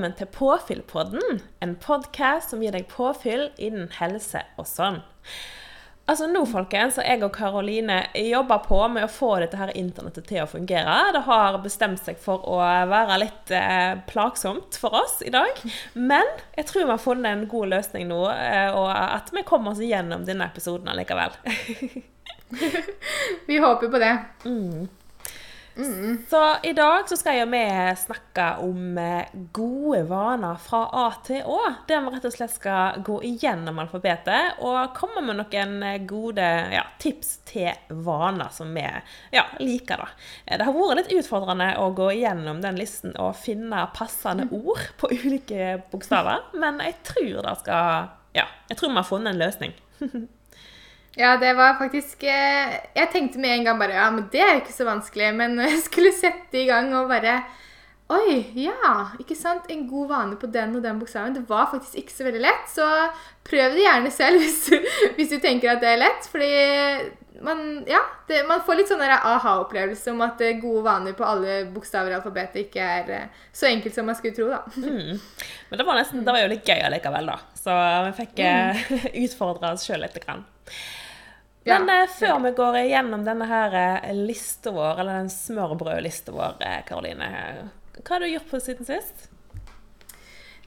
Velkommen 0.00 0.16
til 0.16 0.28
Påfyllpodden, 0.32 1.40
en 1.60 1.72
podkast 1.76 2.54
som 2.54 2.62
gir 2.64 2.72
deg 2.72 2.86
påfyll 2.88 3.50
innen 3.60 3.90
helse 3.98 4.40
og 4.56 4.64
sånn. 4.64 4.94
Altså 6.08 6.24
Nå 6.30 6.46
folkens, 6.48 6.96
har 6.96 7.04
jeg 7.04 7.20
og 7.26 7.34
Karoline 7.34 7.98
jobber 8.16 8.62
på 8.64 8.78
med 8.94 9.04
å 9.04 9.10
få 9.12 9.34
dette 9.42 9.58
her 9.60 9.74
internettet 9.76 10.24
til 10.30 10.40
å 10.40 10.46
fungere. 10.48 10.94
Det 11.12 11.20
har 11.26 11.58
bestemt 11.60 12.00
seg 12.00 12.16
for 12.22 12.48
å 12.48 12.56
være 12.88 13.18
litt 13.26 13.52
eh, 13.52 14.00
plagsomt 14.08 14.78
for 14.80 14.96
oss 15.02 15.18
i 15.20 15.34
dag. 15.34 15.60
Men 15.92 16.32
jeg 16.56 16.70
tror 16.70 16.86
vi 16.86 16.94
har 16.94 17.04
funnet 17.04 17.34
en 17.34 17.44
god 17.52 17.74
løsning 17.74 18.08
nå, 18.08 18.22
eh, 18.32 18.72
og 18.72 18.88
at 18.88 19.28
vi 19.36 19.44
kommer 19.44 19.76
oss 19.76 19.84
gjennom 19.84 20.24
denne 20.24 20.48
episoden 20.48 20.88
allikevel. 20.88 21.36
Vi 23.46 23.60
håper 23.62 23.92
på 23.92 24.00
det. 24.02 24.16
Så 26.30 26.56
i 26.62 26.72
dag 26.76 27.08
så 27.08 27.16
skal 27.16 27.48
vi 27.50 27.60
snakke 27.96 28.46
om 28.64 28.98
eh, 28.98 29.28
gode 29.52 30.02
vaner 30.08 30.58
fra 30.60 30.82
A 30.92 31.04
til 31.26 31.42
Å. 31.46 31.58
Der 31.88 32.02
vi 32.04 32.12
rett 32.14 32.26
og 32.28 32.34
slett 32.34 32.54
skal 32.54 33.00
gå 33.06 33.20
igjennom 33.26 33.78
alfabetet 33.82 34.60
og 34.66 34.94
komme 34.96 35.22
med 35.26 35.40
noen 35.40 35.76
eh, 35.86 35.98
gode 36.08 36.46
ja, 36.74 36.84
tips 37.02 37.36
til 37.48 37.70
vaner 38.04 38.52
som 38.54 38.72
vi 38.76 38.84
ja, 39.34 39.46
liker. 39.60 40.04
da. 40.04 40.08
Eh, 40.46 40.58
Det 40.60 40.68
har 40.68 40.76
vært 40.76 41.02
litt 41.02 41.14
utfordrende 41.20 41.70
å 41.80 41.90
gå 41.96 42.10
igjennom 42.18 42.60
den 42.64 42.80
listen 42.80 43.16
og 43.20 43.38
finne 43.40 43.86
passende 43.96 44.48
ord 44.50 44.82
på 45.00 45.12
ulike 45.16 45.78
bokstaver, 45.92 46.48
men 46.60 46.82
jeg 46.84 46.98
tror 47.12 47.40
det 47.46 47.56
skal 47.64 48.10
Ja, 48.36 48.44
jeg 48.70 48.78
tror 48.78 48.92
vi 48.92 49.00
har 49.00 49.08
funnet 49.08 49.32
en 49.34 49.40
løsning. 49.42 49.72
Ja, 51.18 51.34
det 51.36 51.56
var 51.58 51.74
faktisk 51.74 52.22
eh, 52.22 52.76
Jeg 52.94 53.10
tenkte 53.10 53.40
med 53.42 53.50
en 53.50 53.64
gang 53.66 53.80
bare 53.80 53.96
Ja, 53.98 54.10
men 54.14 54.28
det 54.30 54.42
er 54.44 54.52
jo 54.54 54.60
ikke 54.62 54.76
så 54.76 54.86
vanskelig. 54.88 55.32
Men 55.36 55.58
jeg 55.66 55.80
skulle 55.86 56.12
sette 56.14 56.62
i 56.62 56.68
gang 56.70 56.92
og 56.98 57.10
bare 57.10 57.40
Oi, 58.10 58.40
ja, 58.58 59.04
ikke 59.22 59.36
sant? 59.38 59.68
En 59.70 59.84
god 59.86 60.08
vane 60.10 60.36
på 60.38 60.48
den 60.50 60.72
og 60.74 60.82
den 60.82 60.98
bokstaven. 60.98 61.36
Det 61.36 61.44
var 61.46 61.68
faktisk 61.70 62.00
ikke 62.00 62.14
så 62.14 62.24
veldig 62.26 62.40
lett. 62.42 62.64
Så 62.66 62.86
prøv 63.46 63.76
det 63.76 63.84
gjerne 63.84 64.10
selv 64.10 64.40
hvis 64.42 64.64
du, 64.66 64.88
hvis 65.14 65.30
du 65.30 65.36
tenker 65.38 65.76
at 65.76 65.84
det 65.84 65.92
er 65.92 66.00
lett. 66.00 66.26
Fordi 66.32 66.48
man, 67.46 67.84
ja, 67.86 68.00
det, 68.26 68.42
man 68.48 68.64
får 68.66 68.80
litt 68.80 68.90
sånn 68.90 69.04
aha-opplevelse 69.06 70.10
om 70.10 70.24
at 70.26 70.42
eh, 70.42 70.58
gode 70.58 70.82
vaner 70.88 71.14
på 71.16 71.24
alle 71.24 71.62
bokstaver 71.70 72.10
i 72.12 72.16
alfabetet 72.18 72.64
ikke 72.66 72.88
er 72.98 73.12
eh, 73.14 73.44
så 73.54 73.70
enkelt 73.70 73.94
som 73.94 74.10
man 74.10 74.18
skulle 74.18 74.36
tro, 74.36 74.50
da. 74.50 74.64
Mm. 74.90 75.20
Men 75.70 75.78
det 75.78 75.86
var, 75.86 76.00
nesten, 76.00 76.24
det 76.26 76.34
var 76.34 76.42
jo 76.42 76.50
litt 76.50 76.66
gøy 76.66 76.82
allikevel, 76.82 77.30
da. 77.30 77.38
Så 77.56 77.76
vi 78.08 78.16
fikk 78.24 78.42
mm. 78.42 79.04
utfordra 79.22 79.70
oss 79.76 79.86
sjøl 79.86 80.02
lite 80.02 80.22
Grann. 80.24 80.42
Men 81.70 81.88
Ja. 81.88 82.02
eh, 82.02 82.08
før 82.18 82.38
vi 82.44 82.50
går 82.58 82.78
igjennom 82.84 83.24
denne 83.26 83.46
her 83.48 83.74
eh, 83.80 84.12
lista 84.14 84.72
vår, 84.74 85.00
eller 85.00 85.20
den 85.22 85.30
smørbrødlista 85.32 86.32
vår, 86.34 86.56
eh, 86.66 86.80
Karoline, 86.88 87.28
hva 88.00 88.08
har 88.16 88.20
du 88.20 88.26
gjort 88.30 88.50
på 88.50 88.60
siden 88.62 88.86
sist? 88.88 89.28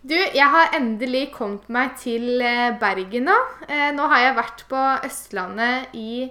Du, 0.03 0.15
jeg 0.15 0.49
har 0.51 0.73
endelig 0.75 1.29
kommet 1.31 1.69
meg 1.71 1.93
til 2.01 2.41
Bergen 2.81 3.23
nå. 3.29 3.35
Nå 3.95 4.07
har 4.11 4.19
jeg 4.19 4.35
vært 4.35 4.63
på 4.67 4.81
Østlandet 5.07 5.93
i 5.95 6.27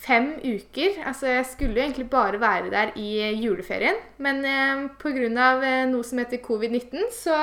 fem 0.00 0.32
uker. 0.42 0.96
Altså, 1.06 1.28
jeg 1.30 1.46
skulle 1.46 1.78
jo 1.78 1.84
egentlig 1.84 2.08
bare 2.10 2.40
være 2.42 2.72
der 2.72 2.90
i 2.98 3.30
juleferien. 3.38 3.94
Men 4.18 4.42
pga. 4.98 5.28
Noe 5.86 6.02
som 6.02 6.18
heter 6.18 6.42
covid-19, 6.42 7.06
så, 7.14 7.38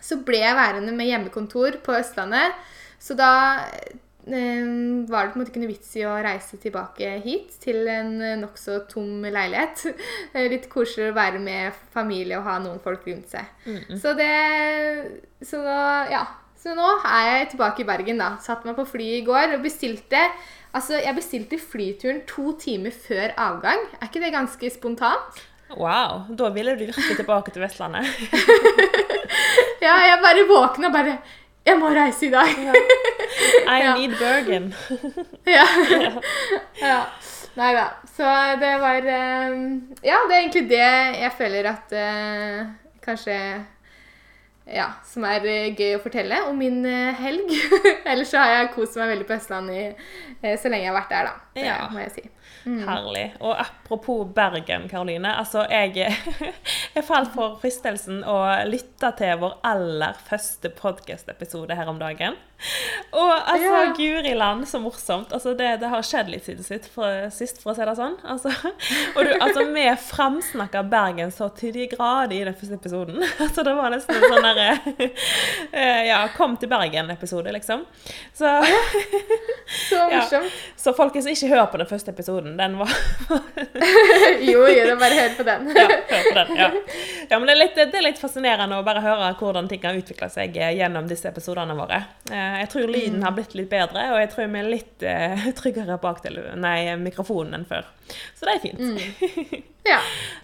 så 0.00 0.20
ble 0.22 0.38
jeg 0.44 0.54
værende 0.54 0.94
med 0.94 1.10
hjemmekontor 1.10 1.80
på 1.82 1.98
Østlandet. 1.98 2.54
Så 3.02 3.18
da 3.18 3.32
var 4.26 5.26
det 5.28 5.32
på 5.32 5.38
en 5.38 5.40
måte 5.42 5.52
ikke 5.52 5.60
noe 5.62 5.70
vits 5.70 5.92
i 6.00 6.02
å 6.08 6.14
reise 6.24 6.58
tilbake 6.58 7.12
hit 7.22 7.52
til 7.62 7.86
en 7.88 8.16
eh, 8.20 8.34
nokså 8.40 8.80
tom 8.90 9.22
leilighet. 9.22 9.84
Eh, 10.36 10.48
Litt 10.50 10.66
koselig 10.72 11.12
å 11.12 11.16
være 11.16 11.38
med 11.40 11.76
familie 11.94 12.40
og 12.40 12.44
ha 12.48 12.56
noen 12.60 12.80
folk 12.82 13.06
rundt 13.06 13.30
seg. 13.30 13.46
Så 14.02 14.12
det 14.18 14.32
Så 15.46 15.62
nå, 15.62 15.78
ja. 16.10 16.24
Så 16.56 16.74
nå 16.74 16.86
er 17.06 17.26
jeg 17.30 17.50
tilbake 17.52 17.84
i 17.84 17.86
Bergen, 17.86 18.18
da. 18.18 18.32
Satte 18.42 18.66
meg 18.66 18.74
på 18.78 18.86
flyet 18.96 19.20
i 19.20 19.26
går 19.26 19.54
og 19.56 19.62
bestilte 19.66 20.22
Altså, 20.76 20.98
jeg 21.00 21.14
bestilte 21.16 21.56
flyturen 21.62 22.18
to 22.28 22.50
timer 22.60 22.92
før 22.92 23.30
avgang. 23.40 23.86
Er 23.96 24.10
ikke 24.10 24.20
det 24.20 24.34
ganske 24.34 24.68
spontant? 24.74 25.38
Wow, 25.72 26.26
da 26.36 26.50
ville 26.52 26.74
du 26.76 26.82
virkelig 26.84 27.16
tilbake 27.16 27.54
til 27.54 27.64
Vestlandet. 27.64 28.04
Ja, 29.86 29.92
jeg 30.02 30.18
bare 30.22 30.44
våkna 30.48 30.88
og 30.88 30.94
bare 30.94 31.16
Jeg 31.66 31.78
må 31.80 31.88
reise 31.94 32.26
i 32.28 32.30
dag! 32.30 32.50
I 33.66 33.78
Ja. 33.82 33.94
need 33.98 34.14
Bergen. 34.20 34.68
Ja. 35.56 35.64
ja. 36.88 36.98
Nei 37.56 37.70
da. 37.74 37.86
Så 38.16 38.26
det 38.60 38.72
var 38.82 39.06
eh, 39.08 39.54
Ja, 40.04 40.18
det 40.28 40.34
er 40.36 40.40
egentlig 40.42 40.66
det 40.70 40.82
jeg 41.22 41.32
føler 41.38 41.68
at 41.72 41.94
uh, 41.96 42.66
kanskje 43.04 43.36
ja, 44.66 44.88
som 45.06 45.22
er 45.28 45.44
eh, 45.46 45.68
gøy 45.78 45.94
å 45.94 46.02
fortelle 46.02 46.40
om 46.48 46.56
min 46.58 46.80
eh, 46.90 47.14
helg. 47.22 47.52
Ellers 48.04 48.32
så 48.32 48.40
har 48.42 48.50
jeg 48.54 48.72
kost 48.74 48.96
meg 48.98 49.12
veldig 49.12 49.26
på 49.28 49.36
Østlandet 49.36 50.00
så 50.42 50.68
lenge 50.72 50.82
jeg 50.84 50.90
har 50.90 50.96
vært 50.98 51.12
der, 51.14 51.28
da. 51.28 51.34
Det 51.54 51.66
Ja. 51.68 51.76
må 51.92 52.02
jeg 52.02 52.10
si. 52.16 52.24
Herlig. 52.66 53.28
Og 53.40 53.54
apropos 53.62 54.24
Bergen, 54.34 54.88
Karoline. 54.90 55.30
Altså, 55.38 55.62
jeg, 55.70 55.94
jeg 56.96 57.04
falt 57.10 57.30
for 57.36 57.54
fristelsen 57.62 58.24
å 58.26 58.40
lytte 58.66 59.12
til 59.20 59.38
vår 59.38 59.54
aller 59.70 60.18
første 60.26 60.72
podkast-episode 60.74 61.76
her 61.78 61.86
om 61.92 62.00
dagen. 62.02 62.34
Og 63.12 63.30
altså, 63.30 63.68
Ja. 63.68 63.92
guri 63.94 64.32
land, 64.34 64.64
så 64.66 64.80
morsomt. 64.80 65.30
Altså, 65.36 65.52
det, 65.58 65.74
det 65.82 65.90
har 65.92 66.02
skjedd 66.02 66.30
litt 66.32 66.46
siden 66.48 66.64
sitt, 66.64 66.86
for, 66.90 67.28
sist, 67.30 67.60
for 67.62 67.70
å 67.70 67.76
si 67.76 67.84
det 67.86 67.94
sånn. 67.98 68.16
Altså, 68.24 68.50
og 69.14 69.20
du, 69.28 69.32
altså, 69.44 69.66
vi 69.76 69.84
framsnakka 70.08 70.82
Bergen 70.90 71.30
så 71.36 71.50
til 71.54 71.74
de 71.76 71.86
grader 71.92 72.34
i 72.38 72.42
den 72.48 72.56
første 72.56 72.80
episoden. 72.80 73.22
Altså, 73.46 73.62
det 73.62 73.76
var 73.78 73.92
nesten 73.92 74.16
en 74.16 74.24
sånn 74.32 74.42
derre 74.42 74.70
eh, 75.70 76.00
Ja, 76.08 76.22
kom 76.34 76.56
til 76.58 76.68
Bergen-episode, 76.72 77.52
liksom. 77.54 77.84
Så 78.34 78.50
Så 79.90 79.96
Ja. 80.10 80.20
morsomt. 80.20 80.52
så 80.76 80.92
folkens, 80.96 81.26
ikke 81.30 81.48
hør 81.52 81.66
på 81.72 81.78
den 81.80 81.88
første 81.90 82.10
episoden. 82.14 82.55
Den 82.56 82.76
var 82.80 82.90
jo, 84.40 84.60
jo, 84.60 84.66
det 84.68 84.92
er 84.92 84.98
bare 85.00 85.18
hør 85.18 85.34
på 85.38 85.46
den. 85.46 85.66
Ja, 85.76 85.86
hør 86.10 86.28
på 86.28 86.34
den. 86.38 86.52
Ja. 86.60 86.68
ja 87.30 87.38
men 87.40 87.48
det 87.50 87.54
er, 87.56 87.60
litt, 87.60 87.76
det 87.78 87.98
er 88.00 88.06
litt 88.06 88.20
fascinerende 88.22 88.78
å 88.80 88.84
bare 88.86 89.02
høre 89.04 89.32
hvordan 89.40 89.68
ting 89.70 89.84
har 89.86 89.98
utvikla 89.98 90.28
seg 90.32 90.56
eh, 90.60 90.72
gjennom 90.78 91.08
disse 91.10 91.28
episodene 91.30 91.76
våre. 91.78 92.02
Eh, 92.30 92.56
Jeg 92.62 92.70
tror 92.72 92.92
lyden 92.92 93.22
har 93.26 93.34
blitt 93.36 93.54
litt 93.58 93.70
bedre, 93.72 94.08
og 94.14 94.20
jeg 94.22 94.32
tror 94.34 94.50
vi 94.54 94.62
er 94.62 94.70
litt 94.72 95.06
eh, 95.06 95.46
tryggere 95.58 95.98
bak 96.02 96.22
til, 96.24 96.40
nei, 96.62 96.78
mikrofonen 97.02 97.60
enn 97.60 97.68
før. 97.68 97.86
Så 98.38 98.48
det 98.48 98.56
er 98.58 98.64
fint. 98.66 99.62
Ja, 99.86 100.00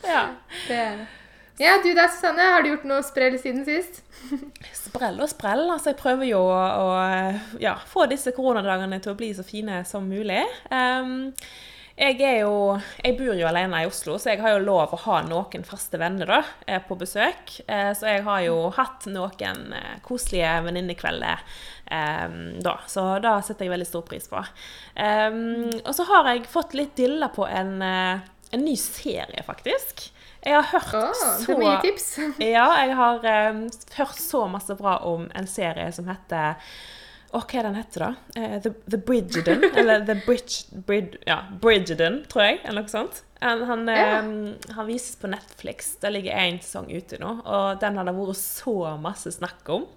Ja. 0.07 0.21
det 0.69 0.77
er 0.79 0.97
det. 1.01 1.09
Ja, 1.61 1.73
du 1.85 1.91
da, 1.95 2.07
Susanne. 2.09 2.43
Har 2.55 2.63
du 2.65 2.71
gjort 2.71 2.85
noe 2.89 3.03
sprell 3.05 3.35
siden 3.39 3.65
sist? 3.67 3.99
Sprell 4.75 5.19
og 5.21 5.29
sprell. 5.31 5.65
Altså, 5.71 5.91
jeg 5.93 5.99
prøver 6.01 6.27
jo 6.31 6.39
å, 6.41 6.57
å 6.57 7.59
ja, 7.63 7.75
få 7.91 8.07
disse 8.11 8.33
koronadagene 8.35 8.99
til 9.05 9.13
å 9.13 9.19
bli 9.19 9.29
så 9.37 9.45
fine 9.47 9.83
som 9.87 10.07
mulig. 10.09 10.41
Ehm, 10.75 11.33
jeg 11.97 12.41
jo 12.41 12.79
Jeg 13.05 13.17
bor 13.19 13.35
jo 13.37 13.47
alene 13.49 13.83
i 13.83 13.87
Oslo, 13.89 14.17
så 14.19 14.33
jeg 14.33 14.41
har 14.43 14.55
jo 14.57 14.65
lov 14.65 14.95
å 14.95 15.01
ha 15.05 15.21
noen 15.27 15.65
faste 15.67 15.99
venner 16.01 16.27
da, 16.27 16.41
eh, 16.67 16.81
på 16.83 16.97
besøk. 16.99 17.61
Eh, 17.69 17.93
Så 17.95 18.07
jeg 18.09 18.23
har 18.25 18.41
jo 18.47 18.71
hatt 18.71 19.07
noen 19.07 19.73
eh, 19.77 19.99
koselige 20.03 20.55
venninnekvelder 20.65 21.43
ehm, 21.91 22.61
da, 22.63 22.79
så 22.87 23.19
da 23.23 23.37
setter 23.43 23.67
jeg 23.67 23.75
veldig 23.75 23.87
stor 23.91 24.03
pris 24.09 24.29
på. 24.29 24.41
Ehm, 24.97 25.71
og 25.85 25.93
så 25.95 26.07
har 26.09 26.33
jeg 26.33 26.47
fått 26.51 26.75
litt 26.75 26.97
dilla 26.97 27.29
på 27.29 27.47
en, 27.47 27.83
en 27.83 28.65
ny 28.65 28.77
serie, 28.77 29.43
faktisk. 29.47 30.09
Jeg 30.43 30.57
har 30.59 30.67
hørt 30.73 30.95
Å, 30.99 31.03
så 31.15 31.53
det 31.53 31.59
mye 31.61 31.77
tips. 31.85 32.09
ja, 32.57 32.67
jeg 32.83 32.97
har 32.99 33.29
eh, 33.31 33.61
hørt 33.99 34.19
så 34.19 34.47
masse 34.51 34.75
bra 34.79 34.97
om 35.07 35.29
en 35.39 35.47
serie 35.47 35.93
som 35.95 36.09
heter 36.11 36.57
Å, 37.33 37.41
hva 37.41 37.59
er 37.59 37.69
den 37.69 37.77
heter 37.79 38.03
da? 38.05 38.13
Uh, 38.37 38.57
The, 38.61 38.73
The 38.93 38.99
Bridgerton. 39.01 39.65
Eller 39.81 40.07
The 40.09 40.19
Bridge, 40.27 40.83
Brid, 40.89 41.17
ja, 41.29 41.43
Bridgerton, 41.63 42.23
tror 42.29 42.45
jeg. 42.45 42.59
Eller 42.67 42.85
noe 42.85 42.93
sånt. 42.93 43.23
Han, 43.43 43.63
han, 43.67 43.89
eh, 43.89 44.75
han 44.77 44.87
vises 44.87 45.17
på 45.17 45.27
Netflix. 45.27 45.97
Det 45.97 46.11
ligger 46.11 46.37
én 46.39 46.61
sesong 46.63 46.87
ute 46.93 47.19
nå. 47.19 47.33
Og 47.43 47.81
den 47.83 47.97
har 47.99 48.07
det 48.07 48.15
vært 48.15 48.39
så 48.39 48.75
masse 49.03 49.33
snakk 49.35 49.67
om. 49.75 49.89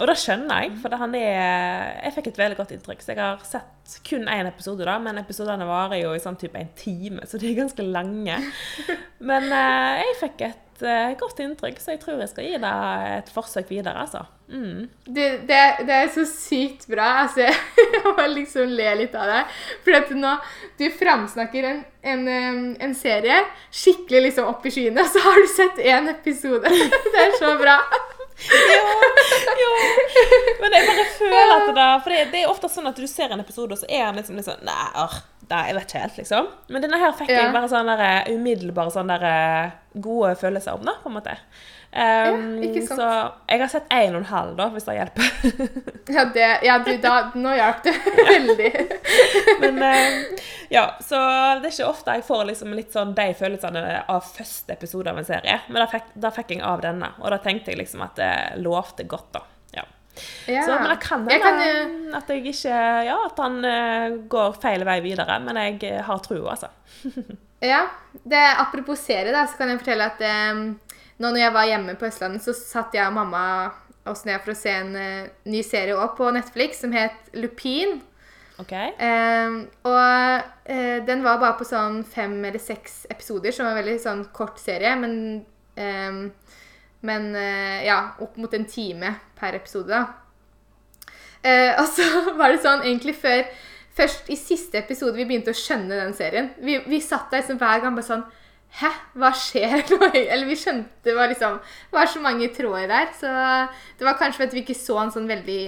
Og 0.00 0.10
det 0.10 0.16
skjønner 0.18 0.64
jeg, 0.64 0.72
for 0.82 0.96
han 0.98 1.14
er 1.14 2.00
Jeg 2.02 2.16
fikk 2.16 2.32
et 2.32 2.40
veldig 2.42 2.58
godt 2.58 2.74
inntrykk. 2.74 3.04
Så 3.04 3.14
jeg 3.14 3.20
har 3.22 3.44
sett 3.46 4.00
kun 4.08 4.26
én 4.26 4.50
episode, 4.50 4.82
da, 4.88 4.96
men 5.02 5.20
episodene 5.20 5.68
varer 5.68 6.02
jo 6.02 6.16
i 6.16 6.22
sånn 6.22 6.40
type 6.40 6.58
en 6.58 6.72
time, 6.76 7.28
så 7.28 7.38
de 7.40 7.52
er 7.52 7.60
ganske 7.60 7.86
lange. 7.86 8.40
Men 9.28 9.46
uh, 9.48 9.98
jeg 10.02 10.18
fikk 10.20 10.42
et 10.46 10.67
eh, 10.86 11.14
godt 11.18 11.40
inntrykk, 11.42 11.78
så 11.80 11.94
jeg 11.94 12.00
tror 12.02 12.20
jeg 12.22 12.30
skal 12.32 12.48
gi 12.48 12.58
det 12.62 12.74
et 13.18 13.30
forsøk 13.34 13.70
videre, 13.70 14.04
altså. 14.04 14.24
Mm. 14.48 14.88
Det, 15.04 15.26
det, 15.48 15.58
det 15.84 15.94
er 15.94 16.10
så 16.14 16.24
sykt 16.28 16.86
bra. 16.88 17.08
Altså, 17.24 17.48
jeg 17.94 18.02
må 18.04 18.26
liksom 18.32 18.70
le 18.78 18.94
litt 19.02 19.16
av 19.18 19.28
det. 19.28 19.40
For 19.84 19.98
at 19.98 20.12
nå 20.16 20.34
Du 20.78 20.86
framsnakker 20.94 21.66
en, 21.68 21.82
en, 22.00 22.22
en 22.80 22.94
serie 22.96 23.42
skikkelig 23.74 24.28
liksom 24.30 24.48
opp 24.48 24.64
i 24.64 24.72
skyene, 24.72 25.04
så 25.04 25.22
har 25.26 25.42
du 25.42 25.50
sett 25.52 25.82
én 25.84 26.08
episode. 26.14 26.72
Det 27.12 27.26
er 27.26 27.36
så 27.40 27.56
bra. 27.60 27.80
Ja, 28.38 28.82
ja. 29.58 29.70
Men 30.60 30.74
jeg 30.76 30.84
bare 30.86 31.06
føler 31.16 31.52
at 31.56 31.70
det 31.74 31.86
For 32.04 32.12
det, 32.12 32.18
det 32.30 32.42
er 32.44 32.52
ofte 32.52 32.68
sånn 32.70 32.86
at 32.86 33.00
du 33.00 33.08
ser 33.10 33.32
en 33.34 33.42
episode, 33.42 33.74
og 33.74 33.80
så 33.80 33.88
er 33.90 34.04
den 34.06 34.20
liksom 34.20 34.38
liksom 34.38 34.60
Nei, 34.62 34.76
arr, 35.02 35.16
Nei, 35.48 35.62
jeg 35.70 35.76
vet 35.78 35.88
ikke 35.88 36.04
helt, 36.04 36.20
liksom. 36.20 36.48
Men 36.68 36.84
denne 36.84 37.00
her 37.00 37.16
fikk 37.16 37.30
Ja. 37.32 37.42
jeg 37.46 37.54
bare 37.54 37.70
sånne 37.72 37.96
der, 37.96 38.30
umiddelbare 38.34 38.92
sånne 38.92 39.18
der, 39.18 39.26
eh, 39.64 40.00
gode 40.00 40.34
følelser 40.36 40.76
om, 40.76 40.84
da, 40.84 40.92
på 41.02 41.08
en 41.08 41.16
måte. 41.16 41.36
Um, 41.90 42.60
sant. 42.84 43.00
Så 43.00 43.04
jeg 43.48 43.60
har 43.62 43.70
sett 43.72 43.86
en 43.88 44.14
og 44.14 44.20
en 44.20 44.28
halv, 44.28 44.56
da, 44.58 44.66
hvis 44.74 44.84
det 44.84 44.98
hjelper. 44.98 45.30
Ja, 46.08 46.24
det, 46.32 46.48
ja 46.64 46.78
du, 46.84 46.90
da, 47.00 47.14
nå 47.34 47.54
hjalp 47.56 47.82
det 47.84 47.94
veldig. 48.28 48.70
Men 49.60 49.82
uh, 49.82 50.44
ja, 50.68 50.84
så 51.00 51.16
det 51.62 51.70
er 51.70 51.72
ikke 51.72 51.88
ofte 51.88 52.16
jeg 52.18 52.26
får 52.28 52.44
liksom 52.50 52.74
litt 52.76 52.92
sånn 52.92 53.14
de 53.16 53.28
følelsene 53.36 53.82
av 54.04 54.24
første 54.24 54.76
episode 54.76 55.12
av 55.12 55.20
en 55.20 55.28
serie. 55.28 55.60
Men 55.68 55.82
da 55.84 55.88
fikk, 55.88 56.12
da 56.12 56.32
fikk 56.32 56.52
jeg 56.56 56.64
av 56.64 56.84
denne, 56.84 57.14
og 57.22 57.32
da 57.32 57.40
tenkte 57.44 57.72
jeg 57.72 57.80
liksom 57.80 58.04
at 58.04 58.20
det 58.20 58.32
lovte 58.64 59.08
godt, 59.08 59.30
da. 59.40 59.44
Ja. 60.48 60.62
Så, 60.66 60.74
men 60.74 60.88
det 60.90 60.98
kan 61.04 61.26
hende 61.28 61.38
kan 61.44 61.60
jo- 61.62 62.16
at 62.18 62.30
jeg 62.32 62.46
ikke 62.52 62.78
Ja, 63.08 63.16
at 63.26 63.38
han 63.42 63.58
uh, 63.64 64.18
går 64.30 64.58
feil 64.62 64.84
vei 64.88 64.98
videre, 65.04 65.38
men 65.44 65.60
jeg 65.60 65.78
eh, 65.90 66.02
har 66.04 66.24
trua, 66.24 66.56
altså. 66.56 66.72
Ja, 67.60 67.88
det, 68.22 68.38
Apropos 68.62 69.00
serie, 69.02 69.32
da, 69.34 69.42
så 69.50 69.58
kan 69.58 69.72
jeg 69.72 69.80
fortelle 69.80 70.06
at 70.12 70.20
um, 70.54 70.60
nå 71.18 71.30
når 71.32 71.40
jeg 71.42 71.54
var 71.56 71.66
hjemme 71.66 71.96
på 71.98 72.06
Østlandet, 72.06 72.44
så 72.44 72.54
satt 72.54 72.94
jeg 72.94 73.02
og 73.08 73.16
mamma 73.16 73.40
oss 74.08 74.22
ned 74.28 74.38
for 74.44 74.54
å 74.54 74.58
se 74.58 74.70
en 74.70 74.94
uh, 74.94 75.26
ny 75.50 75.64
serie 75.66 75.96
òg 75.98 76.14
på 76.16 76.30
Netflix 76.34 76.84
som 76.84 76.94
het 76.94 77.32
Lupin. 77.34 77.98
OK? 78.62 78.72
Um, 78.98 79.58
og 79.86 79.98
uh, 80.70 80.98
den 81.06 81.26
var 81.26 81.42
bare 81.42 81.58
på 81.58 81.66
sånn 81.66 82.00
fem 82.06 82.38
eller 82.44 82.62
seks 82.62 83.04
episoder, 83.10 83.54
som 83.54 83.66
var 83.66 83.76
en 83.76 83.82
veldig 83.82 83.98
sånn 84.02 84.24
kort 84.34 84.58
serie. 84.62 84.94
Men, 84.98 85.44
eh, 85.78 86.22
men 87.06 87.30
eh, 87.38 87.86
ja, 87.86 87.98
opp 88.22 88.36
mot 88.40 88.54
en 88.54 88.66
time 88.68 89.14
per 89.38 89.58
episode, 89.58 89.88
da. 89.90 91.10
Eh, 91.42 91.72
og 91.78 91.86
så 91.94 92.06
var 92.40 92.52
det 92.52 92.62
sånn 92.64 92.86
egentlig 92.86 93.18
før 93.18 93.48
Først 93.98 94.28
i 94.30 94.36
siste 94.38 94.78
episode 94.78 95.16
vi 95.16 95.24
begynte 95.26 95.50
å 95.50 95.58
skjønne 95.58 95.96
den 95.98 96.12
serien. 96.14 96.52
Vi, 96.62 96.76
vi 96.86 97.00
satt 97.02 97.32
der 97.32 97.40
liksom 97.40 97.56
hver 97.58 97.80
gang 97.82 97.96
bare 97.96 98.06
sånn 98.06 98.22
Hæ, 98.78 98.92
hva 99.18 99.32
skjer? 99.34 99.80
Eller 100.12 100.44
vi 100.46 100.54
skjønte 100.60 101.08
det 101.08 101.16
var 101.16 101.30
liksom 101.32 101.56
Det 101.58 101.96
var 101.96 102.10
så 102.12 102.22
mange 102.22 102.46
tråder 102.54 102.86
der. 102.92 103.08
Så 103.18 103.32
det 103.98 104.06
var 104.06 104.18
kanskje 104.20 104.44
fordi 104.44 104.60
vi 104.60 104.64
ikke 104.68 104.78
så 104.78 105.00
en 105.02 105.10
sånn 105.14 105.26
veldig 105.26 105.62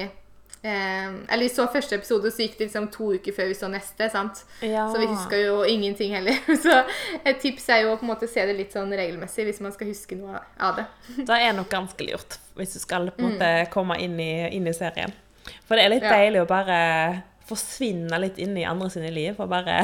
eh, 0.63 1.09
Eller 1.29 1.43
vi 1.47 1.49
så 1.53 1.67
første 1.73 1.95
episode, 1.97 2.31
så 2.31 2.43
gikk 2.45 2.59
det 2.59 2.67
liksom 2.69 2.89
to 2.93 3.13
uker 3.17 3.33
før 3.37 3.49
vi 3.51 3.55
så 3.59 3.69
neste. 3.73 4.11
sant? 4.13 4.43
Ja. 4.61 4.89
Så 4.93 5.01
vi 5.01 5.07
huska 5.11 5.39
jo 5.41 5.63
ingenting 5.65 6.13
heller. 6.15 6.37
Så 6.65 6.83
et 7.25 7.41
tips 7.41 7.69
er 7.69 7.85
jo 7.87 7.95
å 7.95 7.97
på 8.01 8.05
en 8.07 8.13
måte 8.13 8.29
se 8.31 8.45
det 8.47 8.57
litt 8.59 8.73
sånn 8.77 8.93
regelmessig 8.93 9.47
hvis 9.49 9.61
man 9.65 9.73
skal 9.73 9.89
huske 9.93 10.19
noe 10.21 10.43
av 10.61 10.77
det. 10.81 10.87
Det 11.29 11.41
er 11.41 11.53
nok 11.57 11.71
ganske 11.73 12.07
lurt, 12.11 12.39
hvis 12.59 12.77
du 12.77 12.81
skal 12.83 13.11
på 13.11 13.23
en 13.25 13.33
måte 13.35 13.51
komme 13.73 13.97
inn 14.03 14.19
i, 14.21 14.33
inn 14.57 14.69
i 14.69 14.77
serien. 14.77 15.13
For 15.67 15.75
det 15.77 15.85
er 15.87 15.95
litt 15.97 16.05
Ja. 16.07 16.13
deilig 16.21 16.43
å 16.45 16.49
bare 16.51 16.79
forsvinne 17.51 18.19
litt 18.23 18.37
inn 18.39 18.53
i 18.61 18.63
andre 18.69 18.87
sine 18.93 19.09
liv, 19.11 19.35
og 19.43 19.49
bare 19.51 19.81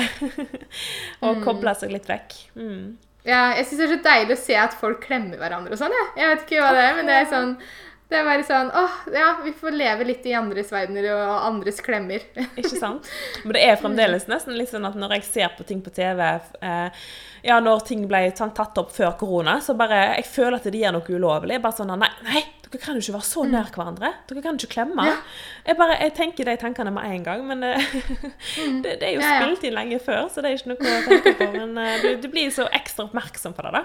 Og 1.26 1.40
koble 1.44 1.72
seg 1.74 1.90
litt 1.94 2.06
vekk. 2.08 2.36
Mm. 2.54 2.96
Ja, 3.26 3.56
jeg 3.58 3.66
syns 3.66 3.80
det 3.80 3.86
er 3.88 3.94
så 3.96 4.02
deilig 4.04 4.36
å 4.36 4.38
se 4.44 4.54
at 4.60 4.76
folk 4.78 5.00
klemmer 5.02 5.40
hverandre 5.40 5.74
og 5.74 5.80
sånn. 5.80 5.90
Ja. 5.96 6.04
jeg 6.20 6.28
vet 6.30 6.44
ikke 6.46 6.60
hva 6.62 6.68
det 6.76 6.84
er, 6.84 6.92
men 7.00 7.08
det 7.10 7.16
er 7.18 7.26
sånn 7.32 7.56
det 8.06 8.14
er 8.20 8.26
bare 8.28 8.44
sånn 8.46 8.68
åh, 8.70 8.96
ja, 9.10 9.32
vi 9.42 9.50
får 9.56 9.74
leve 9.74 10.04
litt 10.06 10.26
i 10.30 10.34
andres 10.38 10.68
verdener 10.70 11.08
og 11.10 11.30
andres 11.48 11.80
klemmer. 11.82 12.22
Ikke 12.60 12.76
sant? 12.78 13.08
Men 13.42 13.56
det 13.56 13.64
er 13.66 13.80
fremdeles 13.80 14.28
nesten 14.30 14.54
litt 14.54 14.70
sånn 14.70 14.86
at 14.86 14.94
når 14.98 15.16
jeg 15.18 15.24
ser 15.26 15.56
på 15.58 15.66
ting 15.66 15.80
på 15.82 15.90
TV 15.96 16.22
eh, 16.22 17.08
Ja, 17.46 17.56
når 17.62 17.82
ting 17.88 18.04
ble 18.10 18.20
tatt 18.36 18.78
opp 18.78 18.92
før 18.94 19.16
korona, 19.18 19.56
så 19.62 19.74
bare 19.78 20.04
Jeg 20.20 20.28
føler 20.30 20.60
at 20.60 20.68
de 20.70 20.84
gjør 20.84 20.94
noe 21.00 21.16
ulovlig. 21.18 21.58
Bare 21.64 21.74
sånn 21.80 21.90
Nei, 21.98 22.12
nei, 22.28 22.44
dere 22.66 22.82
kan 22.82 22.94
jo 22.94 23.02
ikke 23.02 23.16
være 23.16 23.28
så 23.32 23.44
nær 23.50 23.72
hverandre. 23.74 24.12
Dere 24.30 24.44
kan 24.46 24.58
ikke 24.58 24.72
klemme. 24.76 25.08
Ja. 25.10 25.18
Jeg 25.66 25.78
bare, 25.82 25.98
jeg 26.06 26.14
tenker 26.20 26.46
de 26.50 26.56
tankene 26.62 26.94
med 26.94 27.10
en 27.10 27.26
gang, 27.26 27.44
men 27.50 27.66
eh, 27.66 27.90
det, 28.86 28.96
det 29.02 29.10
er 29.10 29.16
jo 29.16 29.26
Ja, 29.26 29.34
ja. 29.34 29.42
spilt 29.42 29.66
inn 29.66 29.76
lenge 29.80 29.98
før, 30.02 30.30
så 30.30 30.46
det 30.46 30.52
er 30.54 30.60
ikke 30.62 30.76
noe 30.76 30.94
å 30.94 31.02
tenke 31.10 31.34
på. 31.42 31.50
Men 31.58 31.74
eh, 31.82 31.98
du, 32.06 32.08
du 32.22 32.30
blir 32.30 32.54
så 32.54 32.70
ekstra 32.70 33.10
oppmerksom 33.10 33.54
på 33.58 33.66
det, 33.66 33.82
da. 33.82 33.84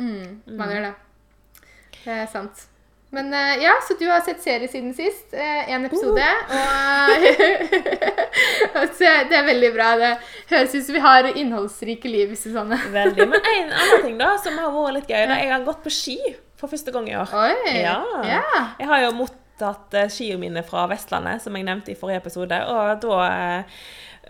Mm, 0.00 0.26
man 0.56 0.72
gjør 0.72 0.88
det. 0.88 0.92
Det 2.00 2.20
er 2.22 2.28
sant. 2.32 2.69
Men 3.10 3.32
eh, 3.34 3.62
ja, 3.64 3.72
så 3.82 3.96
du 3.98 4.04
har 4.06 4.20
sett 4.26 4.42
serie 4.42 4.68
siden 4.70 4.92
sist. 4.94 5.32
Én 5.34 5.86
episode. 5.88 6.26
Og 8.74 8.98
det 9.00 9.38
er 9.38 9.48
veldig 9.48 9.72
bra. 9.74 9.88
Det 9.98 10.12
høres 10.52 10.76
ut 10.76 10.84
som 10.86 10.94
vi 10.94 11.02
har 11.02 11.30
innholdsrike 11.32 12.12
liv. 12.12 12.30
Hvis 12.30 12.46
det 12.46 12.52
er 12.52 12.60
sånn. 12.60 12.76
Veldig. 12.94 13.26
Men 13.32 13.50
en 13.54 13.74
annen 13.74 14.06
ting 14.06 14.20
da, 14.20 14.36
som 14.42 14.60
har 14.60 14.70
vært 14.76 15.00
litt 15.00 15.10
gøy, 15.10 15.24
da, 15.26 15.40
jeg 15.42 15.52
har 15.56 15.66
gått 15.66 15.82
på 15.86 15.94
ski 15.94 16.20
for 16.60 16.70
første 16.70 16.92
gang 16.94 17.08
i 17.08 17.16
år. 17.16 17.32
Oi! 17.34 17.74
Ja. 17.80 17.96
ja. 18.28 18.44
Jeg 18.78 18.90
har 18.90 19.04
jo 19.06 19.14
mottatt 19.16 19.96
eh, 19.96 20.10
skiene 20.12 20.40
mine 20.42 20.64
fra 20.66 20.84
Vestlandet, 20.90 21.42
som 21.44 21.56
jeg 21.56 21.66
nevnte 21.66 21.94
i 21.94 21.98
forrige 21.98 22.22
episode. 22.22 22.58
Og 22.70 23.00
da 23.04 23.20
eh, 23.26 23.80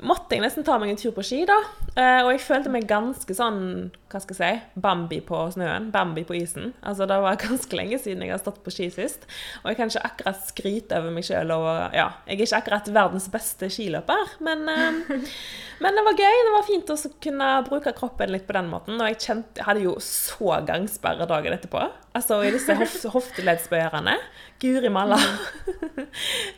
måtte 0.06 0.36
jeg 0.36 0.44
nesten 0.44 0.66
ta 0.66 0.78
meg 0.80 0.92
en 0.92 1.00
tur 1.00 1.14
på 1.16 1.24
ski, 1.26 1.42
da. 1.48 1.58
Eh, 1.96 2.20
og 2.22 2.32
jeg 2.34 2.44
følte 2.44 2.72
meg 2.72 2.88
ganske 2.90 3.36
sånn, 3.36 3.90
hva 4.10 4.18
skal 4.18 4.34
jeg 4.34 4.58
si, 4.58 4.80
Bambi 4.82 5.20
på 5.22 5.38
snøen. 5.54 5.88
Bambi 5.94 6.24
på 6.26 6.34
isen. 6.40 6.72
Altså, 6.82 7.06
det 7.06 7.18
var 7.22 7.38
ganske 7.44 7.76
lenge 7.78 7.98
siden 8.02 8.24
jeg 8.26 8.34
har 8.34 8.42
stått 8.42 8.58
på 8.64 8.72
ski 8.74 8.88
sist. 8.90 9.26
Og 9.62 9.70
jeg 9.70 9.78
kan 9.78 9.92
ikke 9.92 10.02
akkurat 10.08 10.40
skryte 10.48 10.98
over 10.98 11.14
meg 11.14 11.26
sjøl. 11.26 11.52
Ja, 11.94 12.08
jeg 12.26 12.40
er 12.40 12.42
ikke 12.46 12.58
akkurat 12.58 12.90
verdens 12.94 13.28
beste 13.30 13.70
skiløper, 13.70 14.34
men, 14.42 14.66
eh, 14.72 15.30
men 15.84 15.98
det 15.98 16.04
var 16.08 16.18
gøy. 16.18 16.40
Det 16.48 16.56
var 16.56 16.66
fint 16.66 16.90
å 16.90 16.98
kunne 17.22 17.52
bruke 17.70 17.94
kroppen 17.96 18.34
litt 18.34 18.48
på 18.50 18.58
den 18.58 18.72
måten. 18.72 18.98
Og 18.98 19.12
jeg 19.12 19.20
kjente, 19.28 19.66
hadde 19.68 19.86
jo 19.86 19.94
så 20.02 20.58
gangsperre 20.66 21.30
dagen 21.30 21.54
etterpå. 21.54 21.86
Altså 22.18 22.40
i 22.42 22.50
disse 22.56 22.74
hof 22.80 22.98
hofteleddsbøyerne. 23.14 24.18
Guri 24.60 24.90
malla. 24.92 25.20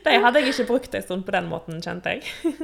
De 0.03 0.19
hadde 0.25 0.41
jeg 0.41 0.55
ikke 0.55 0.71
brukt 0.73 0.97
en 0.97 1.05
stund 1.05 1.29
på 1.29 1.37
den 1.37 1.53
måten, 1.53 1.85
kjente 1.85 2.17
jeg. 2.17 2.57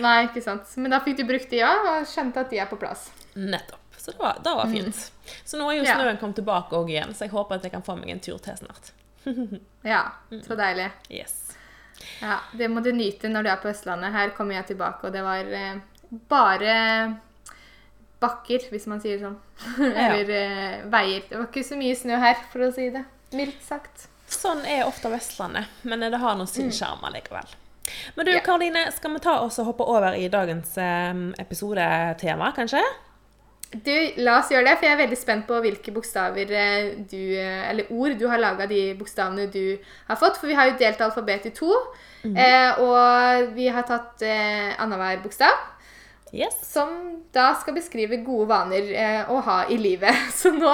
Nei, 0.00 0.26
ikke 0.28 0.44
sant. 0.44 0.68
Men 0.80 0.92
da 0.92 1.00
fikk 1.04 1.18
du 1.20 1.26
brukt 1.28 1.50
de, 1.52 1.60
ja, 1.64 1.72
og 1.90 2.06
skjønte 2.08 2.44
at 2.44 2.52
de 2.52 2.60
er 2.60 2.68
på 2.70 2.78
plass. 2.80 3.08
Nettopp. 3.36 3.85
Så 4.06 4.12
det 4.14 4.20
var, 4.22 4.36
det 4.44 4.52
var 4.54 4.68
fint. 4.70 4.98
Så 5.44 5.58
nå 5.58 5.66
er 5.72 5.80
jo 5.80 5.84
Ja. 5.88 5.96
snøen 5.98 6.18
kommet 6.20 6.36
tilbake 6.38 6.78
òg 6.78 6.90
igjen, 6.92 7.10
så 7.18 7.26
jeg 7.26 7.32
håper 7.34 7.56
at 7.58 7.64
jeg 7.66 7.72
kan 7.72 7.82
få 7.82 7.96
meg 7.98 8.12
en 8.14 8.20
tur 8.22 8.38
til 8.38 8.54
snart. 8.60 8.92
Ja, 9.82 10.04
så 10.46 10.54
deilig. 10.58 10.84
Yes. 11.10 11.34
Ja, 12.20 12.36
Det 12.54 12.68
må 12.70 12.82
du 12.84 12.92
nyte 12.94 13.26
når 13.32 13.42
du 13.42 13.50
er 13.50 13.56
på 13.62 13.68
Østlandet. 13.72 14.12
Her 14.14 14.30
kommer 14.36 14.54
jeg 14.60 14.66
tilbake, 14.70 15.08
og 15.08 15.12
det 15.16 15.24
var 15.26 15.50
eh, 15.58 15.80
bare 16.30 16.76
bakker, 18.22 18.68
hvis 18.70 18.86
man 18.86 19.00
sier 19.02 19.18
sånn. 19.20 19.36
Eller 19.82 20.30
eh, 20.30 20.84
veier. 20.92 21.24
Det 21.28 21.36
var 21.40 21.48
ikke 21.50 21.64
så 21.66 21.78
mye 21.80 21.96
snø 21.98 22.18
her, 22.22 22.38
for 22.52 22.66
å 22.68 22.70
si 22.74 22.88
det 22.94 23.02
mildt 23.34 23.62
sagt. 23.66 24.06
Sånn 24.30 24.62
er 24.66 24.84
ofte 24.86 25.10
Vestlandet, 25.10 25.66
men 25.86 26.00
det 26.06 26.18
har 26.22 26.38
nå 26.38 26.46
sin 26.50 26.70
sjarm 26.74 27.02
allikevel. 27.06 27.46
Men 28.16 28.26
du, 28.26 28.32
Ja. 28.34 28.40
Karoline, 28.42 28.86
skal 28.94 29.12
vi 29.14 29.20
ta 29.22 29.36
oss 29.42 29.58
og 29.62 29.66
hoppe 29.72 29.84
over 29.86 30.14
i 30.18 30.28
dagens 30.32 30.72
eh, 30.78 31.12
episodetema, 31.42 32.52
kanskje? 32.56 32.82
Du, 33.84 33.92
La 34.22 34.38
oss 34.40 34.50
gjøre 34.52 34.68
det, 34.68 34.74
for 34.78 34.86
jeg 34.86 34.94
er 34.94 35.00
veldig 35.02 35.18
spent 35.18 35.46
på 35.48 35.56
hvilke 35.64 35.92
bokstaver 35.92 36.52
eh, 36.54 36.90
du, 37.10 37.18
eh, 37.36 37.64
eller 37.70 37.88
ord 37.92 38.14
du 38.20 38.26
har 38.30 38.40
laga 38.40 38.68
de 38.70 38.80
bokstavene 38.98 39.48
du 39.52 39.76
har 40.08 40.18
fått. 40.20 40.38
For 40.40 40.48
vi 40.50 40.56
har 40.56 40.70
jo 40.70 40.76
delt 40.80 41.02
alfabetet 41.02 41.50
i 41.50 41.56
to. 41.56 41.72
eh, 42.30 42.78
og 42.82 43.50
vi 43.56 43.68
har 43.70 43.86
tatt 43.88 44.22
eh, 44.24 44.70
annenhver 44.78 45.20
bokstav. 45.24 45.56
Yes. 46.34 46.56
Som 46.66 47.22
da 47.34 47.52
skal 47.60 47.76
beskrive 47.76 48.18
gode 48.26 48.48
vaner 48.50 48.88
eh, 48.92 49.30
å 49.30 49.40
ha 49.46 49.58
i 49.70 49.78
livet. 49.80 50.24
Så 50.38 50.54
nå 50.54 50.72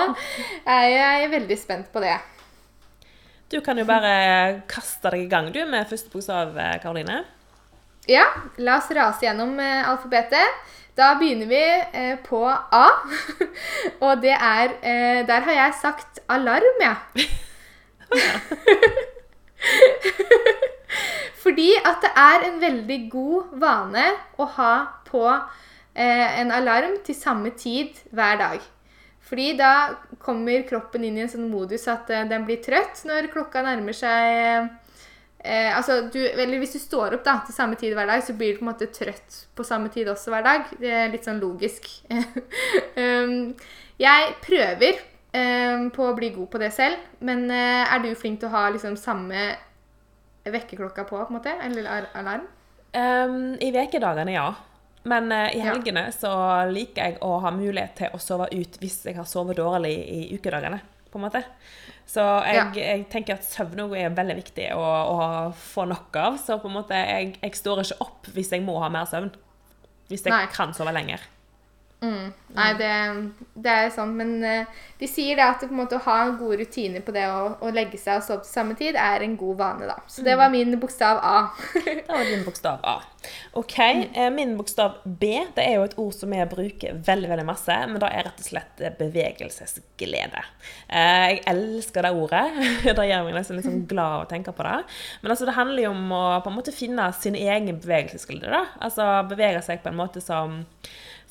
er 0.65 0.87
jeg 0.93 1.33
veldig 1.39 1.59
spent 1.61 1.93
på 1.93 2.05
det. 2.05 2.19
Du 3.53 3.59
kan 3.61 3.77
jo 3.77 3.85
bare 3.85 4.63
kaste 4.71 5.11
deg 5.13 5.27
i 5.27 5.31
gang, 5.33 5.51
du, 5.53 5.61
med 5.69 5.89
første 5.91 6.13
bokstav, 6.13 6.57
eh, 6.57 6.77
Karoline. 6.81 7.23
Ja, 8.11 8.25
la 8.59 8.79
oss 8.81 8.91
rase 8.91 9.27
gjennom 9.27 9.61
eh, 9.63 9.89
alfabetet. 9.89 10.49
Da 10.99 11.15
begynner 11.21 11.47
vi 11.47 11.63
eh, 11.93 12.19
på 12.27 12.43
A. 12.51 12.89
Og 14.05 14.21
det 14.25 14.35
er 14.35 14.75
eh, 14.83 15.27
Der 15.29 15.41
har 15.47 15.53
jeg 15.53 15.75
sagt 15.81 16.19
alarm, 16.29 16.83
jeg. 16.83 16.97
Fordi 21.43 21.71
at 21.79 22.03
det 22.03 22.11
er 22.19 22.45
en 22.49 22.61
veldig 22.63 23.01
god 23.11 23.55
vane 23.63 24.05
å 24.39 24.45
ha 24.59 24.75
på 25.07 25.25
eh, 25.31 26.41
en 26.43 26.51
alarm 26.55 26.99
til 27.07 27.15
samme 27.15 27.51
tid 27.55 27.95
hver 28.11 28.37
dag. 28.43 28.61
Fordi 29.23 29.53
da 29.57 29.95
kommer 30.23 30.67
kroppen 30.69 31.07
inn 31.07 31.17
i 31.19 31.23
en 31.25 31.31
sånn 31.31 31.51
modus 31.51 31.87
at 31.91 32.11
eh, 32.11 32.27
den 32.29 32.45
blir 32.49 32.59
trøtt 32.63 33.07
når 33.07 33.31
klokka 33.33 33.63
nærmer 33.63 33.95
seg 33.97 34.69
eh, 35.45 35.71
altså, 35.77 36.01
du, 36.13 36.19
eller 36.27 36.59
hvis 36.63 36.75
du 36.77 36.81
står 36.83 37.17
opp 37.19 37.25
da, 37.27 37.37
til 37.47 37.55
samme 37.57 37.77
tid 37.81 37.95
hver 37.97 38.07
dag, 38.11 38.23
så 38.25 38.35
blir 38.39 38.55
du 38.55 38.61
på 38.61 38.67
en 38.67 38.71
måte 38.73 38.89
trøtt 38.95 39.41
på 39.59 39.65
samme 39.67 39.89
tid 39.95 40.09
også 40.13 40.31
hver 40.35 40.45
dag. 40.47 40.69
Det 40.81 40.91
er 40.91 41.11
litt 41.13 41.27
sånn 41.29 41.41
logisk. 41.43 41.89
um, 42.97 43.53
jeg 44.03 44.33
prøver 44.45 45.01
um, 45.35 45.91
på 45.95 46.09
å 46.09 46.15
bli 46.19 46.33
god 46.35 46.51
på 46.55 46.63
det 46.63 46.73
selv, 46.75 46.99
men 47.21 47.47
uh, 47.51 47.85
er 47.93 48.03
du 48.05 48.11
flink 48.19 48.41
til 48.43 48.51
å 48.51 48.57
ha 48.57 48.65
liksom 48.75 48.97
samme 49.01 49.51
vekkerklokka 50.45 51.05
på, 51.07 51.17
på 51.19 51.27
en 51.31 51.37
måte? 51.39 51.55
Eller 51.63 51.87
al- 51.87 52.11
alarm? 52.19 52.47
Um, 52.93 53.55
I 53.63 53.71
vekedagene, 53.75 54.35
ja. 54.35 54.49
Men 55.09 55.33
uh, 55.33 55.49
i 55.55 55.63
Ja. 55.63 55.73
helgene 55.73 56.09
så 56.15 56.31
liker 56.71 57.03
jeg 57.09 57.19
å 57.27 57.37
ha 57.43 57.51
mulighet 57.55 57.95
til 57.99 58.13
å 58.15 58.21
sove 58.23 58.49
ut 58.53 58.77
hvis 58.83 59.01
jeg 59.09 59.17
har 59.19 59.27
sovet 59.27 59.57
dårlig 59.59 59.95
i 59.99 60.21
ukedagene. 60.37 60.81
på 61.13 61.19
en 61.21 61.27
måte. 61.27 61.43
Så 62.13 62.23
jeg, 62.45 62.73
jeg 62.77 63.05
tenker 63.13 63.39
at 63.39 63.47
søvn 63.47 63.87
er 63.97 64.13
veldig 64.13 64.35
viktig 64.37 64.67
å, 64.77 64.83
å 64.85 65.21
få 65.57 65.87
nok 65.89 66.19
av. 66.21 66.37
Så 66.43 66.59
på 66.61 66.69
en 66.69 66.77
måte, 66.77 66.99
jeg, 66.99 67.39
jeg 67.41 67.57
står 67.57 67.81
ikke 67.87 68.05
opp 68.05 68.29
hvis 68.35 68.53
jeg 68.53 68.65
må 68.67 68.77
ha 68.83 68.91
mer 68.93 69.09
søvn. 69.09 69.31
Hvis 70.11 70.27
jeg 70.27 70.35
Nei. 70.35 70.45
kan 70.53 70.75
sove 70.77 70.93
lenger. 70.93 71.25
Mm. 72.03 72.33
Nei, 72.53 72.71
det, 72.77 72.89
det 73.65 73.73
er 73.73 73.93
sånn, 73.95 74.11
men 74.19 74.33
uh, 74.43 74.81
de 74.99 75.09
sier 75.09 75.39
det 75.39 75.45
at 75.47 75.63
en 75.65 75.77
måte 75.79 75.97
å 75.97 76.03
ha 76.05 76.17
gode 76.35 76.59
rutiner 76.61 77.01
på 77.05 77.15
det 77.15 77.23
å, 77.31 77.55
å 77.63 77.71
legge 77.73 77.97
seg 78.01 78.19
og 78.19 78.27
sove 78.27 78.43
til 78.43 78.51
samme 78.51 78.75
tid, 78.77 78.99
er 78.99 79.23
en 79.25 79.37
god 79.41 79.61
vane, 79.61 79.87
da. 79.89 79.95
Så 80.11 80.25
det 80.27 80.35
var 80.37 80.51
min 80.53 80.75
bokstav 80.83 81.21
A. 81.23 81.37
Det 81.87 82.03
var 82.11 82.27
din 82.27 82.43
bokstav 82.45 82.83
A. 82.83 82.97
OK. 83.57 83.77
Mm. 83.79 84.35
Min 84.35 84.57
bokstav 84.59 84.99
B 85.07 85.31
det 85.55 85.63
er 85.63 85.77
jo 85.79 85.85
et 85.87 85.95
ord 86.01 86.15
som 86.17 86.33
jeg 86.35 86.49
bruker 86.51 86.99
veldig 87.07 87.31
veldig 87.31 87.47
masse, 87.47 87.77
men 87.89 88.01
det 88.03 88.11
er 88.11 88.27
rett 88.27 88.43
og 88.43 88.49
slett 88.49 88.83
eh, 88.83 88.95
bevegelsesglede. 88.99 90.43
Eh, 90.89 91.29
Jeg 91.31 91.41
elsker 91.55 92.09
det 92.09 92.13
ordet. 92.19 92.43
Det 92.99 93.07
gjør 93.09 93.25
meg 93.29 93.39
nesten 93.39 93.63
sånn 93.63 93.85
glad 93.89 94.19
av 94.19 94.25
å 94.27 94.29
tenke 94.31 94.53
på 94.57 94.67
det. 94.67 94.83
Men 95.23 95.35
altså, 95.35 95.47
det 95.49 95.57
handler 95.57 95.87
jo 95.87 95.95
om 95.95 96.13
å 96.19 96.25
på 96.43 96.51
en 96.51 96.59
måte 96.59 96.75
finne 96.75 97.07
sin 97.17 97.39
egen 97.39 97.79
bevegelsesglede. 97.79 98.51
da. 98.51 98.65
Altså 98.83 99.07
bevege 99.31 99.63
seg 99.65 99.81
på 99.85 99.93
en 99.93 99.99
måte 100.03 100.23
som 100.25 100.61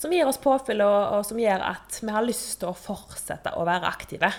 som 0.01 0.13
gir 0.13 0.25
oss 0.25 0.41
påfyll, 0.41 0.81
og, 0.81 1.17
og 1.17 1.27
som 1.27 1.39
gjør 1.41 1.67
at 1.71 1.99
vi 2.01 2.13
har 2.13 2.25
lyst 2.25 2.57
til 2.61 2.71
å 2.71 2.77
fortsette 2.77 3.53
å 3.57 3.67
være 3.67 3.89
aktive. 3.91 4.31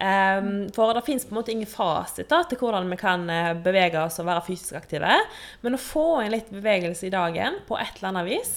Um, 0.00 0.68
for 0.70 0.94
det 0.94 1.02
fins 1.02 1.26
ingen 1.26 1.66
fasit 1.66 2.28
da, 2.30 2.44
til 2.46 2.60
hvordan 2.60 2.86
vi 2.86 2.96
kan 3.00 3.24
eh, 3.34 3.48
bevege 3.58 3.98
oss 3.98 4.20
og 4.22 4.28
være 4.28 4.44
fysisk 4.46 4.76
aktive. 4.78 5.16
Men 5.64 5.74
å 5.74 5.80
få 5.82 6.20
inn 6.22 6.36
litt 6.36 6.52
bevegelse 6.54 7.08
i 7.08 7.10
dagen 7.10 7.58
på 7.66 7.74
et 7.82 7.98
eller 7.98 8.12
annet 8.12 8.28
vis 8.28 8.52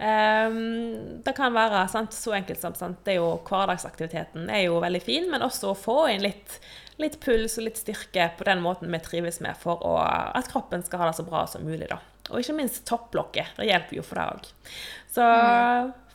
um, 0.00 1.20
Det 1.20 1.34
kan 1.36 1.52
være 1.52 1.84
sant, 1.92 2.16
så 2.16 2.38
enkelt 2.38 2.62
som 2.62 2.72
sant, 2.78 3.02
det 3.04 3.12
er 3.12 3.20
jo 3.20 3.34
Hverdagsaktiviteten 3.44 4.48
er 4.48 4.70
jo 4.70 4.80
veldig 4.80 5.04
fin, 5.04 5.28
men 5.28 5.44
også 5.44 5.74
å 5.74 5.76
få 5.76 5.98
inn 6.14 6.24
litt, 6.24 6.56
litt 6.96 7.20
puls 7.20 7.58
og 7.60 7.68
litt 7.68 7.82
styrke 7.82 8.30
på 8.38 8.48
den 8.48 8.64
måten 8.64 8.88
vi 8.88 9.04
trives 9.04 9.42
med, 9.44 9.60
for 9.60 9.84
å, 9.84 9.98
at 10.00 10.48
kroppen 10.48 10.86
skal 10.86 11.04
ha 11.04 11.10
det 11.10 11.20
så 11.20 11.28
bra 11.28 11.44
som 11.50 11.68
mulig. 11.68 11.90
da. 11.92 12.00
Og 12.30 12.40
ikke 12.40 12.56
minst 12.56 12.86
topplokket. 12.88 13.52
Det 13.58 13.68
hjelper 13.68 14.00
jo 14.00 14.06
for 14.06 14.18
det 14.18 14.30
òg. 14.32 14.48
Så 15.16 15.26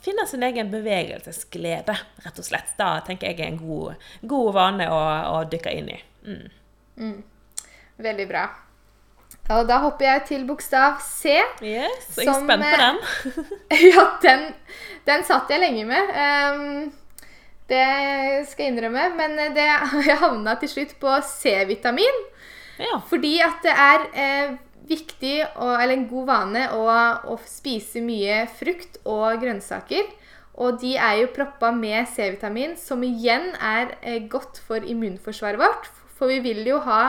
finne 0.01 0.25
sin 0.29 0.43
egen 0.45 0.71
bevegelsesglede, 0.71 1.95
rett 2.25 2.41
og 2.41 2.45
slett. 2.45 2.73
Da 2.77 2.95
tenker 3.05 3.31
jeg 3.31 3.41
er 3.41 3.51
en 3.51 3.61
god, 3.61 4.09
god 4.21 4.53
vane 4.57 4.89
å, 4.93 4.99
å 5.35 5.43
dykke 5.49 5.73
inn 5.77 5.93
i. 5.93 5.99
Mm. 7.01 7.15
Veldig 8.01 8.27
bra. 8.29 8.45
Og 9.51 9.67
da 9.67 9.81
hopper 9.83 10.07
jeg 10.07 10.23
til 10.29 10.43
bokstav 10.47 11.01
C. 11.03 11.33
Yes, 11.65 12.11
jeg 12.15 12.27
er 12.27 12.29
Som, 12.29 12.45
spent 12.45 12.63
på 12.63 12.77
eh, 12.77 12.81
den. 12.85 12.99
ja, 13.91 14.05
den, 14.23 14.45
den 15.09 15.25
satt 15.27 15.51
jeg 15.51 15.63
lenge 15.63 15.85
med. 15.89 16.13
Um, 16.15 16.91
det 17.71 17.85
skal 18.51 18.67
jeg 18.67 18.73
innrømme. 18.75 19.09
Men 19.17 19.37
det, 19.55 19.67
jeg 20.07 20.19
havna 20.21 20.55
til 20.61 20.71
slutt 20.71 20.95
på 21.01 21.17
C-vitamin. 21.27 22.21
Ja. 22.81 23.01
Fordi 23.09 23.35
at 23.43 23.65
det 23.65 23.73
er 23.75 24.05
eh, 24.13 24.53
viktig, 24.91 25.35
og, 25.55 25.73
eller 25.77 25.95
en 25.95 26.07
god 26.11 26.27
vane, 26.29 26.65
å, 26.75 26.85
å 27.31 27.37
spise 27.47 28.03
mye 28.03 28.43
frukt 28.59 28.99
og 29.07 29.41
grønnsaker. 29.41 30.11
Og 30.61 30.79
de 30.81 30.93
er 30.99 31.21
jo 31.21 31.31
proppa 31.33 31.71
med 31.73 32.09
C-vitamin, 32.11 32.75
som 32.77 33.03
igjen 33.07 33.53
er 33.55 33.95
eh, 34.01 34.23
godt 34.29 34.59
for 34.67 34.83
immunforsvaret 34.83 35.61
vårt. 35.61 35.87
For 36.17 36.29
vi 36.29 36.41
vil 36.43 36.67
jo 36.67 36.81
ha, 36.85 37.01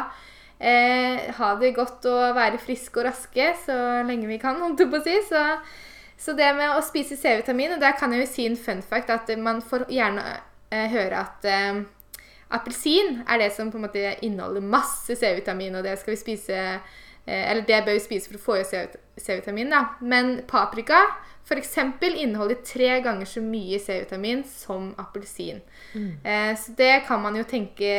eh, 0.58 1.26
ha 1.36 1.54
det 1.60 1.74
godt 1.76 2.06
og 2.08 2.36
være 2.38 2.60
friske 2.62 3.02
og 3.02 3.10
raske 3.10 3.50
så 3.66 3.76
lenge 4.08 4.30
vi 4.30 4.38
kan, 4.40 4.60
holdt 4.62 4.84
jeg 4.84 4.92
på 4.92 5.00
å 5.02 5.04
si. 5.04 5.18
Så, 5.28 5.42
så 6.22 6.36
det 6.38 6.52
med 6.56 6.76
å 6.76 6.84
spise 6.86 7.18
C-vitamin, 7.18 7.76
og 7.76 7.82
der 7.82 7.98
kan 7.98 8.14
jeg 8.14 8.24
jo 8.24 8.30
si 8.30 8.46
en 8.48 8.56
fun 8.56 8.80
fact, 8.86 9.10
at 9.10 9.34
man 9.42 9.60
får 9.60 9.88
gjerne 9.92 10.24
eh, 10.70 10.88
høre 10.94 11.26
at 11.26 11.50
eh, 11.50 11.82
Appelsin 12.52 13.22
er 13.24 13.40
det 13.40 13.52
som 13.56 13.70
på 13.72 13.78
en 13.80 13.86
måte 13.86 14.10
inneholder 14.24 14.64
masse 14.64 15.16
C-vitamin, 15.16 15.78
og 15.78 15.86
det 15.86 15.96
skal 16.00 16.14
vi 16.14 16.20
spise 16.20 16.58
Eller 17.26 17.62
det 17.66 17.84
bør 17.86 17.94
vi 17.94 18.02
spise 18.02 18.30
for 18.30 18.38
å 18.38 18.42
få 18.42 18.56
i 18.58 18.64
oss 18.64 18.96
C-vitamin, 19.22 19.70
da. 19.70 19.84
Men 20.00 20.40
paprika 20.48 21.04
f.eks. 21.44 21.76
inneholder 22.00 22.60
tre 22.64 23.00
ganger 23.02 23.26
så 23.26 23.42
mye 23.44 23.78
C-vitamin 23.82 24.44
som 24.48 24.92
appelsin. 24.98 25.60
Eh, 25.94 26.52
så 26.58 26.74
det 26.78 27.04
kan 27.06 27.22
man 27.22 27.36
jo 27.36 27.44
tenke 27.48 27.90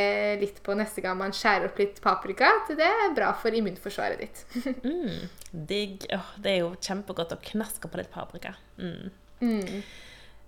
litt 0.41 0.61
på 0.63 0.75
neste 0.79 1.03
gang 1.03 1.17
man 1.19 1.35
skjærer 1.35 1.67
opp 1.69 1.81
litt 1.81 1.99
paprika. 2.03 2.49
At 2.61 2.71
det 2.79 2.87
er 2.87 3.15
bra 3.15 3.33
for 3.39 3.55
immunforsvaret 3.55 4.23
ditt. 4.23 4.45
Mm. 4.83 5.29
Digg. 5.53 6.05
Oh, 6.15 6.31
det 6.41 6.49
er 6.49 6.59
jo 6.63 6.71
kjempegodt 6.81 7.33
å 7.35 7.39
knaske 7.51 7.87
på 7.87 7.99
litt 7.99 8.09
paprika. 8.13 8.55
Mm. 8.81 9.11
Mm. 9.43 9.81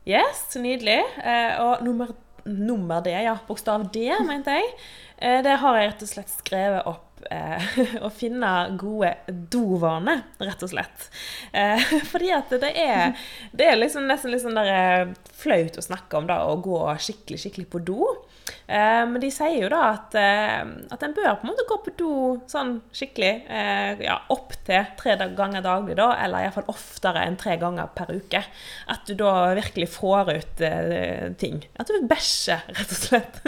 Yes, 0.08 0.48
nydelig. 0.60 0.98
Eh, 1.22 1.60
og 1.62 1.84
nummer, 1.86 2.12
nummer 2.46 3.04
D, 3.06 3.14
ja. 3.14 3.36
Bokstav 3.48 3.86
D, 3.94 4.08
mente 4.26 4.56
jeg. 4.58 4.72
Eh, 5.18 5.40
det 5.46 5.60
har 5.62 5.78
jeg 5.78 5.92
rett 5.92 6.06
og 6.08 6.12
slett 6.12 6.34
skrevet 6.34 6.90
opp. 6.90 7.05
Eh, 7.32 7.64
å 8.06 8.10
finne 8.14 8.52
gode 8.80 9.16
dovaner, 9.52 10.24
rett 10.38 10.66
og 10.66 10.72
slett. 10.72 11.10
Eh, 11.52 11.82
fordi 12.12 12.32
at 12.36 12.54
det 12.62 12.72
er, 12.78 13.28
det 13.56 13.70
er 13.72 13.80
liksom 13.80 14.08
nesten 14.10 14.34
litt 14.34 14.44
sånn 14.46 14.60
eh, 14.62 15.14
flaut 15.36 15.80
å 15.80 15.86
snakke 15.86 16.20
om 16.22 16.30
da, 16.30 16.44
å 16.50 16.58
gå 16.62 16.82
skikkelig, 17.02 17.42
skikkelig 17.46 17.70
på 17.74 17.84
do. 17.88 18.02
Eh, 18.68 19.04
men 19.10 19.20
de 19.22 19.30
sier 19.34 19.60
jo 19.60 19.70
da 19.70 19.82
at, 19.92 20.16
eh, 20.18 20.62
at 20.94 21.04
en 21.06 21.14
bør 21.14 21.36
på 21.38 21.46
en 21.46 21.52
måte 21.52 21.66
gå 21.70 21.78
på 21.86 21.94
do 22.00 22.14
sånn 22.50 22.80
skikkelig 22.96 23.32
eh, 23.46 24.02
ja, 24.06 24.18
opp 24.34 24.56
til 24.66 24.88
tre 24.98 25.16
ganger 25.38 25.66
daglig, 25.66 25.98
da, 26.00 26.12
eller 26.24 26.48
iallfall 26.48 26.72
oftere 26.74 27.26
enn 27.26 27.38
tre 27.42 27.58
ganger 27.62 27.92
per 27.98 28.14
uke. 28.16 28.42
At 28.92 29.06
du 29.06 29.14
da 29.20 29.54
virkelig 29.58 29.90
får 29.94 30.32
ut 30.34 30.64
ting. 31.42 31.62
At 31.80 31.92
du 31.92 32.08
bæsjer, 32.10 32.66
rett 32.78 32.96
og 32.96 33.02
slett. 33.02 33.42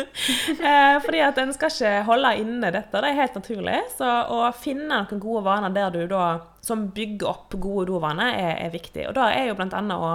fordi 1.06 1.24
at 1.25 1.42
en 1.42 1.56
skal 1.56 1.74
ikke 1.74 2.06
holde 2.08 2.36
inne 2.44 2.72
dette, 2.74 3.01
det 3.01 3.10
er 3.10 3.22
helt 3.22 3.39
naturlig. 3.42 3.80
Så 3.98 4.12
å 4.34 4.46
finne 4.58 4.88
noen 4.88 5.24
gode 5.24 5.44
vaner 5.48 5.74
der 5.74 5.94
du 5.94 6.06
da 6.12 6.27
som 6.62 6.88
bygger 6.96 7.30
opp 7.30 7.56
gode 7.62 7.88
dovaner, 7.92 8.34
er, 8.36 8.56
er 8.66 8.74
viktig. 8.74 9.08
Og 9.10 9.16
da 9.18 9.30
er 9.32 9.50
jo 9.50 9.58
annet 9.62 9.94
å 9.96 10.12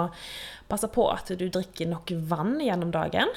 passe 0.69 0.87
på 0.91 1.05
at 1.11 1.31
du 1.37 1.45
drikker 1.51 1.89
nok 1.91 2.13
vann 2.29 2.55
gjennom 2.63 2.91
dagen. 2.93 3.29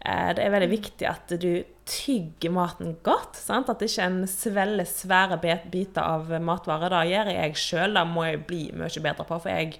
Eh, 0.00 0.32
Det 0.36 0.44
er 0.44 0.54
veldig 0.54 0.70
viktig 0.72 1.08
at 1.08 1.34
du 1.40 1.64
tygger 1.88 2.52
maten 2.54 2.96
godt. 3.04 3.38
Sant? 3.38 3.70
At 3.72 3.82
ikke 3.84 4.06
en 4.06 4.20
svelger 4.30 4.88
svære 4.88 5.38
biter 5.42 6.02
av 6.02 6.30
matvarer. 6.42 6.92
Det 6.92 7.06
gjør 7.12 7.32
jeg 7.36 7.56
sjøl. 7.62 7.96
Det 7.98 8.04
må 8.10 8.26
jeg 8.28 8.44
bli 8.48 8.62
mye 8.76 9.04
bedre 9.04 9.26
på. 9.28 9.40
For 9.42 9.50
jeg, 9.52 9.78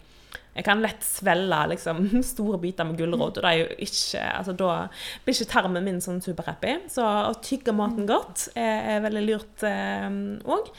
jeg 0.56 0.66
kan 0.66 0.82
lett 0.84 1.04
svelle 1.06 1.62
liksom, 1.72 2.04
store 2.32 2.60
biter 2.62 2.88
med 2.88 3.00
gulrot, 3.00 3.38
og 3.38 3.42
det 3.42 3.50
er 3.52 3.60
jo 3.62 3.70
ikke, 3.88 4.26
altså, 4.38 4.56
da 4.58 4.72
blir 5.24 5.36
ikke 5.38 5.52
tarmen 5.54 5.88
min 5.88 6.02
sånn 6.04 6.22
superhappy. 6.24 6.76
Så 6.92 7.06
å 7.06 7.34
tygge 7.44 7.74
maten 7.76 8.08
godt 8.10 8.50
er, 8.54 8.96
er 8.96 9.04
veldig 9.08 9.26
lurt 9.30 9.66
òg. 9.68 10.72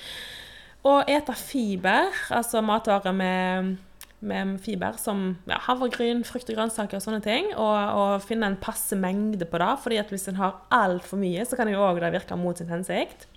Og 0.84 1.08
ete 1.08 1.34
fiber, 1.40 2.12
altså 2.34 2.60
matvarer 2.66 3.16
med, 3.16 3.76
med 4.20 4.56
fiber 4.64 4.98
som 5.00 5.30
ja, 5.48 5.62
havregryn, 5.64 6.26
frukt 6.28 6.50
og 6.52 6.58
grønnsaker 6.58 7.00
og 7.00 7.06
sånne 7.06 7.22
ting. 7.24 7.52
Og, 7.56 7.76
og 8.00 8.26
finne 8.26 8.50
en 8.52 8.60
passe 8.60 8.98
mengde 9.00 9.48
på 9.48 9.62
det, 9.64 9.70
fordi 9.84 10.02
at 10.02 10.12
hvis 10.12 10.28
en 10.32 10.42
har 10.42 10.60
altfor 10.76 11.22
mye, 11.22 11.46
så 11.48 11.60
kan 11.60 11.70
det 11.70 11.78
jo 11.78 11.86
òg 11.86 12.04
virke 12.04 12.40
mot 12.40 12.60
sin 12.60 12.72
hensikt. 12.74 13.30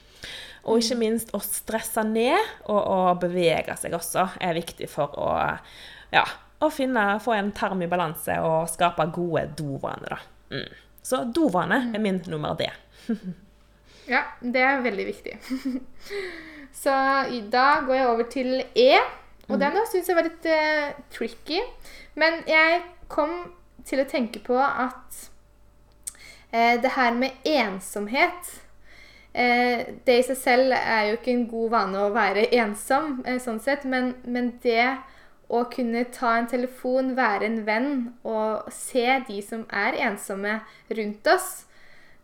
Og 0.66 0.82
ikke 0.82 0.98
minst 0.98 1.30
å 1.36 1.38
stresse 1.44 2.02
ned 2.02 2.40
og, 2.66 2.80
og 2.80 3.20
bevege 3.22 3.76
seg 3.78 3.94
også 3.94 4.26
er 4.42 4.56
viktig 4.58 4.88
for 4.90 5.14
å, 5.14 5.28
ja, 6.10 6.24
å 6.58 6.70
finne, 6.74 7.04
få 7.22 7.36
en 7.36 7.52
tarm 7.54 7.84
i 7.86 7.90
balanse 7.90 8.40
og 8.42 8.66
skape 8.72 9.06
gode 9.14 9.44
dovaner. 9.54 10.18
Mm. 10.50 10.66
Så 11.06 11.22
dovane 11.30 11.84
er 11.94 12.02
min 12.02 12.22
nummer 12.26 12.58
D. 12.58 12.70
Ja, 14.06 14.20
det 14.38 14.60
er 14.62 14.84
veldig 14.84 15.04
viktig. 15.08 15.32
Så 16.76 16.92
da 17.52 17.68
går 17.86 17.94
jeg 17.94 18.08
over 18.08 18.28
til 18.30 18.60
E. 18.76 18.90
Og 19.48 19.60
den 19.60 19.78
syns 19.90 20.10
jeg 20.10 20.18
var 20.18 20.26
litt 20.26 20.46
uh, 20.50 20.92
tricky. 21.14 21.62
Men 22.18 22.42
jeg 22.50 22.82
kom 23.08 23.32
til 23.86 24.02
å 24.02 24.08
tenke 24.10 24.42
på 24.44 24.58
at 24.58 25.18
uh, 26.52 26.76
det 26.82 26.92
her 26.96 27.14
med 27.14 27.46
ensomhet 27.46 28.48
uh, 29.36 29.84
Det 30.02 30.16
i 30.18 30.24
seg 30.26 30.40
selv 30.40 30.74
er 30.76 31.10
jo 31.10 31.18
ikke 31.20 31.34
en 31.36 31.46
god 31.50 31.76
vane 31.76 32.02
å 32.02 32.14
være 32.14 32.48
ensom, 32.58 33.20
sånn 33.42 33.62
sett, 33.62 33.86
men, 33.86 34.16
men 34.26 34.56
det 34.64 34.96
å 35.46 35.62
kunne 35.70 36.02
ta 36.10 36.32
en 36.40 36.48
telefon, 36.50 37.14
være 37.14 37.46
en 37.46 37.60
venn 37.66 37.92
og 38.26 38.66
se 38.74 39.04
de 39.28 39.38
som 39.46 39.62
er 39.70 39.98
ensomme 40.08 40.58
rundt 40.90 41.30
oss, 41.30 41.65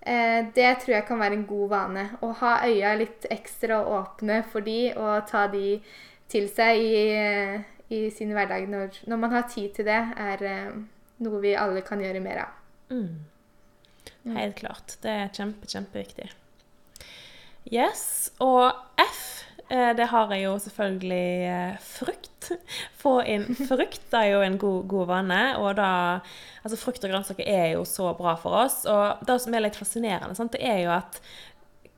det 0.03 0.71
tror 0.83 0.97
jeg 0.97 1.05
kan 1.07 1.21
være 1.21 1.37
en 1.39 1.45
god 1.47 1.69
vane. 1.71 2.07
Å 2.23 2.31
ha 2.41 2.55
øya 2.67 2.95
litt 2.99 3.27
ekstra 3.31 3.79
åpne 3.87 4.41
for 4.51 4.67
de, 4.67 4.93
og 4.99 5.29
ta 5.31 5.47
de 5.53 5.77
til 6.33 6.49
seg 6.51 6.81
i, 6.81 7.03
i 7.93 8.01
sin 8.15 8.33
hverdag 8.35 8.69
når, 8.73 9.03
når 9.11 9.21
man 9.21 9.37
har 9.37 9.49
tid 9.53 9.75
til 9.77 9.89
det, 9.89 10.01
er 10.17 10.45
eh, 10.49 10.73
noe 11.23 11.43
vi 11.43 11.55
alle 11.59 11.85
kan 11.87 12.03
gjøre 12.03 12.23
mer 12.25 12.45
av. 12.47 12.59
Mm. 12.93 14.33
Helt 14.37 14.59
klart. 14.61 14.97
Det 15.03 15.11
er 15.11 15.33
kjempe, 15.35 15.69
kjempeviktig. 15.69 16.31
Yes. 17.73 18.33
Og 18.43 18.73
F, 19.01 19.42
eh, 19.42 19.42
det 19.97 20.09
har 20.11 20.33
jeg 20.35 20.45
jo 20.45 20.57
selvfølgelig 20.61 21.29
eh, 21.49 21.77
frukt. 21.81 22.51
Få 23.03 23.21
inn 23.29 23.47
frukt 23.57 24.17
er 24.19 24.33
jo 24.33 24.43
en 24.45 24.59
god, 24.61 24.83
god 24.91 25.13
vane. 25.15 25.43
Og 25.63 25.77
da 25.81 25.93
Altså, 26.63 26.77
frukt 26.79 27.03
og 27.03 27.11
grønnsaker 27.11 27.49
er 27.51 27.73
jo 27.73 27.81
så 27.89 28.13
bra 28.15 28.37
for 28.39 28.55
oss. 28.55 28.85
Og 28.87 29.25
det 29.27 29.35
som 29.43 29.55
er 29.55 29.65
litt 29.65 29.79
fascinerende, 29.79 30.37
sant, 30.39 30.55
det 30.55 30.63
er 30.63 30.85
jo 30.85 30.93
at 30.95 31.19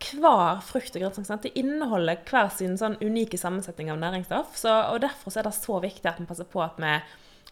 hver 0.05 0.63
frukt 0.65 0.97
og 0.97 1.05
grønnsak 1.05 1.45
inneholder 1.53 2.23
hver 2.29 2.49
sin 2.53 2.79
sånn 2.81 2.97
unike 3.05 3.39
sammensetning 3.41 3.93
av 3.93 4.01
næringsstoff. 4.01 4.57
Så, 4.57 4.73
og 4.73 5.03
Derfor 5.05 5.37
er 5.37 5.47
det 5.47 5.55
så 5.59 5.79
viktig 5.85 6.09
at 6.09 6.21
vi 6.21 6.29
passer 6.29 6.49
på 6.49 6.63
at 6.65 6.81
vi 6.81 6.95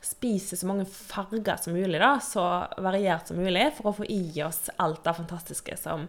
spise 0.03 0.57
så 0.59 0.67
mange 0.67 0.85
farger 0.87 1.57
som 1.63 1.77
mulig, 1.77 2.01
da, 2.03 2.17
så 2.23 2.45
variert 2.83 3.31
som 3.31 3.39
mulig, 3.39 3.69
for 3.77 3.91
å 3.91 3.97
få 4.01 4.07
i 4.11 4.43
oss 4.45 4.67
alt 4.83 5.05
det 5.05 5.15
fantastiske 5.15 5.77
som, 5.79 6.09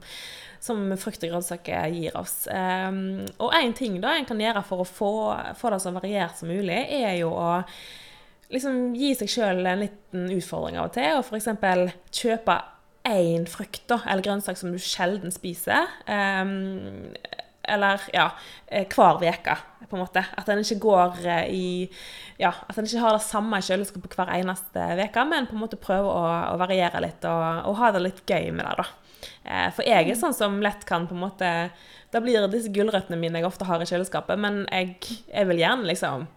som 0.64 0.82
frukt 1.00 1.24
og 1.24 1.36
grønnsaker 1.36 1.94
gir 1.94 2.18
oss. 2.18 2.44
Um, 2.50 3.22
og 3.38 3.54
én 3.58 3.76
ting 3.78 4.00
da 4.02 4.16
en 4.18 4.28
kan 4.30 4.42
gjøre 4.42 4.66
for 4.66 4.84
å 4.84 4.90
få, 4.90 5.14
få 5.60 5.74
det 5.74 5.82
så 5.84 5.94
variert 5.96 6.40
som 6.40 6.50
mulig, 6.50 6.80
er 6.90 7.20
jo 7.22 7.32
å 7.38 7.52
liksom 8.54 8.94
gi 8.98 9.14
seg 9.18 9.32
sjøl 9.32 9.64
en 9.66 9.86
liten 9.86 10.30
utfordring 10.34 10.78
av 10.82 10.90
og 10.90 10.98
til, 10.98 11.20
og 11.20 11.26
f.eks. 11.26 11.98
kjøpe 12.14 12.60
én 13.04 13.46
frukt 13.50 13.86
da, 13.92 14.00
eller 14.08 14.26
grønnsak 14.26 14.58
som 14.60 14.74
du 14.74 14.80
sjelden 14.82 15.34
spiser. 15.34 15.90
Um, 16.08 17.12
eller 17.64 18.02
ja, 18.14 18.30
eh, 18.68 18.88
hver 18.88 19.22
uke, 19.24 19.56
på 19.90 19.96
en 19.96 20.04
måte. 20.04 20.24
At 20.38 20.50
en 20.50 20.62
ikke 20.64 20.82
går 20.84 21.22
eh, 21.26 21.46
i 21.54 21.66
Ja, 22.42 22.52
at 22.68 22.78
en 22.78 22.88
ikke 22.88 23.04
har 23.04 23.16
det 23.16 23.26
samme 23.26 23.60
kjøleskapet 23.64 24.18
hver 24.18 24.34
eneste 24.36 24.88
uke, 25.00 25.26
men 25.30 25.48
på 25.48 25.56
en 25.56 25.64
måte 25.64 25.80
prøver 25.80 26.10
å, 26.10 26.26
å 26.54 26.60
variere 26.62 27.04
litt 27.06 27.24
og, 27.30 27.64
og, 27.70 27.78
ha 27.80 27.92
det 27.94 28.04
litt 28.04 28.22
gøy 28.28 28.52
med 28.52 28.66
det, 28.68 28.76
da. 28.82 28.88
Eh, 29.44 29.70
for 29.76 29.88
jeg 29.88 30.10
er 30.10 30.20
sånn 30.20 30.36
som 30.36 30.60
lett 30.64 30.84
kan 30.90 31.06
på 31.08 31.16
en 31.16 31.22
måte 31.24 31.50
Da 32.12 32.20
blir 32.20 32.44
disse 32.52 32.72
gulrøttene 32.76 33.16
mine 33.20 33.40
jeg 33.40 33.48
ofte 33.48 33.68
har 33.70 33.82
i 33.82 33.88
kjøleskapet, 33.88 34.40
men 34.40 34.66
jeg, 34.68 34.98
jeg 35.32 35.48
vil 35.50 35.64
gjerne 35.64 35.88
liksom 35.88 36.28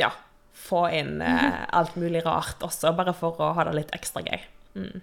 Ja, 0.00 0.10
få 0.56 0.86
inn 0.94 1.20
eh, 1.22 1.62
alt 1.70 1.94
mulig 2.00 2.24
rart 2.26 2.64
også, 2.64 2.94
bare 2.96 3.14
for 3.16 3.38
å 3.40 3.52
ha 3.56 3.68
det 3.68 3.76
litt 3.78 3.94
ekstra 3.94 4.24
gøy. 4.26 4.42
Mm. 4.74 5.02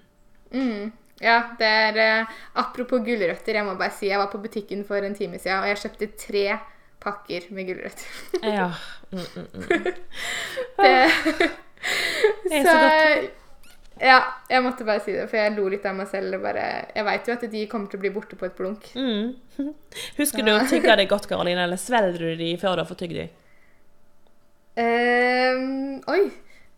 Mm. 0.51 0.91
Ja, 1.19 1.39
det 1.59 1.67
er 1.67 1.97
uh, 1.99 2.37
Apropos 2.61 3.03
gulrøtter, 3.03 3.57
jeg 3.59 3.67
må 3.67 3.73
bare 3.79 3.91
si 3.95 4.07
jeg 4.07 4.21
var 4.21 4.29
på 4.31 4.39
butikken 4.43 4.85
for 4.87 5.03
en 5.03 5.17
time 5.17 5.39
siden, 5.39 5.59
og 5.59 5.67
jeg 5.67 5.81
kjøpte 5.83 6.11
tre 6.19 6.45
pakker 7.03 7.49
med 7.55 7.71
gulrøtter. 7.71 8.07
ja. 8.43 8.71
Mm, 9.09 9.25
mm, 9.35 9.47
mm. 9.57 9.85
det, 10.77 11.09
så, 12.61 12.73
så 12.75 13.29
ja, 13.99 14.19
jeg 14.47 14.63
måtte 14.63 14.85
bare 14.87 15.01
si 15.03 15.11
det, 15.11 15.25
for 15.27 15.39
jeg 15.39 15.55
lo 15.57 15.65
litt 15.71 15.85
av 15.87 15.97
meg 15.97 16.07
selv. 16.11 16.37
Bare, 16.43 16.65
jeg 16.95 17.05
veit 17.07 17.27
jo 17.27 17.35
at 17.35 17.45
de 17.51 17.63
kommer 17.71 17.91
til 17.91 17.99
å 17.99 18.03
bli 18.03 18.11
borte 18.15 18.37
på 18.39 18.47
et 18.47 18.55
blunk. 18.55 18.85
Mm. 18.95 19.33
Husker 20.19 20.45
du 20.45 20.53
å 20.53 20.61
tygge 20.69 20.95
deg 21.01 21.11
godt, 21.11 21.27
Karoline, 21.31 21.65
eller 21.67 21.79
svelger 21.79 22.29
du 22.29 22.39
de 22.39 22.53
før 22.61 22.77
du 22.77 22.83
har 22.83 22.89
fått 22.89 23.03
tygd 23.03 23.19
de? 23.19 23.25
Um, 24.79 25.99
oi. 26.07 26.21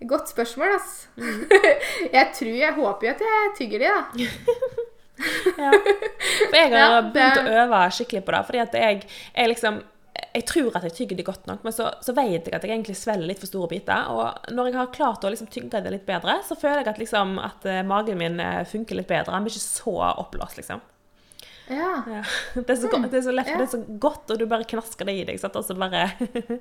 Godt 0.09 0.31
spørsmål, 0.31 0.75
ass. 0.79 1.07
Mm. 1.15 1.45
jeg 2.15 2.27
tror 2.37 2.57
Jeg 2.57 2.73
håper 2.77 3.07
jo 3.07 3.13
at 3.13 3.23
jeg 3.27 3.53
tygger 3.59 3.83
de, 3.83 3.91
da. 3.91 4.27
ja. 5.63 5.71
For 6.49 6.57
jeg 6.57 6.69
har 6.73 6.95
ja, 6.95 7.01
begynt 7.05 7.41
å 7.41 7.57
øve 7.63 7.81
skikkelig 7.93 8.23
på 8.25 8.35
det. 8.35 8.43
fordi 8.47 8.63
at 8.63 8.77
jeg, 8.81 9.01
jeg 9.35 9.51
liksom 9.53 9.81
jeg 10.31 10.45
tror 10.47 10.75
at 10.77 10.85
jeg 10.85 10.93
tygger 10.95 11.17
de 11.17 11.25
godt 11.27 11.47
nok, 11.47 11.63
men 11.65 11.73
så, 11.75 11.89
så, 12.03 12.13
vet 12.15 12.47
jeg 12.47 12.53
at 12.55 12.63
jeg 12.63 12.71
egentlig 12.71 12.95
svelger 12.99 13.27
litt 13.27 13.39
for 13.41 13.49
store 13.49 13.69
biter. 13.71 14.09
Og 14.11 14.51
når 14.53 14.69
jeg 14.69 14.77
har 14.77 14.93
klart 14.95 15.25
å 15.25 15.31
liksom 15.31 15.49
tygge 15.51 15.81
det 15.83 15.93
litt 15.93 16.07
bedre, 16.07 16.37
så 16.47 16.55
føler 16.59 16.83
jeg 16.83 16.91
at, 16.91 17.01
liksom, 17.01 17.35
at 17.41 17.67
eh, 17.67 17.81
magen 17.87 18.19
min 18.19 18.39
eh, 18.43 18.61
funker 18.67 18.99
litt 18.99 19.09
bedre. 19.09 19.33
Den 19.33 19.47
blir 19.47 19.55
ikke 19.55 19.63
så 19.63 19.95
oppblåst, 20.11 20.59
liksom. 20.61 20.83
Ja. 21.71 22.03
ja. 22.07 22.21
Det, 22.61 22.69
er 22.69 22.75
så, 22.75 22.89
mm. 22.91 23.07
det, 23.09 23.17
er 23.17 23.25
så 23.25 23.33
lett, 23.33 23.49
ja. 23.49 23.57
det 23.59 23.65
er 23.65 23.71
så 23.71 23.81
godt, 24.03 24.31
og 24.33 24.39
du 24.39 24.45
bare 24.49 24.67
knasker 24.67 25.07
det 25.07 25.15
i 25.21 25.25
deg. 25.29 25.39
Sant? 25.41 25.55
Altså 25.55 25.75
bare 25.79 26.09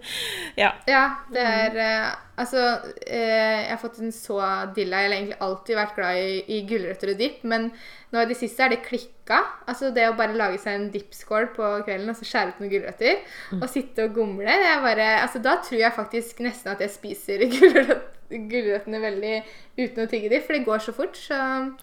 Ja. 0.62 0.72
Ja, 0.90 1.04
det 1.32 1.46
er 1.46 1.78
uh, 1.78 2.10
Altså, 2.40 2.62
uh, 2.86 3.10
jeg 3.10 3.68
har 3.68 3.80
fått 3.82 3.98
en 4.00 4.14
så 4.16 4.38
dilla 4.76 5.02
Jeg 5.02 5.10
har 5.10 5.16
egentlig 5.18 5.40
alltid 5.44 5.76
vært 5.76 5.98
glad 5.98 6.20
i, 6.20 6.38
i 6.56 6.60
gulrøtter 6.68 7.12
og 7.12 7.18
dipp, 7.20 7.42
men 7.50 7.68
nå 8.10 8.22
i 8.22 8.30
det 8.30 8.38
siste 8.38 8.64
er 8.64 8.72
det 8.72 8.80
klikka. 8.86 9.42
Altså 9.70 9.92
det 9.94 10.08
å 10.08 10.16
bare 10.18 10.38
lage 10.38 10.58
seg 10.62 10.78
en 10.78 10.88
dippskål 10.94 11.50
på 11.54 11.74
kvelden 11.86 12.10
og 12.10 12.18
så 12.18 12.26
skjære 12.26 12.54
ut 12.54 12.62
noen 12.62 12.72
gulrøtter 12.72 13.20
mm. 13.20 13.60
og 13.60 13.68
sitte 13.70 14.06
og 14.08 14.16
gomle, 14.16 14.48
det 14.48 14.70
er 14.72 14.80
bare 14.86 15.10
Altså 15.20 15.42
da 15.42 15.58
tror 15.62 15.84
jeg 15.84 15.98
faktisk 15.98 16.42
nesten 16.46 16.72
at 16.72 16.82
jeg 16.86 16.94
spiser 16.96 17.46
gulrøtter 17.58 18.19
gulrøttene 18.30 19.00
veldig 19.02 19.34
uten 19.78 20.04
å 20.04 20.08
tygge 20.10 20.30
dem, 20.32 20.42
for 20.44 20.56
det 20.56 20.64
går 20.66 20.84
så 20.84 20.94
fort. 20.96 21.16
Så 21.18 21.38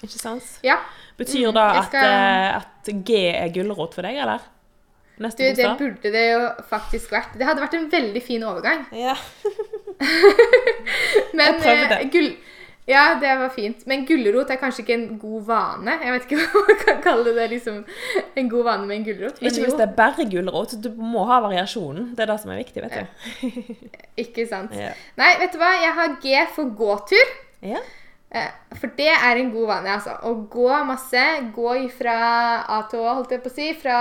Ikke 0.06 0.20
sant? 0.20 0.52
Ja. 0.66 0.80
Betyr 1.20 1.52
da 1.56 1.70
at, 1.82 1.90
skal... 1.90 2.14
at, 2.62 2.92
uh, 2.92 3.02
G 3.08 3.24
er 3.32 3.52
gulrot 3.56 3.98
for 3.98 4.08
deg, 4.08 4.20
eller? 4.24 4.46
Neste 5.24 5.50
du, 5.50 5.58
det 5.58 5.70
burde 5.80 6.12
det 6.14 6.26
jo 6.30 6.42
faktisk 6.70 7.12
vært. 7.16 7.34
Det 7.40 7.48
hadde 7.48 7.64
vært 7.64 7.78
en 7.80 7.88
veldig 7.90 8.22
fin 8.22 8.44
overgang. 8.46 8.86
Ja. 8.94 9.16
Men 11.38 11.46
Jeg 11.48 11.60
prøvde. 11.64 11.98
Uh, 11.98 12.12
gull... 12.14 12.32
Ja, 12.88 13.18
det 13.20 13.34
var 13.40 13.50
fint. 13.52 13.82
Men 13.90 14.06
gulrot 14.08 14.52
er 14.54 14.60
kanskje 14.62 14.86
ikke 14.86 14.96
en 14.96 15.18
god 15.20 15.44
vane. 15.50 15.98
Jeg 16.06 16.14
vet 16.14 16.28
ikke 16.28 16.38
hva 16.44 16.62
man 16.70 16.80
kan 16.86 17.02
kalle 17.04 17.34
det 17.36 17.50
liksom 17.52 17.82
en 18.40 18.50
god 18.54 18.64
vane 18.70 18.88
med 18.88 19.02
en 19.02 19.06
gulrot. 19.10 19.42
Ikke 19.42 19.66
hvis 19.66 19.76
det 19.76 19.88
er 19.90 19.94
bare 19.98 20.28
gulrot. 20.32 20.78
Du 20.84 20.90
må 20.96 21.26
ha 21.28 21.42
variasjonen. 21.44 22.14
Det 22.16 22.24
er 22.24 22.32
det 22.32 22.40
som 22.44 22.54
er 22.56 22.62
viktig, 22.62 22.86
vet 22.86 22.96
du. 22.96 23.86
ikke 24.24 24.48
sant. 24.48 24.76
Ja. 24.76 24.94
Nei, 25.20 25.34
vet 25.42 25.56
du 25.56 25.60
hva? 25.60 25.74
Jeg 25.84 25.96
har 26.00 26.18
G 26.24 26.44
for 26.56 26.72
gåtur. 26.80 27.36
Ja. 27.66 27.84
Eh, 28.32 28.52
for 28.80 28.96
det 28.96 29.12
er 29.12 29.40
en 29.40 29.52
god 29.52 29.68
vane, 29.74 29.96
altså. 30.00 30.16
Å 30.24 30.34
gå 30.48 30.72
masse. 30.88 31.26
Gå 31.56 31.76
fra 31.98 32.18
A 32.72 32.84
til 32.92 33.04
Å, 33.04 33.18
holdt 33.20 33.36
jeg 33.36 33.44
på 33.44 33.52
å 33.52 33.58
si. 33.58 33.74
Fra 33.84 34.00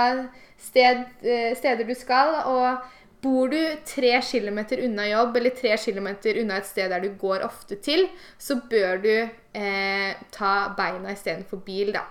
sted, 0.57 1.03
eh, 1.27 1.51
steder 1.59 1.83
du 1.83 1.95
skal. 1.95 2.39
og 2.47 2.93
Bor 3.21 3.49
du 3.49 3.57
tre 3.87 4.11
kilometer 4.21 4.83
unna 4.85 5.07
jobb 5.07 5.39
eller 5.39 5.55
tre 5.57 5.73
kilometer 5.81 6.37
unna 6.43 6.59
et 6.61 6.67
sted 6.69 6.91
der 6.93 7.01
du 7.01 7.15
går 7.17 7.45
ofte 7.47 7.79
til, 7.81 8.05
så 8.37 8.59
bør 8.69 9.01
du 9.01 9.13
eh, 9.13 10.11
ta 10.33 10.51
beina 10.77 11.15
istedenfor 11.15 11.63
bil, 11.65 11.95
da. 11.95 12.03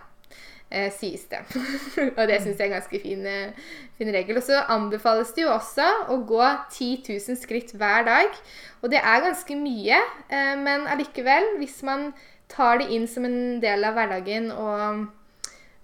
Eh, 0.66 0.90
sies 0.90 1.28
det. 1.30 1.44
og 2.18 2.22
det 2.26 2.40
syns 2.42 2.58
jeg 2.58 2.64
er 2.64 2.72
en 2.72 2.74
ganske 2.74 3.00
fin, 3.04 3.22
eh, 3.30 3.74
fin, 3.98 4.10
regel. 4.10 4.40
Og 4.40 4.42
så 4.48 4.64
anbefales 4.74 5.30
det 5.36 5.44
jo 5.44 5.52
også 5.54 5.86
å 6.10 6.18
gå 6.26 6.42
10 6.74 7.06
000 7.06 7.38
skritt 7.38 7.70
hver 7.78 8.08
dag. 8.08 8.40
Og 8.82 8.90
det 8.90 8.98
er 8.98 9.26
ganske 9.28 9.58
mye, 9.60 10.02
eh, 10.26 10.54
men 10.58 10.88
allikevel, 10.90 11.52
hvis 11.62 11.84
man 11.86 12.10
tar 12.50 12.82
det 12.82 12.90
inn 12.94 13.06
som 13.10 13.28
en 13.28 13.60
del 13.62 13.86
av 13.86 13.94
hverdagen 13.94 14.50
og, 14.54 15.06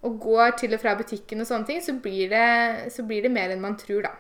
og 0.03 0.19
går 0.23 0.59
til 0.59 0.75
og 0.75 0.83
fra 0.83 0.99
butikken 0.99 1.43
og 1.43 1.47
sånne 1.47 1.71
ting, 1.71 1.83
så 1.83 1.95
blir 2.03 2.35
det, 2.35 2.91
så 2.95 3.07
blir 3.07 3.23
det 3.23 3.31
mer 3.35 3.55
enn 3.55 3.63
man 3.63 3.79
tror, 3.79 4.11
da. 4.11 4.17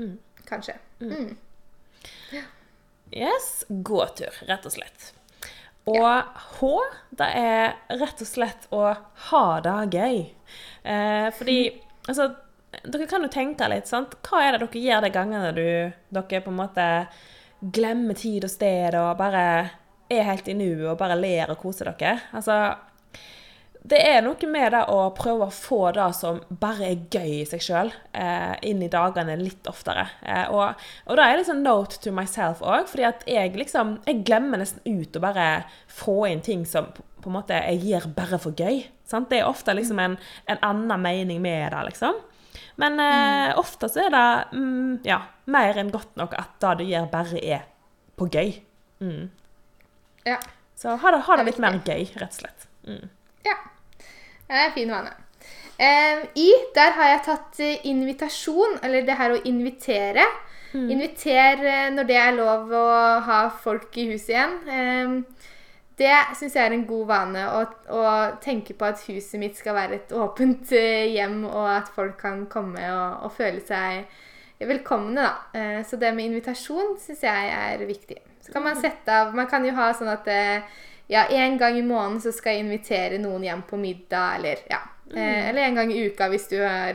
Mm 0.00 0.16
kanskje. 0.48 0.78
Mm. 1.00 1.12
mm. 1.12 1.36
Yes. 3.10 3.64
Gåtur, 3.68 4.34
rett 4.46 4.66
og 4.66 4.72
slett. 4.74 5.12
Og 5.86 6.00
ja. 6.00 6.22
H, 6.58 6.70
det 7.14 7.28
er 7.38 7.76
rett 8.00 8.22
og 8.22 8.28
slett 8.28 8.66
å 8.74 8.82
ha 9.28 9.44
det 9.62 9.76
gøy. 9.94 10.18
Eh, 10.82 11.28
fordi 11.36 11.60
altså 12.06 12.32
Dere 12.76 13.06
kan 13.08 13.22
jo 13.24 13.30
tenke 13.32 13.68
litt, 13.70 13.86
sant. 13.88 14.18
Hva 14.26 14.42
er 14.42 14.52
det 14.52 14.66
dere 14.66 14.80
gjør 14.82 15.04
de 15.06 15.10
gangene 15.14 15.52
du, 15.56 15.68
dere 16.12 16.40
på 16.44 16.52
en 16.52 16.58
måte 16.58 16.86
glemmer 17.72 18.18
tid 18.18 18.44
og 18.44 18.52
sted 18.52 18.98
og 18.98 19.14
bare 19.16 19.44
er 20.12 20.26
helt 20.28 20.50
i 20.50 20.54
nuet 20.58 20.84
og 20.90 20.98
bare 21.00 21.16
ler 21.16 21.54
og 21.54 21.62
koser 21.62 21.88
dere? 21.94 22.18
Altså 22.36 22.58
det 23.86 23.98
er 24.02 24.22
noe 24.24 24.48
med 24.50 24.72
det 24.74 24.82
å 24.90 24.98
prøve 25.14 25.46
å 25.46 25.54
få 25.54 25.92
det 25.94 26.06
som 26.18 26.40
bare 26.62 26.88
er 26.88 27.02
gøy 27.12 27.40
i 27.40 27.46
seg 27.46 27.62
sjøl, 27.62 27.92
eh, 28.18 28.54
inn 28.66 28.82
i 28.82 28.90
dagene 28.90 29.36
litt 29.38 29.68
oftere. 29.70 30.08
Eh, 30.26 30.48
og, 30.50 30.80
og 31.06 31.18
da 31.18 31.26
er 31.26 31.36
det 31.36 31.44
liksom 31.44 31.62
note 31.62 32.00
to 32.02 32.10
myself 32.14 32.64
òg, 32.66 32.88
fordi 32.90 33.06
at 33.06 33.22
jeg 33.30 33.54
liksom 33.56 33.98
Jeg 34.06 34.24
glemmer 34.26 34.58
nesten 34.58 34.82
ut 34.84 35.16
å 35.16 35.22
bare 35.22 35.46
få 35.86 36.26
inn 36.30 36.42
ting 36.42 36.64
som 36.66 36.88
på 36.94 37.30
en 37.30 37.36
måte 37.36 37.58
jeg 37.58 37.82
gir 37.84 38.08
bare 38.16 38.38
for 38.42 38.54
gøy. 38.58 38.84
Sant? 39.06 39.30
Det 39.30 39.40
er 39.40 39.50
ofte 39.50 39.74
liksom 39.74 40.00
en, 40.02 40.16
en 40.50 40.64
annen 40.66 41.02
mening 41.02 41.40
med 41.42 41.70
det, 41.74 41.84
liksom. 41.90 42.18
Men 42.80 43.00
eh, 43.00 43.52
mm. 43.52 43.60
ofte 43.60 43.88
så 43.92 44.06
er 44.06 44.12
det 44.14 44.26
mm, 44.56 44.98
ja, 45.06 45.20
mer 45.52 45.78
enn 45.78 45.94
godt 45.94 46.18
nok 46.18 46.34
at 46.38 46.58
det 46.62 46.74
du 46.80 46.90
gjør, 46.90 47.06
bare 47.12 47.40
er 47.40 47.66
på 48.18 48.28
gøy. 48.32 48.56
Mm. 49.04 49.30
Ja. 50.26 50.40
Så 50.76 50.98
ha 51.00 51.14
det, 51.14 51.22
ha 51.28 51.38
det 51.38 51.46
litt 51.52 51.62
mer 51.62 51.78
gøy, 51.86 52.10
rett 52.18 52.34
og 52.34 52.40
slett. 52.42 52.68
Mm. 52.88 53.06
Ja. 53.46 53.56
Det 54.46 54.54
er 54.54 54.68
en 54.68 54.76
fin 54.76 54.92
vane. 54.94 55.14
Um, 55.76 56.22
I, 56.40 56.50
der 56.74 56.94
har 56.96 57.08
jeg 57.10 57.24
tatt 57.26 57.58
uh, 57.60 57.88
invitasjon, 57.90 58.78
eller 58.86 59.04
det 59.04 59.16
her 59.18 59.34
å 59.34 59.42
invitere. 59.44 60.24
Mm. 60.72 60.86
Inviter 60.94 61.60
uh, 61.60 61.88
når 61.92 62.08
det 62.08 62.16
er 62.16 62.36
lov 62.36 62.72
å 62.72 62.86
ha 63.26 63.40
folk 63.60 63.98
i 64.00 64.06
huset 64.12 64.32
igjen. 64.32 64.54
Um, 64.70 65.18
det 66.00 66.14
syns 66.36 66.56
jeg 66.56 66.62
er 66.62 66.76
en 66.76 66.86
god 66.88 67.04
vane, 67.08 67.42
å, 67.48 67.60
å, 67.92 68.06
tenke 68.44 68.76
på 68.76 68.88
at 68.88 69.04
huset 69.08 69.40
mitt 69.40 69.56
skal 69.56 69.76
være 69.76 70.00
et 70.00 70.16
åpent 70.16 70.72
uh, 70.72 71.04
hjem, 71.12 71.42
og 71.50 71.68
at 71.74 71.92
folk 71.92 72.16
kan 72.24 72.46
komme 72.52 72.88
og, 72.94 73.28
og 73.28 73.36
føle 73.36 73.60
seg 73.64 74.08
velkomne, 74.56 75.20
da. 75.20 75.82
så 75.84 75.98
det 76.00 76.14
med 76.16 76.30
invitasjon 76.30 76.94
syns 76.96 77.26
jeg 77.26 77.48
er 77.52 77.82
viktig. 77.84 78.16
Så 78.40 78.54
kan 78.54 78.64
man 78.64 78.78
mm. 78.78 78.80
sette 78.80 79.12
av 79.12 79.34
Man 79.36 79.50
kan 79.50 79.66
jo 79.68 79.74
ha 79.76 79.90
sånn 79.92 80.08
at 80.08 80.30
ja, 81.06 81.26
en 81.26 81.58
gang 81.58 81.78
i 81.78 81.82
måneden 81.82 82.20
så 82.20 82.32
skal 82.34 82.52
jeg 82.56 82.60
invitere 82.64 83.18
noen 83.22 83.44
hjem 83.46 83.62
på 83.68 83.76
middag, 83.80 84.36
eller 84.38 84.56
ja. 84.70 84.78
Mm. 85.06 85.16
Eh, 85.22 85.48
eller 85.48 85.62
en 85.62 85.74
gang 85.78 85.92
i 85.94 86.06
uka 86.08 86.24
hvis 86.32 86.48
du, 86.50 86.56
har, 86.66 86.92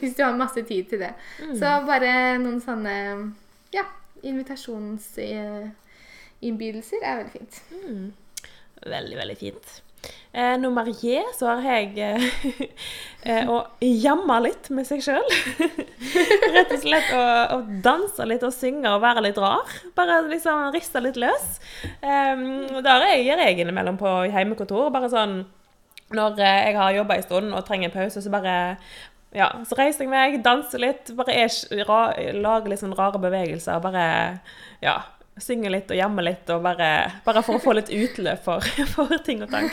hvis 0.00 0.16
du 0.16 0.20
har 0.22 0.38
masse 0.38 0.62
tid 0.62 0.84
til 0.92 0.98
det. 1.02 1.12
Mm. 1.42 1.56
Så 1.58 1.66
bare 1.88 2.38
noen 2.42 2.60
sånne 2.62 2.94
ja, 3.74 3.84
invitasjonsinnbydelser 4.22 7.00
er 7.02 7.16
veldig 7.22 7.34
fint. 7.34 7.54
Mm. 7.82 8.12
Veldig, 8.82 9.16
veldig 9.18 9.38
fint. 9.38 9.82
Eh, 10.32 10.54
nummer 10.56 10.88
J 10.88 11.20
så 11.36 11.50
har 11.50 11.66
jeg 11.66 11.98
eh, 12.00 12.22
eh, 13.28 13.50
å 13.52 13.58
jamme 13.84 14.38
litt 14.46 14.70
med 14.72 14.88
seg 14.88 15.02
sjøl. 15.04 15.26
Rett 16.56 16.72
og 16.72 16.80
slett 16.80 17.10
å, 17.12 17.24
å, 17.56 17.58
danse 17.84 18.24
litt 18.28 18.46
og 18.46 18.54
synge 18.56 18.88
og 18.94 19.02
være 19.04 19.26
litt 19.28 19.40
rar. 19.40 19.68
Bare 19.98 20.22
liksom 20.30 20.70
riste 20.72 21.04
litt 21.04 21.20
løs. 21.20 21.58
Eh, 22.00 22.46
der 22.80 23.08
er 23.10 23.18
jeg, 23.18 23.28
jeg 23.34 23.60
innimellom 23.60 24.00
på 24.00 24.22
hjemmekontor. 24.30 24.88
Bare 24.94 25.12
sånn 25.12 25.42
når 26.16 26.40
eh, 26.40 26.58
jeg 26.68 26.76
har 26.80 26.96
jobba 26.96 27.16
en 27.16 27.26
stund 27.26 27.56
og 27.56 27.64
trenger 27.68 27.90
en 27.90 27.96
pause, 27.96 28.22
så 28.22 28.32
bare 28.32 28.56
ja, 29.32 29.48
så 29.64 29.76
reiser 29.78 30.04
jeg 30.04 30.12
meg, 30.12 30.34
danser 30.44 30.82
litt, 30.82 31.12
bare 31.16 31.32
er, 31.44 31.54
lager 32.36 32.68
litt 32.68 32.82
sånn 32.82 32.96
rare 32.96 33.20
bevegelser. 33.20 33.80
Bare 33.80 34.04
ja, 34.84 34.98
synge 35.40 35.70
litt 35.72 35.90
og 35.90 35.96
jamme 35.96 36.24
litt, 36.24 36.48
og 36.52 36.60
bare, 36.64 36.88
bare, 37.24 37.42
for 37.44 37.56
å 37.56 37.62
få 37.62 37.74
litt 37.78 37.88
utløp 37.92 38.42
for, 38.44 38.66
for 38.94 39.12
ting 39.24 39.42
og 39.44 39.52
tang. 39.52 39.70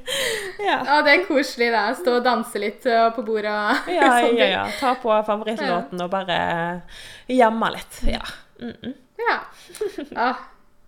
ja. 0.68 0.78
ja. 0.78 1.00
det 1.04 1.12
er 1.12 1.26
koselig, 1.28 1.68
da. 1.74 1.84
Stå 1.98 2.18
og 2.18 2.24
danse 2.24 2.62
litt 2.62 2.86
uh, 2.88 3.10
på 3.14 3.24
bordet 3.26 3.52
og 3.52 3.92
ja, 3.92 4.08
sånn. 4.24 4.38
Ja, 4.40 4.48
ja. 4.54 4.64
Ta 4.80 4.94
på 5.02 5.12
favorittlåten 5.26 6.00
og 6.04 6.10
bare 6.12 6.38
jamme 7.30 7.70
litt. 7.76 8.00
Ja. 8.08 8.24
Mm 8.60 8.76
-mm. 8.80 8.94
ja. 9.26 9.36
Ah, 10.16 10.36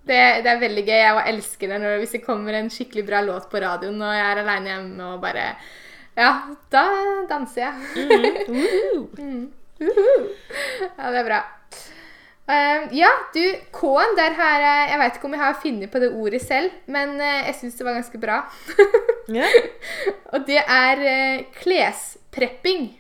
det, 0.03 0.43
det, 0.43 0.51
er 0.51 0.61
veldig 0.61 0.85
gøy. 0.87 1.01
Jeg 1.03 1.35
elsker 1.35 1.69
det 1.69 1.81
når, 1.83 1.99
hvis 1.99 2.17
det 2.17 2.25
kommer 2.25 2.55
en 2.55 2.71
skikkelig 2.71 3.07
bra 3.07 3.21
låt 3.21 3.51
på 3.51 3.61
radioen, 3.61 4.01
og 4.03 4.15
jeg 4.15 4.31
er 4.31 4.43
aleine 4.43 4.71
hjemme 4.71 5.13
og 5.13 5.21
bare 5.21 5.57
Ja, 6.17 6.31
da 6.73 6.87
danser 7.29 7.61
jeg. 7.61 7.75
Mm. 7.97 8.11
Uh 8.49 9.29
-huh. 9.29 9.49
-huh. 9.81 10.29
Ja, 10.99 11.11
det 11.11 11.19
er 11.19 11.25
bra. 11.25 11.43
Uh, 12.47 12.87
ja, 12.95 13.09
du, 13.35 13.43
K-en, 13.75 14.13
der 14.15 14.37
har 14.39 14.61
jeg 14.63 14.91
Jeg 14.93 14.99
vet 15.01 15.17
ikke 15.17 15.27
om 15.27 15.33
jeg 15.35 15.43
har 15.43 15.57
funnet 15.63 15.91
på 15.91 15.99
det 15.99 16.13
ordet 16.15 16.43
selv, 16.45 16.71
men 16.87 17.17
uh, 17.19 17.41
jeg 17.49 17.57
syns 17.59 17.75
det 17.75 17.87
var 17.87 17.99
ganske 17.99 18.21
bra. 18.23 18.37
yeah. 19.35 19.57
Og 20.31 20.47
det 20.47 20.61
er 20.63 21.03
uh, 21.03 21.43
klesprepping. 21.59 22.93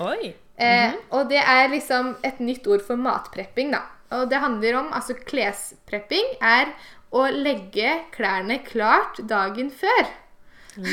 Oi. 0.00 0.34
Mm 0.58 0.66
-hmm. 0.66 0.96
Og 1.10 1.30
det 1.30 1.38
er 1.38 1.68
liksom 1.68 2.16
et 2.24 2.40
nytt 2.40 2.66
ord 2.66 2.82
for 2.86 2.96
matprepping, 2.96 3.72
da. 3.72 3.82
Og 4.10 4.30
det 4.30 4.38
handler 4.38 4.76
om 4.76 4.92
Altså, 4.92 5.14
klesprepping 5.14 6.26
er 6.40 6.66
å 7.12 7.26
legge 7.30 8.00
klærne 8.12 8.58
klart 8.64 9.20
dagen 9.28 9.70
før. 9.70 10.06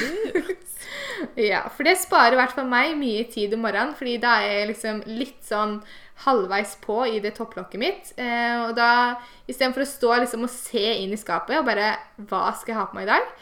ja, 1.52 1.68
for 1.68 1.84
det 1.84 1.98
sparer 2.00 2.36
i 2.36 2.40
hvert 2.40 2.56
fall 2.56 2.70
meg 2.70 2.96
mye 3.00 3.26
tid 3.32 3.54
om 3.54 3.66
morgenen, 3.66 3.96
fordi 3.96 4.18
da 4.18 4.38
er 4.42 4.60
jeg 4.60 4.68
liksom 4.68 5.04
litt 5.06 5.42
sånn 5.46 5.82
halvveis 6.24 6.76
på 6.84 7.00
i 7.10 7.20
det 7.24 7.34
topplokket 7.38 7.82
mitt. 7.82 8.14
Eh, 8.22 8.68
og 8.68 8.76
da 8.78 9.18
istedenfor 9.50 9.84
å 9.84 9.90
stå 9.90 10.14
liksom, 10.24 10.46
og 10.46 10.54
se 10.54 10.86
inn 11.02 11.14
i 11.16 11.20
skapet 11.20 11.58
og 11.60 11.68
bare 11.68 11.96
Hva 12.30 12.52
skal 12.56 12.74
jeg 12.74 12.80
ha 12.80 12.86
på 12.90 13.00
meg 13.00 13.08
i 13.08 13.12
dag? 13.12 13.34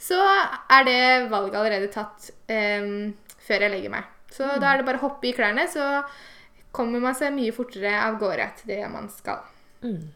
Så 0.00 0.16
er 0.16 0.86
det 0.86 1.02
valget 1.32 1.58
allerede 1.60 1.90
tatt 1.92 2.30
eh, 2.48 3.10
før 3.44 3.66
jeg 3.66 3.74
legger 3.74 3.92
meg. 3.92 4.08
Så 4.30 4.46
mm. 4.46 4.56
da 4.62 4.70
er 4.70 4.80
det 4.80 4.86
bare 4.88 5.00
å 5.02 5.08
hoppe 5.08 5.28
i 5.28 5.34
klærne, 5.36 5.66
så 5.68 6.00
kommer 6.74 7.02
man 7.02 7.16
seg 7.18 7.34
mye 7.34 7.52
fortere 7.54 7.92
av 7.98 8.16
gårde 8.20 8.46
til 8.60 8.72
det 8.72 8.80
man 8.92 9.10
skal. 9.12 9.42
Mm. 9.82 10.12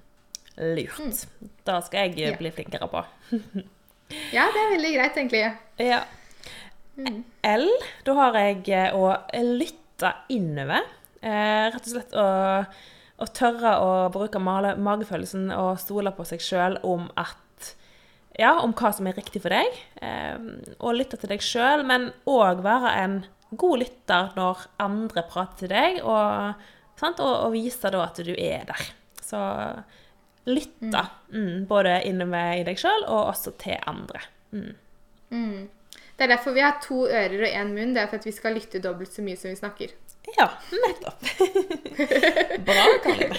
Lurt. 0.54 1.00
Mm. 1.02 1.50
Da 1.66 1.80
skal 1.84 2.06
jeg 2.06 2.30
ja. 2.30 2.34
bli 2.38 2.52
flinkere 2.54 2.88
på. 2.90 3.02
ja, 4.36 4.46
det 4.54 4.62
er 4.62 4.74
veldig 4.76 4.92
greit, 4.94 5.18
egentlig. 5.18 5.42
Ja. 5.82 6.04
Mm. 6.94 7.24
L, 7.50 7.66
da 8.06 8.14
har 8.20 8.38
jeg 8.38 8.60
eh, 8.70 8.94
å 8.94 9.10
lytte 9.58 10.14
innover. 10.32 10.86
Eh, 11.24 11.66
rett 11.72 11.86
og 11.86 11.92
slett 11.94 12.16
å, 12.20 12.26
å, 13.16 13.28
tørre 13.32 13.76
å 13.80 13.92
bruke 14.12 14.42
magefølelsen 14.42 15.48
og 15.56 15.78
stole 15.80 16.12
på 16.12 16.26
seg 16.28 16.44
sjøl 16.44 16.78
om 16.84 17.08
at 17.20 17.40
ja, 18.34 18.56
om 18.60 18.74
hva 18.74 18.90
som 18.92 19.06
er 19.06 19.16
riktig 19.16 19.44
for 19.44 19.54
deg. 19.54 19.78
Eh, 20.04 20.36
og 20.80 20.98
lytte 20.98 21.18
til 21.20 21.32
deg 21.32 21.44
sjøl, 21.44 21.84
men 21.86 22.10
òg 22.28 22.64
være 22.66 22.94
en 23.04 23.20
god 23.54 23.84
lytter 23.84 24.32
når 24.36 24.64
andre 24.82 25.22
prater 25.30 25.64
til 25.64 25.72
deg, 25.72 26.00
og, 26.02 26.64
og, 27.04 27.20
og 27.22 27.52
vise 27.54 27.92
da 27.94 28.02
at 28.08 28.18
du 28.26 28.34
er 28.34 28.66
der. 28.68 28.88
Så 29.22 29.40
lytte, 30.50 31.06
mm. 31.30 31.38
Mm, 31.38 31.62
både 31.70 32.00
innover 32.08 32.58
i 32.58 32.66
deg 32.66 32.80
sjøl 32.80 33.06
og 33.06 33.30
også 33.30 33.54
til 33.62 33.78
andre. 33.88 34.26
Mm. 34.52 34.74
mm. 35.30 35.62
Det 36.14 36.28
er 36.28 36.30
derfor 36.30 36.54
vi 36.54 36.62
har 36.62 36.76
to 36.82 37.08
ører 37.08 37.40
og 37.42 37.54
én 37.58 37.72
munn. 37.74 37.94
Det 37.94 38.02
er 38.02 38.10
for 38.10 38.20
at 38.20 38.26
vi 38.28 38.32
skal 38.34 38.54
lytte 38.54 38.78
dobbelt 38.82 39.10
så 39.10 39.22
mye 39.24 39.38
som 39.38 39.50
vi 39.50 39.58
snakker. 39.58 39.94
Ja, 40.36 40.50
nettopp. 40.70 41.20
Bra, 42.66 42.84
Karoline. 43.02 43.36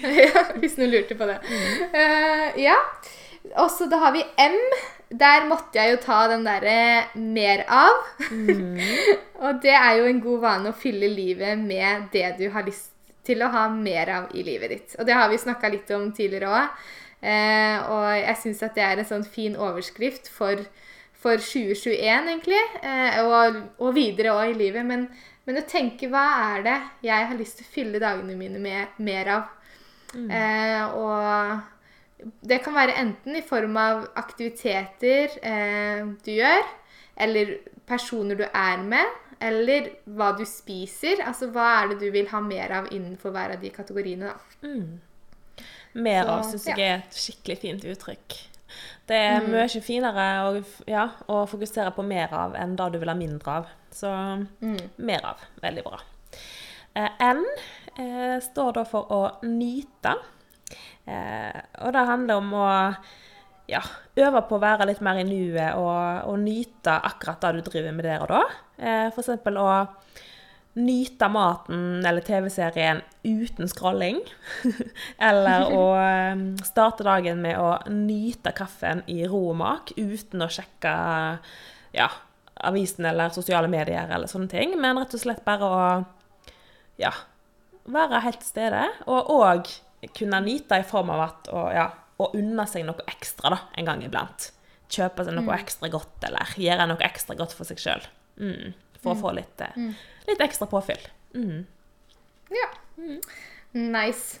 ja, 0.20 0.44
hvis 0.60 0.76
noen 0.78 0.92
lurte 0.92 1.16
på 1.16 1.28
det. 1.28 1.38
Mm. 1.48 1.94
Uh, 1.94 2.60
ja. 2.60 2.76
Og 3.56 3.70
så 3.72 3.88
da 3.90 4.02
har 4.04 4.14
vi 4.14 4.24
M. 4.44 4.58
Der 5.10 5.46
måtte 5.48 5.80
jeg 5.80 5.96
jo 5.96 6.02
ta 6.04 6.20
den 6.30 6.44
derre 6.46 7.08
mer 7.18 7.64
av. 7.66 8.04
Mm. 8.30 8.78
og 9.44 9.62
det 9.64 9.74
er 9.74 9.96
jo 9.98 10.10
en 10.10 10.22
god 10.22 10.44
vane 10.44 10.70
å 10.70 10.76
fylle 10.76 11.08
livet 11.10 11.58
med 11.58 12.10
det 12.14 12.28
du 12.38 12.46
har 12.54 12.68
lyst 12.68 12.92
til 13.26 13.42
å 13.42 13.50
ha 13.52 13.66
mer 13.72 14.12
av 14.12 14.36
i 14.36 14.44
livet 14.46 14.74
ditt. 14.74 14.94
Og 15.00 15.08
det 15.08 15.16
har 15.16 15.32
vi 15.32 15.40
snakka 15.40 15.72
litt 15.72 15.90
om 15.96 16.10
tidligere 16.14 16.52
òg. 16.52 16.84
Uh, 17.20 17.32
eh, 17.32 17.90
og 17.90 18.06
jeg 18.16 18.38
syns 18.44 18.62
at 18.64 18.76
det 18.76 18.84
er 18.86 19.00
en 19.00 19.08
sånn 19.08 19.26
fin 19.28 19.56
overskrift 19.58 20.30
for, 20.32 20.62
for 21.16 21.40
2021, 21.40 22.30
egentlig. 22.36 22.62
Uh, 22.84 23.18
og, 23.24 23.60
og 23.80 23.98
videre 23.98 24.36
òg 24.36 24.54
i 24.54 24.60
livet. 24.62 24.86
Men 24.86 25.08
men 25.48 25.60
å 25.60 25.66
tenke 25.68 26.08
hva 26.12 26.24
er 26.52 26.66
det 26.66 26.76
jeg 27.06 27.28
har 27.30 27.38
lyst 27.38 27.60
til 27.60 27.66
å 27.66 27.74
fylle 27.74 28.02
dagene 28.02 28.36
mine 28.38 28.60
med 28.62 29.00
mer 29.02 29.32
av? 29.36 29.48
Mm. 30.14 30.28
Eh, 30.34 30.98
og 30.98 32.30
det 32.44 32.60
kan 32.64 32.76
være 32.76 32.98
enten 33.00 33.38
i 33.38 33.44
form 33.46 33.78
av 33.80 34.04
aktiviteter 34.20 35.38
eh, 35.40 36.04
du 36.24 36.32
gjør, 36.34 36.64
eller 37.20 37.56
personer 37.88 38.38
du 38.38 38.44
er 38.46 38.84
med, 38.84 39.18
eller 39.40 39.88
hva 40.04 40.32
du 40.36 40.44
spiser. 40.48 41.24
Altså 41.26 41.48
hva 41.54 41.70
er 41.78 41.92
det 41.92 42.00
du 42.04 42.10
vil 42.14 42.28
ha 42.32 42.42
mer 42.44 42.76
av 42.82 42.90
innenfor 42.92 43.32
hver 43.34 43.56
av 43.56 43.64
de 43.64 43.72
kategoriene, 43.74 44.30
da. 44.30 44.66
Mm. 44.66 45.00
Mer 46.00 46.22
Så, 46.22 46.30
av 46.30 46.46
syns 46.46 46.68
jeg 46.70 46.78
ja. 46.78 46.86
er 46.86 47.02
et 47.02 47.18
skikkelig 47.18 47.58
fint 47.64 47.84
uttrykk. 47.90 48.38
Det 49.10 49.18
er 49.18 49.40
mm. 49.42 49.50
mye 49.50 49.82
finere 49.82 50.26
å, 50.46 50.50
ja, 50.86 51.08
å, 51.26 51.42
fokusere 51.50 51.90
på 51.96 52.04
mer 52.06 52.30
av 52.36 52.54
enn 52.58 52.76
det 52.78 52.92
du 52.94 53.00
vil 53.02 53.10
ha 53.10 53.16
mindre 53.18 53.56
av. 53.60 53.72
Så 53.90 54.10
mm. 54.10 54.80
mer 54.96 55.26
av. 55.32 55.46
Veldig 55.62 55.84
bra. 55.86 56.00
Eh, 56.94 57.10
N 57.30 57.44
eh, 57.96 58.36
står 58.42 58.76
da 58.78 58.84
for 58.88 59.10
å 59.14 59.22
nyte. 59.46 60.14
Eh, 61.04 61.60
og 61.82 61.94
det 61.94 62.06
handler 62.06 62.42
om 62.42 62.54
å 62.54 62.70
ja, 63.70 63.82
øve 64.18 64.42
på 64.48 64.58
å 64.58 64.62
være 64.62 64.88
litt 64.90 65.02
mer 65.04 65.20
i 65.20 65.26
nuet 65.26 65.78
og, 65.78 66.26
og 66.30 66.40
nyte 66.42 66.96
akkurat 67.10 67.42
det 67.44 67.60
du 67.60 67.70
driver 67.70 67.94
med 67.94 68.06
der 68.08 68.24
og 68.24 68.32
da. 68.32 68.42
Eh, 68.80 69.06
F.eks. 69.10 69.30
å 69.50 69.70
nyte 70.80 71.26
maten 71.32 72.06
eller 72.06 72.22
TV-serien 72.24 73.02
uten 73.26 73.70
scrolling. 73.70 74.20
eller 75.30 75.66
å 75.74 75.84
um, 75.98 76.44
starte 76.64 77.06
dagen 77.06 77.42
med 77.42 77.58
å 77.58 77.74
nyte 77.90 78.54
kaffen 78.56 79.02
i 79.10 79.22
ro 79.26 79.48
og 79.50 79.58
mak 79.60 79.94
uten 79.98 80.46
å 80.46 80.50
sjekke 80.50 80.94
ja, 81.96 82.06
avisen 82.66 83.06
eller 83.08 83.32
sosiale 83.34 83.70
medier 83.70 84.10
eller 84.10 84.30
sånne 84.30 84.50
ting. 84.50 84.76
Men 84.80 84.98
rett 85.00 85.16
og 85.16 85.22
slett 85.22 85.44
bare 85.46 85.68
å 85.68 85.80
ja, 87.00 87.12
være 87.90 88.22
helt 88.26 88.42
til 88.42 88.52
stede. 88.52 88.84
Og 89.08 89.32
òg 89.40 89.72
kunne 90.16 90.42
nyte 90.44 90.80
i 90.80 90.86
form 90.86 91.12
av 91.14 91.26
at 91.26 91.50
å, 91.52 91.66
ja, 91.74 91.88
å 92.20 92.30
unne 92.36 92.66
seg 92.68 92.86
noe 92.88 93.04
ekstra 93.10 93.52
da, 93.52 93.60
en 93.80 93.88
gang 93.88 94.04
iblant. 94.04 94.50
Kjøpe 94.90 95.26
seg 95.26 95.36
noe 95.36 95.48
mm. 95.48 95.56
ekstra 95.58 95.90
godt 95.92 96.28
eller 96.28 96.54
gjøre 96.58 96.88
noe 96.90 97.04
ekstra 97.06 97.36
godt 97.38 97.54
for 97.56 97.68
seg 97.68 97.80
sjøl. 97.82 98.06
Mm, 98.40 98.72
for 99.00 99.12
mm. 99.12 99.16
å 99.16 99.20
få 99.20 99.34
litt 99.36 99.62
eh, 99.64 99.76
mm 99.76 99.92
litt 100.30 100.42
ekstra 100.44 100.68
påfyll. 100.70 101.02
Mm. 101.34 101.66
Ja. 102.54 102.68
Mm. 102.98 103.20
Nice. 103.92 104.40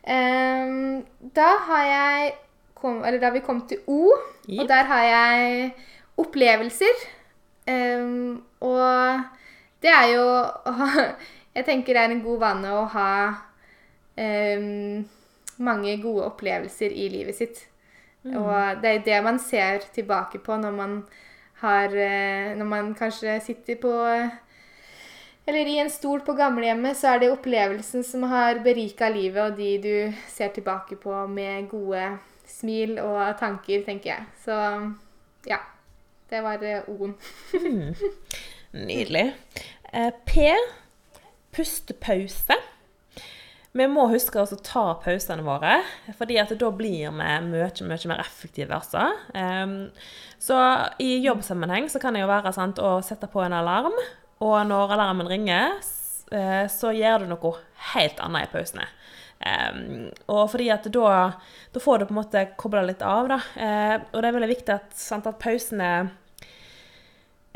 Um, 0.00 1.02
da 1.36 1.50
har 1.66 1.84
jeg 1.84 2.34
kom, 2.74 3.02
Eller 3.04 3.20
da 3.20 3.28
har 3.28 3.34
vi 3.36 3.44
kommet 3.44 3.68
til 3.68 3.82
O, 3.86 4.08
yep. 4.48 4.62
og 4.62 4.68
der 4.68 4.86
har 4.88 5.02
jeg 5.04 5.72
opplevelser. 6.20 7.02
Um, 7.70 8.42
og 8.60 9.22
det 9.82 9.92
er 9.92 10.06
jo 10.14 10.26
Jeg 11.54 11.66
tenker 11.66 11.94
det 11.94 12.02
er 12.02 12.12
en 12.14 12.22
god 12.22 12.38
vane 12.38 12.74
å 12.74 12.84
ha 12.92 13.12
um, 14.16 15.00
mange 15.58 15.96
gode 16.02 16.28
opplevelser 16.30 16.94
i 16.94 17.08
livet 17.12 17.36
sitt. 17.36 17.64
Mm. 18.22 18.36
Og 18.38 18.82
det 18.82 18.92
er 18.92 19.02
det 19.06 19.18
man 19.24 19.40
ser 19.42 19.82
tilbake 19.94 20.38
på 20.44 20.56
når 20.60 20.76
man 20.76 20.94
har 21.60 21.92
eh, 21.92 22.56
Når 22.56 22.64
man 22.64 22.94
kanskje 22.96 23.34
sitter 23.44 23.76
på 23.76 23.90
eller 25.50 25.66
i 25.66 25.78
en 25.82 25.90
stol 25.90 26.20
på 26.22 26.36
gamlehjemmet, 26.38 26.94
så 26.96 27.14
er 27.14 27.22
det 27.22 27.30
opplevelsen 27.32 28.04
som 28.06 28.22
har 28.30 28.60
berika 28.62 29.08
livet, 29.10 29.40
og 29.42 29.56
de 29.58 29.70
du 29.82 30.18
ser 30.30 30.52
tilbake 30.54 30.94
på 31.00 31.14
med 31.26 31.66
gode 31.72 32.04
smil 32.46 32.98
og 33.02 33.38
tanker, 33.40 33.82
tenker 33.86 34.12
jeg. 34.12 34.26
Så 34.44 34.58
ja. 35.48 35.58
Det 36.30 36.40
var 36.44 36.62
eh, 36.62 36.82
O-en. 36.86 37.14
mm. 37.52 37.94
Nydelig. 38.86 39.32
Eh, 39.92 40.12
P 40.26 40.54
pustepause. 41.50 42.54
vi 43.72 43.86
må 43.86 44.04
huske 44.10 44.38
å 44.42 44.58
ta 44.66 44.84
pausene 45.02 45.44
våre, 45.46 45.76
fordi 46.18 46.38
da 46.58 46.70
blir 46.74 47.10
vi 47.10 47.10
mye, 47.14 47.40
mye 47.50 48.10
mer 48.10 48.22
effektive. 48.22 48.74
Altså. 48.74 49.10
Um, 49.34 49.90
så 50.38 50.58
i 51.02 51.20
jobbsammenheng 51.22 51.90
så 51.90 52.02
kan 52.02 52.14
det 52.14 52.24
jo 52.24 52.30
være 52.30 52.54
sant, 52.54 52.78
å 52.78 52.98
sette 53.02 53.30
på 53.30 53.42
en 53.44 53.54
alarm, 53.54 53.94
og 54.42 54.56
når 54.66 54.96
alarmen 54.96 55.30
ringer, 55.30 55.78
eh, 56.32 56.64
så 56.70 56.94
gjør 56.96 57.22
du 57.22 57.34
noe 57.34 57.54
helt 57.92 58.22
annet 58.22 58.48
i 58.48 58.52
pausene. 58.54 58.86
Um, 59.40 60.10
og 60.28 60.50
fordi 60.52 60.66
at 60.68 60.84
da, 60.92 61.10
da, 61.72 61.80
får 61.80 61.98
du 61.98 62.06
på 62.10 62.12
en 62.12 62.18
måte 62.18 62.42
kobla 62.60 62.82
litt 62.84 63.00
av, 63.06 63.30
da. 63.30 63.38
Uh, 63.56 63.96
og 64.12 64.20
det 64.20 64.28
er 64.28 64.36
veldig 64.36 64.50
viktig 64.50 64.74
at, 64.74 64.90
sant, 65.00 65.28
at 65.30 65.40
pausene 65.40 65.90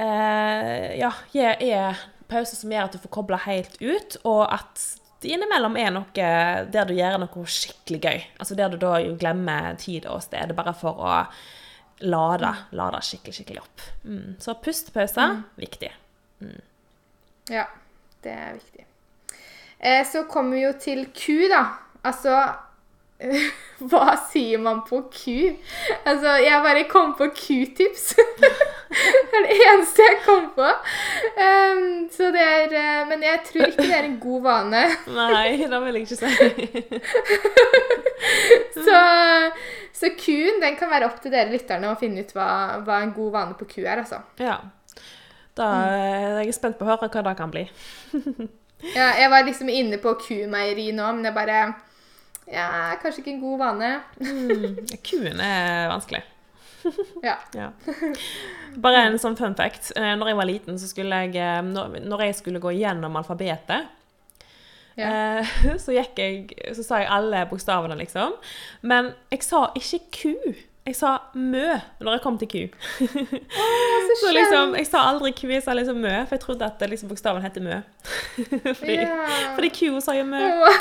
uh, 0.01 0.91
ja, 0.97 1.11
er 1.37 2.01
pauser 2.31 2.57
som 2.57 2.73
gjør 2.73 2.89
at 2.89 2.97
du 2.97 3.03
får 3.03 3.13
kobla 3.19 3.41
helt 3.45 3.77
ut, 3.83 4.17
og 4.25 4.47
at 4.49 4.87
det 5.25 5.33
innimellom 5.33 5.77
er 5.81 5.93
noe 5.93 6.31
der 6.73 6.89
du 6.89 6.95
gjør 6.97 7.19
noe 7.21 7.45
skikkelig 7.49 8.01
gøy. 8.01 8.25
Altså 8.41 8.57
der 8.59 8.73
du 8.73 8.81
da 8.81 8.97
glemmer 9.21 9.77
tid 9.81 10.09
og 10.09 10.25
sted, 10.25 10.53
bare 10.57 10.75
for 10.77 11.01
å 11.01 11.13
lade, 12.05 12.51
lade 12.77 13.01
skikkelig, 13.05 13.39
skikkelig 13.39 13.63
opp. 13.63 13.85
Mm. 14.05 14.35
Så 14.41 14.57
pustepauser, 14.65 15.37
mm. 15.37 15.45
viktig. 15.61 15.93
Mm. 16.45 16.61
Ja, 17.53 17.69
det 18.25 18.35
er 18.35 18.59
viktig. 18.59 18.89
Eh, 19.79 20.05
så 20.07 20.25
kommer 20.31 20.57
vi 20.57 20.67
jo 20.67 20.75
til 20.81 21.07
ku, 21.17 21.39
da. 21.51 21.65
Altså 22.05 22.37
Hva 23.91 24.15
sier 24.31 24.61
man 24.63 24.81
på 24.87 25.01
ku? 25.13 25.37
Altså, 26.07 26.37
jeg 26.43 26.61
bare 26.65 26.85
kom 26.91 27.15
på 27.19 27.29
Q-tips. 27.37 28.07
det 29.31 29.39
er 29.39 29.47
det 29.47 29.59
eneste 29.69 30.07
jeg 30.07 30.19
kom 30.25 30.49
på. 30.57 30.71
Um, 31.39 31.85
så 32.13 32.31
det 32.35 32.43
er 32.43 32.75
uh, 32.75 33.07
Men 33.11 33.25
jeg 33.27 33.43
tror 33.49 33.71
ikke 33.71 33.87
det 33.87 33.97
er 33.97 34.09
en 34.09 34.19
god 34.23 34.45
vane. 34.47 34.83
Nei, 35.21 35.49
det 35.63 35.81
vil 35.87 36.01
jeg 36.01 36.07
ikke 36.07 36.21
si. 36.21 36.33
så, 38.79 39.01
så 40.01 40.13
Q-en 40.19 40.63
den 40.63 40.79
kan 40.81 40.93
være 40.93 41.11
opp 41.11 41.21
til 41.23 41.35
dere 41.35 41.53
lytterne 41.53 41.93
å 41.93 41.99
finne 42.01 42.25
ut 42.25 42.35
hva, 42.37 42.49
hva 42.87 43.03
en 43.05 43.15
god 43.17 43.33
vane 43.39 43.59
på 43.59 43.71
ku 43.77 43.81
er, 43.85 44.05
altså. 44.05 44.23
Ja. 44.43 44.61
Da 45.55 45.71
er 45.87 46.41
jeg 46.43 46.55
spent 46.57 46.81
på 46.81 46.87
å 46.87 46.93
høre 46.93 47.11
hva 47.11 47.27
det 47.29 47.39
kan 47.39 47.53
bli. 47.53 47.69
Ja, 48.93 49.09
jeg 49.21 49.33
var 49.33 49.47
liksom 49.47 49.73
inne 49.73 49.99
på 50.03 50.15
kumeieri 50.21 50.91
nå, 50.97 51.09
men 51.17 51.29
jeg 51.29 51.37
bare 51.37 51.65
ja, 52.51 52.69
kanskje 53.01 53.23
ikke 53.23 53.35
en 53.35 53.43
god 53.43 53.59
vane. 53.63 53.91
mm, 54.21 54.79
kuen 55.07 55.41
er 55.41 55.89
vanskelig. 55.93 56.23
ja. 57.25 57.39
ja. 57.61 57.71
Bare 58.77 59.07
en 59.09 59.19
sånn 59.21 59.39
fun 59.39 59.57
fact. 59.57 59.95
Eh, 59.97 60.13
når 60.21 60.33
jeg 60.33 60.41
var 60.41 60.51
liten, 60.51 60.79
så 60.81 60.91
skulle 60.91 61.23
jeg 61.25 61.39
eh, 61.41 61.63
Når 61.65 62.27
jeg 62.27 62.41
skulle 62.43 62.61
gå 62.61 62.75
gjennom 62.77 63.17
alfabetet, 63.17 63.89
ja. 64.95 65.09
Eh, 65.41 65.55
så 65.83 65.95
gikk 65.95 66.21
jeg 66.23 66.75
Så 66.77 66.85
sa 66.87 67.01
jeg 67.03 67.11
alle 67.11 67.45
bokstavene, 67.51 67.97
liksom. 67.99 68.37
Men 68.87 69.13
jeg 69.33 69.43
sa 69.47 69.67
ikke 69.79 70.01
ku. 70.15 70.55
Jeg 70.85 70.97
sa 70.99 71.15
mø 71.33 71.65
når 72.05 72.19
jeg 72.19 72.21
kom 72.21 72.35
til 72.41 72.49
ku. 72.53 72.63
Oh, 73.65 74.11
så, 74.21 74.33
liksom, 74.37 74.75
Jeg 74.77 74.87
sa 74.87 75.07
aldri 75.09 75.31
ku, 75.33 75.49
jeg 75.49 75.65
sa 75.65 75.73
liksom 75.77 75.97
mø, 76.05 76.13
for 76.29 76.37
jeg 76.37 76.43
trodde 76.43 76.67
at 76.67 76.85
liksom, 76.91 77.09
bokstaven 77.09 77.43
het 77.43 77.57
mø. 77.65 77.79
fordi, 78.81 78.99
yeah. 79.01 79.55
fordi 79.57 79.71
ku 79.73 79.97
sa 80.05 80.13
jo 80.19 80.27
mø. 80.29 80.43
Oh. 80.45 80.77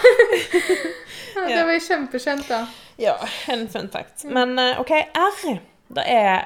ja, 1.38 1.48
det 1.48 1.64
var 1.64 1.74
jo 1.78 1.86
kjempekjent, 1.88 2.52
da. 2.52 2.66
Ja, 3.00 3.16
en 3.56 3.66
fun 3.72 3.88
fact. 3.94 4.28
Men 4.28 4.60
eh, 4.60 4.82
OK, 4.84 4.92
R, 4.92 5.58
det 5.96 6.06
er 6.12 6.44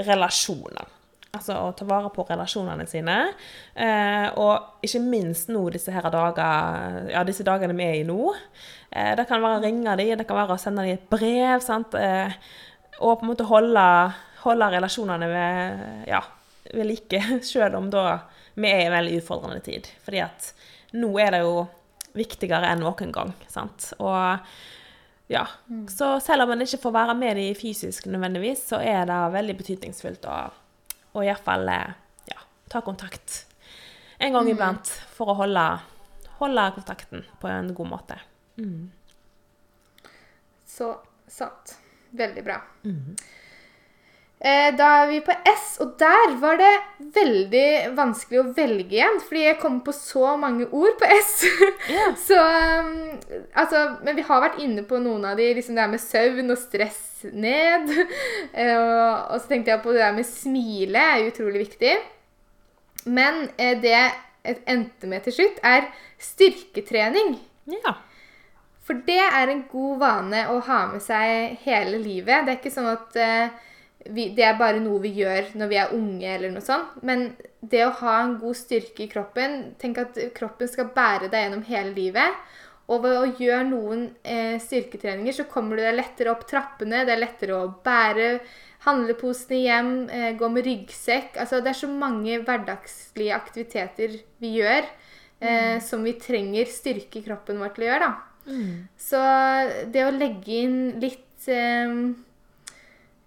relasjoner. 0.00 0.88
Altså 1.34 1.56
å 1.58 1.70
ta 1.76 1.84
vare 1.86 2.08
på 2.14 2.24
relasjonene 2.28 2.86
sine. 2.88 3.20
Eh, 3.74 4.26
og 4.40 4.84
ikke 4.86 5.02
minst 5.04 5.50
nå 5.52 5.66
disse 5.74 5.92
her 5.92 6.08
dager, 6.14 7.04
ja, 7.12 7.24
disse 7.26 7.44
dagene 7.46 7.76
vi 7.76 7.84
er 7.84 8.00
i 8.00 8.04
nå. 8.08 8.32
Eh, 8.94 9.12
det 9.18 9.26
kan 9.28 9.42
være 9.42 9.58
å 9.58 9.64
ringe 9.64 9.96
dem, 10.00 10.14
det 10.18 10.26
kan 10.28 10.38
være 10.38 10.56
å 10.56 10.62
sende 10.62 10.86
dem 10.86 10.96
et 10.96 11.08
brev. 11.10 11.60
sant? 11.64 11.96
Eh, 11.98 12.32
og 13.00 13.18
på 13.18 13.24
en 13.24 13.32
måte 13.32 13.46
holde, 13.48 13.86
holde 14.44 14.70
relasjonene 14.76 15.28
ved, 15.30 15.86
ja, 16.10 16.20
ved 16.72 16.88
like, 16.88 17.22
selv 17.52 17.80
om 17.80 17.90
da 17.92 18.04
vi 18.54 18.70
er 18.70 18.84
i 18.84 18.86
en 18.88 18.94
veldig 18.94 19.18
utfordrende 19.22 19.64
tid. 19.66 19.88
Fordi 20.04 20.22
at 20.22 20.52
nå 20.94 21.10
er 21.18 21.34
det 21.34 21.42
jo 21.42 21.64
viktigere 22.14 22.70
enn 22.70 22.84
noen 22.84 23.14
gang. 23.14 23.32
sant? 23.50 23.90
Og 23.98 24.46
ja, 25.26 25.46
mm. 25.66 25.88
Så 25.88 26.20
selv 26.20 26.44
om 26.44 26.52
en 26.52 26.62
ikke 26.62 26.82
får 26.82 26.94
være 26.94 27.16
med 27.18 27.40
dem 27.40 27.56
fysisk 27.58 28.06
nødvendigvis, 28.06 28.68
så 28.70 28.78
er 28.84 29.08
det 29.08 29.20
veldig 29.34 29.56
betydningsfullt 29.58 30.28
å, 30.28 30.36
å 31.16 31.24
iallfall 31.24 31.70
ja, 32.28 32.44
ta 32.70 32.84
kontakt 32.84 33.46
en 34.18 34.36
gang 34.36 34.44
mm. 34.46 34.52
iblant 34.52 34.92
for 35.16 35.32
å 35.32 35.38
holde, 35.38 35.64
holde, 36.38 36.66
kontakten 36.76 37.24
på 37.40 37.50
en 37.50 37.72
god 37.74 37.90
måte. 37.90 38.20
Mm. 38.60 38.92
Så 40.68 40.92
sant. 41.26 41.78
Veldig 42.14 42.44
bra. 42.46 42.60
Mm. 42.84 43.16
Da 44.76 44.86
er 45.00 45.06
vi 45.08 45.18
på 45.24 45.32
S, 45.48 45.78
og 45.80 45.94
der 45.96 46.34
var 46.36 46.58
det 46.60 46.72
veldig 47.14 47.94
vanskelig 47.96 48.40
å 48.42 48.50
velge 48.52 48.98
igjen. 48.98 49.16
Fordi 49.24 49.44
jeg 49.46 49.56
kom 49.62 49.78
på 49.86 49.94
så 49.96 50.34
mange 50.36 50.66
ord 50.68 50.98
på 51.00 51.08
S. 51.16 51.32
Yeah. 51.84 52.14
så 52.16 52.36
um, 52.40 53.18
Altså 53.60 53.80
Men 54.06 54.16
vi 54.16 54.22
har 54.24 54.40
vært 54.40 54.60
inne 54.64 54.84
på 54.88 54.98
noen 55.00 55.24
av 55.28 55.40
de. 55.40 55.50
Liksom 55.56 55.76
det 55.76 55.84
her 55.84 55.92
med 55.92 56.02
søvn 56.02 56.52
og 56.52 56.60
stress 56.60 57.24
ned. 57.32 57.88
uh, 58.60 59.32
og 59.32 59.38
så 59.38 59.48
tenkte 59.48 59.72
jeg 59.72 59.84
på 59.84 59.96
det 59.96 60.04
der 60.04 60.16
med 60.16 60.28
smile 60.28 61.08
er 61.14 61.28
utrolig 61.30 61.64
viktig. 61.64 61.96
Men 63.08 63.46
uh, 63.56 63.74
det 63.80 63.94
jeg 63.94 64.58
endte 64.68 65.08
med 65.08 65.24
til 65.24 65.38
slutt, 65.38 65.60
er 65.64 65.88
styrketrening. 66.20 67.38
Ja. 67.72 67.96
For 68.84 69.00
det 69.06 69.20
er 69.22 69.48
en 69.48 69.62
god 69.70 70.00
vane 70.02 70.42
å 70.52 70.58
ha 70.66 70.80
med 70.90 71.02
seg 71.04 71.60
hele 71.64 72.00
livet. 72.02 72.44
Det 72.44 72.52
er 72.52 72.58
ikke 72.58 72.74
sånn 72.74 72.90
at 72.90 73.16
uh, 73.16 73.62
vi, 74.12 74.28
det 74.36 74.44
er 74.44 74.58
bare 74.60 74.82
noe 74.82 75.00
vi 75.00 75.14
gjør 75.20 75.54
når 75.56 75.70
vi 75.70 75.78
er 75.80 75.94
unge, 75.96 76.28
eller 76.28 76.52
noe 76.52 76.64
sånt. 76.64 76.98
Men 77.06 77.30
det 77.60 77.86
å 77.86 77.94
ha 78.02 78.18
en 78.22 78.36
god 78.42 78.58
styrke 78.58 79.06
i 79.06 79.08
kroppen 79.10 79.72
Tenk 79.80 80.02
at 80.02 80.18
kroppen 80.36 80.68
skal 80.68 80.92
bære 80.94 81.30
deg 81.32 81.46
gjennom 81.46 81.64
hele 81.70 81.94
livet. 81.96 82.44
Og 82.92 83.00
ved 83.00 83.16
å 83.16 83.30
gjøre 83.40 83.64
noen 83.70 84.04
eh, 84.28 84.58
styrketreninger, 84.60 85.32
så 85.32 85.46
kommer 85.48 85.78
du 85.78 85.86
deg 85.86 85.96
lettere 85.96 86.34
opp 86.34 86.44
trappene. 86.50 87.06
Det 87.08 87.14
er 87.14 87.22
lettere 87.22 87.56
å 87.56 87.70
bære 87.84 88.28
handleposene 88.84 89.62
hjem, 89.62 89.94
eh, 90.12 90.34
gå 90.36 90.50
med 90.52 90.68
ryggsekk. 90.68 91.38
Altså, 91.40 91.62
det 91.64 91.72
er 91.72 91.80
så 91.80 91.88
mange 91.88 92.42
hverdagslige 92.44 93.38
aktiviteter 93.38 94.20
vi 94.44 94.52
gjør 94.58 94.82
eh, 94.84 95.80
mm. 95.80 95.82
som 95.88 96.04
vi 96.04 96.12
trenger 96.20 96.68
styrke 96.68 97.22
i 97.22 97.24
kroppen 97.24 97.64
vår 97.64 97.72
til 97.72 97.86
å 97.86 97.90
gjøre. 97.94 98.12
da. 98.12 98.33
Mm. 98.46 98.86
Så 99.00 99.20
det 99.92 100.04
å 100.04 100.14
legge 100.14 100.60
inn 100.64 100.78
litt 101.02 101.48
eh, 101.50 101.94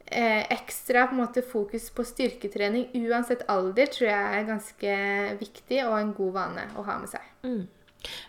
eh, 0.06 0.43
ekstra 0.53 1.08
på 1.08 1.17
måte, 1.19 1.41
fokus 1.45 1.89
på 1.93 2.06
styrketrening 2.08 2.89
uansett 3.08 3.47
alder, 3.51 3.89
tror 3.93 4.10
jeg 4.10 4.38
er 4.38 4.51
ganske 4.51 4.99
viktig 5.41 5.82
og 5.88 5.97
en 5.99 6.13
god 6.17 6.38
vane 6.41 6.69
å 6.77 6.86
ha 6.88 6.99
med 7.01 7.12
seg. 7.12 7.34
Mm. 7.47 7.65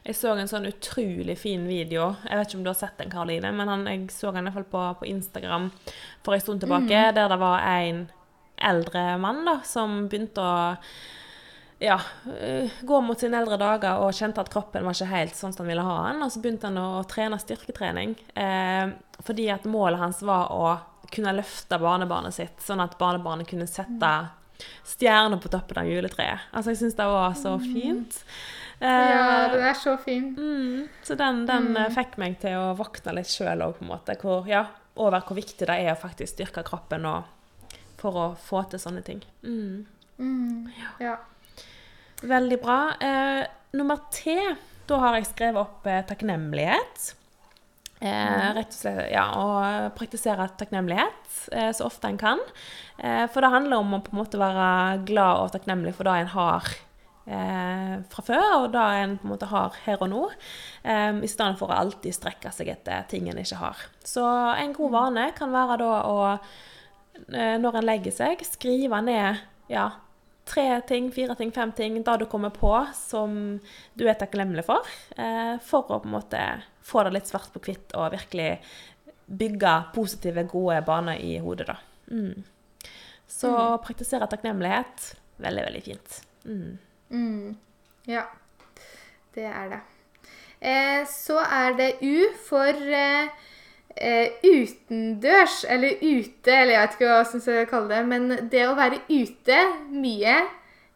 Jeg 0.02 0.16
så 0.16 0.32
en 0.32 0.48
sånn 0.50 0.66
utrolig 0.70 1.36
fin 1.38 1.66
video. 1.68 2.10
Jeg 2.24 2.38
vet 2.38 2.48
ikke 2.48 2.58
om 2.58 2.64
du 2.64 2.70
har 2.72 2.78
sett 2.78 2.96
den, 2.98 3.12
Karoline, 3.12 3.52
men 3.54 3.68
han, 3.70 3.84
jeg 3.86 4.08
så 4.14 4.32
den 4.32 4.48
i 4.48 4.50
hvert 4.50 4.64
fall 4.64 4.70
på, 4.72 4.84
på 5.02 5.10
Instagram 5.10 5.68
for 6.24 6.34
en 6.34 6.42
stund 6.42 6.64
tilbake, 6.64 6.88
mm. 6.88 7.14
der 7.18 7.30
det 7.30 7.38
var 7.42 7.66
en 7.68 8.06
eldre 8.58 9.04
mann 9.22 9.44
da, 9.46 9.60
som 9.68 10.06
begynte 10.10 10.42
å 10.42 10.56
ja, 11.78 12.00
eh, 12.40 12.70
gå 12.80 13.00
mot 13.00 13.20
sine 13.20 13.38
eldre 13.38 13.56
dager 13.60 14.02
og 14.02 14.14
kjente 14.16 14.42
at 14.42 14.50
kroppen 14.50 14.86
var 14.86 14.96
ikke 14.96 15.12
helt 15.12 15.36
sånn 15.38 15.54
som 15.54 15.62
han 15.64 15.72
ville 15.72 15.86
ha 15.86 15.98
den. 16.08 16.22
Og 16.26 16.32
så 16.34 16.42
begynte 16.42 16.70
han 16.70 16.80
å 16.82 17.04
trene 17.08 17.38
styrketrening. 17.38 18.16
Eh, 18.34 18.90
fordi 19.26 19.48
at 19.54 19.66
målet 19.70 20.02
hans 20.02 20.22
var 20.26 20.50
å 20.54 20.72
kunne 21.12 21.36
løfte 21.38 21.78
barnebarnet 21.80 22.34
sitt, 22.34 22.58
sånn 22.62 22.82
at 22.84 22.98
barnebarnet 23.00 23.48
kunne 23.48 23.68
sette 23.70 24.12
stjerner 24.84 25.38
på 25.40 25.50
toppen 25.52 25.78
av 25.80 25.88
juletreet. 25.88 26.50
Altså, 26.50 26.74
jeg 26.74 26.82
syns 26.82 26.98
det 26.98 27.06
var 27.08 27.36
så 27.38 27.54
mm. 27.56 27.68
fint. 27.72 28.18
Eh, 28.80 29.10
ja, 29.14 29.46
det 29.54 29.62
er 29.70 29.78
så 29.78 29.94
fint. 30.02 30.38
Mm, 30.38 30.88
så 31.06 31.14
den, 31.18 31.44
den 31.48 31.72
mm. 31.76 31.80
fikk 31.94 32.18
meg 32.20 32.38
til 32.42 32.58
å 32.58 32.74
våkne 32.78 33.16
litt 33.20 33.30
sjøl 33.30 33.64
òg, 33.64 33.78
på 33.78 33.86
en 33.86 33.92
måte. 33.94 34.18
Hvor, 34.18 34.50
ja, 34.50 34.66
over 34.98 35.22
hvor 35.22 35.38
viktig 35.38 35.66
det 35.70 35.78
er 35.78 35.94
å 35.94 35.98
faktisk 35.98 36.34
styrke 36.34 36.66
kroppen 36.66 37.06
og, 37.06 37.78
for 38.02 38.18
å 38.18 38.28
få 38.42 38.66
til 38.70 38.82
sånne 38.82 39.06
ting. 39.06 39.22
Mm. 39.46 39.86
mm. 40.18 40.70
Ja. 40.82 40.94
ja. 41.06 41.16
Veldig 42.22 42.58
bra. 42.62 42.78
Eh, 43.00 43.44
nummer 43.78 44.00
T, 44.10 44.34
da 44.88 44.98
har 45.04 45.18
jeg 45.18 45.28
skrevet 45.30 45.60
opp 45.60 45.86
eh, 45.86 46.02
takknemlighet. 46.08 47.12
Eh, 47.98 48.48
rett 48.54 48.72
og 48.72 48.76
slett, 48.78 49.04
ja, 49.10 49.24
Å 49.38 49.90
praktisere 49.98 50.48
takknemlighet 50.58 51.38
eh, 51.54 51.70
så 51.74 51.86
ofte 51.86 52.10
en 52.10 52.18
kan. 52.18 52.42
Eh, 52.98 53.24
for 53.30 53.42
det 53.42 53.52
handler 53.54 53.82
om 53.82 53.96
å 53.96 54.02
på 54.02 54.14
en 54.14 54.20
måte 54.20 54.40
være 54.40 55.04
glad 55.06 55.44
og 55.44 55.54
takknemlig 55.54 55.94
for 55.94 56.06
det 56.06 56.16
en 56.22 56.32
har 56.32 56.68
eh, 57.26 57.94
fra 58.10 58.26
før, 58.26 58.48
og 58.64 58.66
det 58.74 58.88
en 59.02 59.14
på 59.18 59.28
en 59.28 59.34
måte 59.34 59.50
har 59.50 59.78
her 59.84 60.02
og 60.02 60.10
nå. 60.14 60.24
I 60.88 61.28
stedet 61.28 61.58
for 61.60 61.70
å 61.70 61.78
alltid 61.84 62.14
strekke 62.16 62.50
seg 62.54 62.70
etter 62.72 63.06
ting 63.10 63.28
en 63.30 63.38
ikke 63.38 63.60
har. 63.60 63.86
Så 64.06 64.24
en 64.24 64.74
god 64.74 64.94
vane 64.94 65.30
kan 65.36 65.52
være 65.52 65.78
da 65.82 65.94
å, 66.08 66.18
når 67.28 67.80
en 67.80 67.88
legger 67.90 68.14
seg, 68.14 68.46
skrive 68.46 69.02
ned 69.04 69.42
ja, 69.68 69.90
tre 70.48 70.80
ting, 70.88 71.10
fire 71.12 71.34
ting, 71.38 71.52
fem 71.52 71.72
ting 71.76 71.98
da 72.06 72.16
du 72.16 72.24
kommer 72.30 72.50
på 72.54 72.72
som 72.96 73.34
du 73.98 74.04
er 74.08 74.16
takknemlig 74.18 74.64
for, 74.66 74.86
eh, 75.16 75.58
for 75.64 75.84
å 75.92 76.00
på 76.00 76.08
en 76.08 76.14
måte 76.16 76.42
få 76.88 77.04
det 77.04 77.12
litt 77.18 77.28
svart 77.28 77.52
på 77.52 77.60
hvitt 77.66 77.92
og 77.94 78.12
virkelig 78.16 78.58
bygge 79.28 79.74
positive, 79.94 80.46
gode 80.48 80.80
baner 80.86 81.20
i 81.20 81.34
hodet, 81.44 81.66
da. 81.68 81.76
Mm. 82.10 82.44
Så 83.28 83.50
Mm. 83.52 83.78
praktisere 83.84 84.26
takknemlighet, 84.26 85.14
veldig, 85.38 85.64
veldig 85.66 85.82
fint. 85.84 86.20
Mm. 86.46 86.78
Mm. 87.10 87.56
Ja, 88.06 88.24
det 89.34 89.44
er 89.44 89.68
det. 89.68 89.80
Eh, 90.62 91.04
så 91.04 91.36
er 91.44 91.76
det 91.76 92.02
U 92.02 92.32
for 92.48 92.64
eh, 92.72 93.28
eh, 93.96 94.36
utendørs, 94.44 95.64
eller 95.68 96.00
ute, 96.02 96.52
eller 96.54 96.74
jeg 96.74 96.82
vet 96.82 96.96
ikke 96.96 97.10
hva 97.10 97.20
jeg 97.22 97.42
skal 97.44 97.68
kalle 97.70 97.92
det, 97.92 98.02
men 98.08 98.50
det 98.52 98.64
å 98.68 98.76
være 98.78 99.02
ute 99.08 99.60
mye 99.92 100.36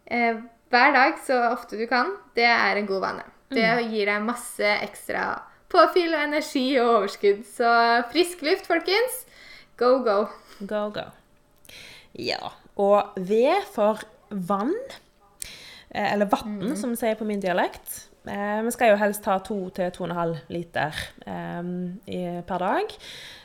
eh, 0.06 0.42
hver 0.72 0.92
dag 0.96 1.18
så 1.26 1.38
ofte 1.50 1.76
du 1.80 1.86
kan, 1.90 2.14
det 2.36 2.48
er 2.48 2.80
en 2.80 2.88
god 2.88 3.02
vane. 3.04 3.24
Det 3.52 3.68
gir 3.92 4.08
deg 4.08 4.22
masse 4.24 4.68
ekstra 4.80 5.26
påfyll 5.72 6.14
og 6.14 6.22
energi 6.24 6.64
og 6.80 6.88
overskudd. 6.94 7.42
Så 7.48 7.68
frisk 8.12 8.40
luft, 8.46 8.68
folkens. 8.68 9.22
Go, 9.80 9.98
go. 10.04 10.24
Go, 10.60 10.86
go. 10.94 11.04
Ja. 12.16 12.52
Og 12.80 13.18
V 13.20 13.42
for 13.74 14.00
vann. 14.30 14.72
Eh, 15.92 16.12
Eller 16.14 16.28
vann, 16.32 16.72
som 16.76 16.94
vi 16.94 17.00
sier 17.02 17.18
på 17.20 17.28
min 17.28 17.42
dialekt. 17.44 18.06
Eh, 18.28 18.64
vi 18.64 18.70
skal 18.70 18.92
jo 18.92 18.98
helst 19.00 19.24
ha 19.26 19.38
2 19.42 19.56
til 19.74 19.90
2,5 19.96 20.36
liter 20.54 20.98
eh, 21.26 22.42
per 22.46 22.58
dag. 22.62 22.94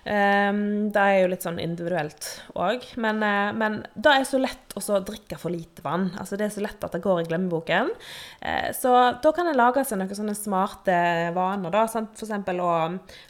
Eh, 0.08 0.52
det 0.94 1.02
er 1.04 1.18
jo 1.20 1.32
litt 1.32 1.44
sånn 1.44 1.60
individuelt 1.60 2.28
òg. 2.56 2.86
Men, 3.02 3.20
uh, 3.24 3.52
men 3.58 3.82
det 3.96 4.14
er 4.14 4.28
så 4.28 4.40
lett 4.40 4.76
å 4.78 5.00
drikke 5.04 5.40
for 5.42 5.52
lite 5.52 5.84
vann. 5.84 6.12
Altså 6.20 6.38
Det 6.40 6.48
er 6.48 6.54
så 6.54 6.64
lett 6.64 6.84
at 6.86 6.96
det 6.96 7.02
går 7.04 7.24
i 7.24 7.28
glemmeboken. 7.28 7.92
Uh, 8.40 8.70
så 8.78 8.94
da 9.24 9.34
kan 9.36 9.50
en 9.50 9.58
lage 9.58 9.84
seg 9.88 10.00
noen 10.00 10.16
sånne 10.16 10.38
smarte 10.38 10.98
vaner. 11.36 11.74
da, 11.74 11.84
sant? 11.92 12.16
Eksempel 12.16 12.62
å 12.64 12.72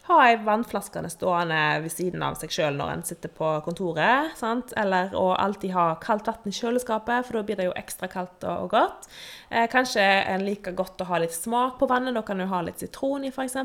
ha 0.09 0.19
ei 0.27 0.37
vannflaske 0.43 1.01
stående 1.09 1.81
ved 1.83 1.93
siden 1.93 2.23
av 2.25 2.37
seg 2.37 2.53
sjøl 2.53 2.77
når 2.77 2.93
en 2.93 3.05
sitter 3.09 3.33
på 3.33 3.55
kontoret. 3.65 4.37
sant? 4.37 4.73
Eller 4.77 5.15
å 5.17 5.31
alltid 5.33 5.73
ha 5.73 5.89
kaldt 6.03 6.29
vann 6.29 6.45
i 6.45 6.53
kjøleskapet, 6.53 7.25
for 7.25 7.39
da 7.39 7.45
blir 7.47 7.57
det 7.57 7.69
jo 7.71 7.77
ekstra 7.79 8.11
kaldt 8.11 8.45
og, 8.45 8.67
og 8.67 8.73
godt. 8.77 9.09
Uh, 9.49 9.65
kanskje 9.71 10.05
en 10.05 10.45
liker 10.45 10.77
godt 10.77 11.01
å 11.01 11.09
ha 11.09 11.23
litt 11.23 11.33
smak 11.33 11.79
på 11.81 11.89
vannet. 11.89 12.13
Da 12.13 12.25
kan 12.27 12.37
du 12.37 12.45
ha 12.45 12.61
litt 12.61 12.83
sitron 12.83 13.25
i, 13.25 13.33
f.eks. 13.33 13.57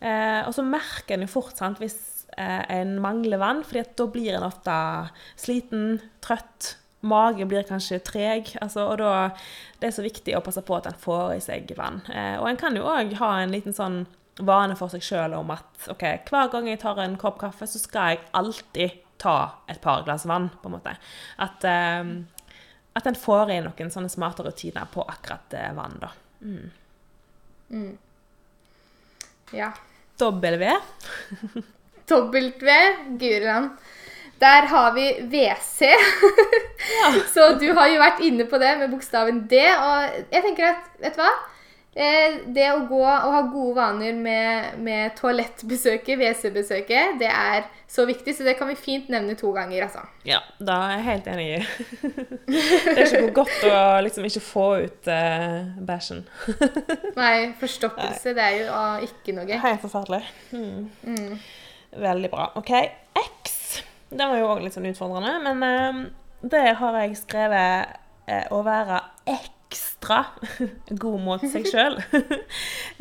Eh, 0.00 0.40
og 0.46 0.54
så 0.56 0.64
merker 0.66 1.16
en 1.16 1.26
jo 1.26 1.32
fort 1.32 1.58
sant, 1.58 1.80
hvis 1.82 2.26
eh, 2.36 2.62
en 2.78 2.96
mangler 3.02 3.40
vann, 3.42 3.64
fordi 3.66 3.84
da 3.98 4.06
blir 4.12 4.38
en 4.38 4.48
ofte 4.48 4.76
sliten, 5.40 6.00
trøtt. 6.24 6.76
Magen 7.02 7.48
blir 7.50 7.66
kanskje 7.66 7.98
treg. 8.06 8.52
Altså, 8.62 8.84
og 8.86 9.00
da 9.00 9.32
det 9.82 9.88
er 9.88 9.94
så 9.96 10.04
viktig 10.04 10.36
å 10.38 10.42
passe 10.44 10.62
på 10.62 10.76
at 10.76 10.86
en 10.86 10.98
får 10.98 11.32
i 11.34 11.40
seg 11.42 11.72
vann. 11.78 11.98
Eh, 12.12 12.36
og 12.38 12.46
en 12.46 12.60
kan 12.60 12.76
jo 12.78 12.86
òg 12.86 13.16
ha 13.18 13.32
en 13.40 13.54
liten 13.54 13.74
sånn 13.74 14.04
vane 14.42 14.76
for 14.78 14.92
seg 14.92 15.02
sjøl 15.04 15.34
om 15.36 15.50
at 15.52 15.88
ok, 15.92 16.04
hver 16.30 16.52
gang 16.52 16.68
jeg 16.70 16.80
tar 16.80 17.00
en 17.02 17.18
kopp 17.20 17.40
kaffe, 17.42 17.66
så 17.68 17.80
skal 17.82 18.14
jeg 18.14 18.22
alltid 18.38 19.02
ta 19.22 19.36
et 19.70 19.80
par 19.82 20.06
glass 20.06 20.24
vann, 20.30 20.48
på 20.62 20.70
en 20.70 20.76
måte. 20.76 20.94
At, 21.42 21.66
eh, 21.66 22.14
at 22.94 23.10
en 23.10 23.18
får 23.18 23.52
inn 23.54 23.66
noen 23.66 23.92
sånne 23.92 24.10
smarte 24.12 24.46
rutiner 24.46 24.88
på 24.94 25.02
akkurat 25.02 25.58
eh, 25.58 25.74
vann, 25.76 25.98
da. 26.02 26.14
Ja. 27.72 27.92
Dobbel 27.92 28.11
V. 29.52 30.76
W, 32.08 32.70
Guriland. 33.20 33.70
Der 34.42 34.66
har 34.66 34.92
vi 34.92 35.06
WC. 35.30 35.92
Så 37.34 37.52
du 37.60 37.68
har 37.76 37.88
jo 37.92 38.00
vært 38.02 38.22
inne 38.26 38.46
på 38.50 38.58
det 38.58 38.72
med 38.80 38.90
bokstaven 38.90 39.44
D. 39.50 39.60
Og 39.70 40.24
jeg 40.34 40.42
tenker 40.42 40.72
at, 40.72 40.88
vet 41.04 41.14
du 41.14 41.22
hva? 41.22 41.30
Eh, 41.92 42.38
Det 42.48 42.68
å 42.72 42.86
gå 42.88 43.02
og 43.04 43.32
ha 43.34 43.40
gode 43.52 43.74
vaner 43.76 44.16
med, 44.16 44.78
med 44.80 45.12
toalettbesøket, 45.18 46.16
WC-besøket, 46.16 47.18
det 47.20 47.28
er 47.28 47.66
så 47.92 48.06
viktig, 48.08 48.32
så 48.32 48.46
det 48.46 48.54
kan 48.56 48.70
vi 48.70 48.78
fint 48.80 49.10
nevne 49.12 49.34
to 49.36 49.50
ganger, 49.52 49.84
altså. 49.84 50.06
Ja, 50.24 50.38
da 50.56 50.78
er 50.86 50.94
jeg 50.94 51.04
helt 51.10 51.28
enig 51.34 51.46
i. 51.50 51.60
det 52.48 52.96
er 52.96 53.04
ikke 53.04 53.34
godt 53.42 53.68
å 53.68 53.82
liksom 54.06 54.24
ikke 54.30 54.44
få 54.46 54.66
ut 54.86 55.12
uh, 55.12 55.68
bæsjen. 55.84 56.24
Nei, 57.20 57.52
forstoppelse, 57.60 58.32
det 58.40 58.46
er 58.48 58.58
jo 58.62 58.72
uh, 58.72 59.04
ikke 59.04 59.36
noe. 59.36 59.62
Helt 59.68 59.84
forferdelig. 59.84 60.24
Mm. 60.56 61.36
Veldig 62.08 62.32
bra. 62.32 62.48
OK, 62.56 62.72
X. 63.20 63.58
Den 64.08 64.32
var 64.32 64.40
jo 64.40 64.48
òg 64.54 64.64
litt 64.64 64.78
sånn 64.78 64.88
utfordrende, 64.88 65.52
men 65.52 65.60
uh, 65.60 66.04
det 66.40 66.70
har 66.80 67.02
jeg 67.04 67.20
skrevet 67.20 67.98
å 68.54 68.62
være 68.64 69.02
ekstra 69.72 70.24
god 71.02 71.20
mot 71.24 71.42
seg 71.48 71.66
sjøl. 71.72 71.98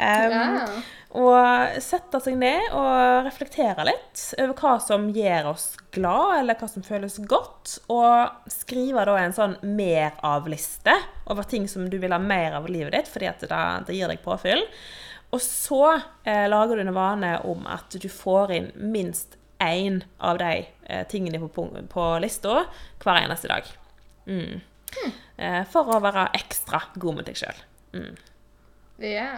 Ja. 0.01 0.65
Og 1.11 1.81
sette 1.83 2.21
seg 2.23 2.37
ned 2.39 2.69
og 2.71 3.25
reflektere 3.25 3.83
litt 3.83 4.21
over 4.39 4.53
hva 4.55 4.77
som 4.79 5.09
gjør 5.11 5.49
oss 5.49 5.65
glad, 5.91 6.37
eller 6.37 6.55
hva 6.55 6.69
som 6.71 6.85
føles 6.87 7.17
godt. 7.27 7.73
Og 7.91 8.47
skrive 8.51 9.03
da 9.09 9.17
en 9.19 9.35
sånn 9.35 9.57
mer-av-liste 9.59 10.95
over 11.27 11.49
ting 11.51 11.67
som 11.67 11.89
du 11.91 11.97
vil 11.99 12.15
ha 12.15 12.21
mer 12.23 12.55
av 12.61 12.69
i 12.69 12.77
livet 12.77 12.95
ditt, 12.95 13.11
fordi 13.11 13.27
at 13.27 13.43
det, 13.43 13.61
det 13.89 13.97
gir 13.99 14.13
deg 14.13 14.23
påfyll. 14.23 14.63
Og 15.35 15.43
så 15.43 15.83
eh, 16.23 16.47
lager 16.47 16.79
du 16.79 16.85
en 16.85 16.95
vane 16.95 17.35
om 17.47 17.67
at 17.67 17.91
du 17.91 18.07
får 18.07 18.55
inn 18.55 18.71
minst 18.79 19.35
én 19.59 20.01
av 20.17 20.39
de 20.39 20.65
eh, 20.87 21.07
tingene 21.11 21.43
på, 21.43 21.67
på 21.91 22.07
lista 22.23 22.65
hver 23.03 23.23
eneste 23.25 23.51
dag. 23.51 23.67
Mm. 24.27 24.61
Eh, 25.41 25.63
for 25.71 25.89
å 25.89 26.01
være 26.03 26.27
ekstra 26.37 26.83
god 27.01 27.19
med 27.19 27.29
deg 27.29 27.39
sjøl. 27.39 27.61
Mm. 27.97 28.15
Ja. 29.01 29.31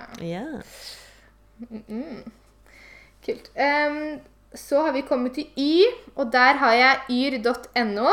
-mm. 1.87 2.31
Kult. 3.25 3.49
Um, 3.55 4.19
så 4.53 4.83
har 4.85 4.91
vi 4.91 5.01
kommet 5.01 5.33
til 5.33 5.47
Y, 5.57 5.85
og 6.15 6.31
der 6.33 6.59
har 6.59 6.73
jeg 6.73 6.99
yr.no. 7.09 8.09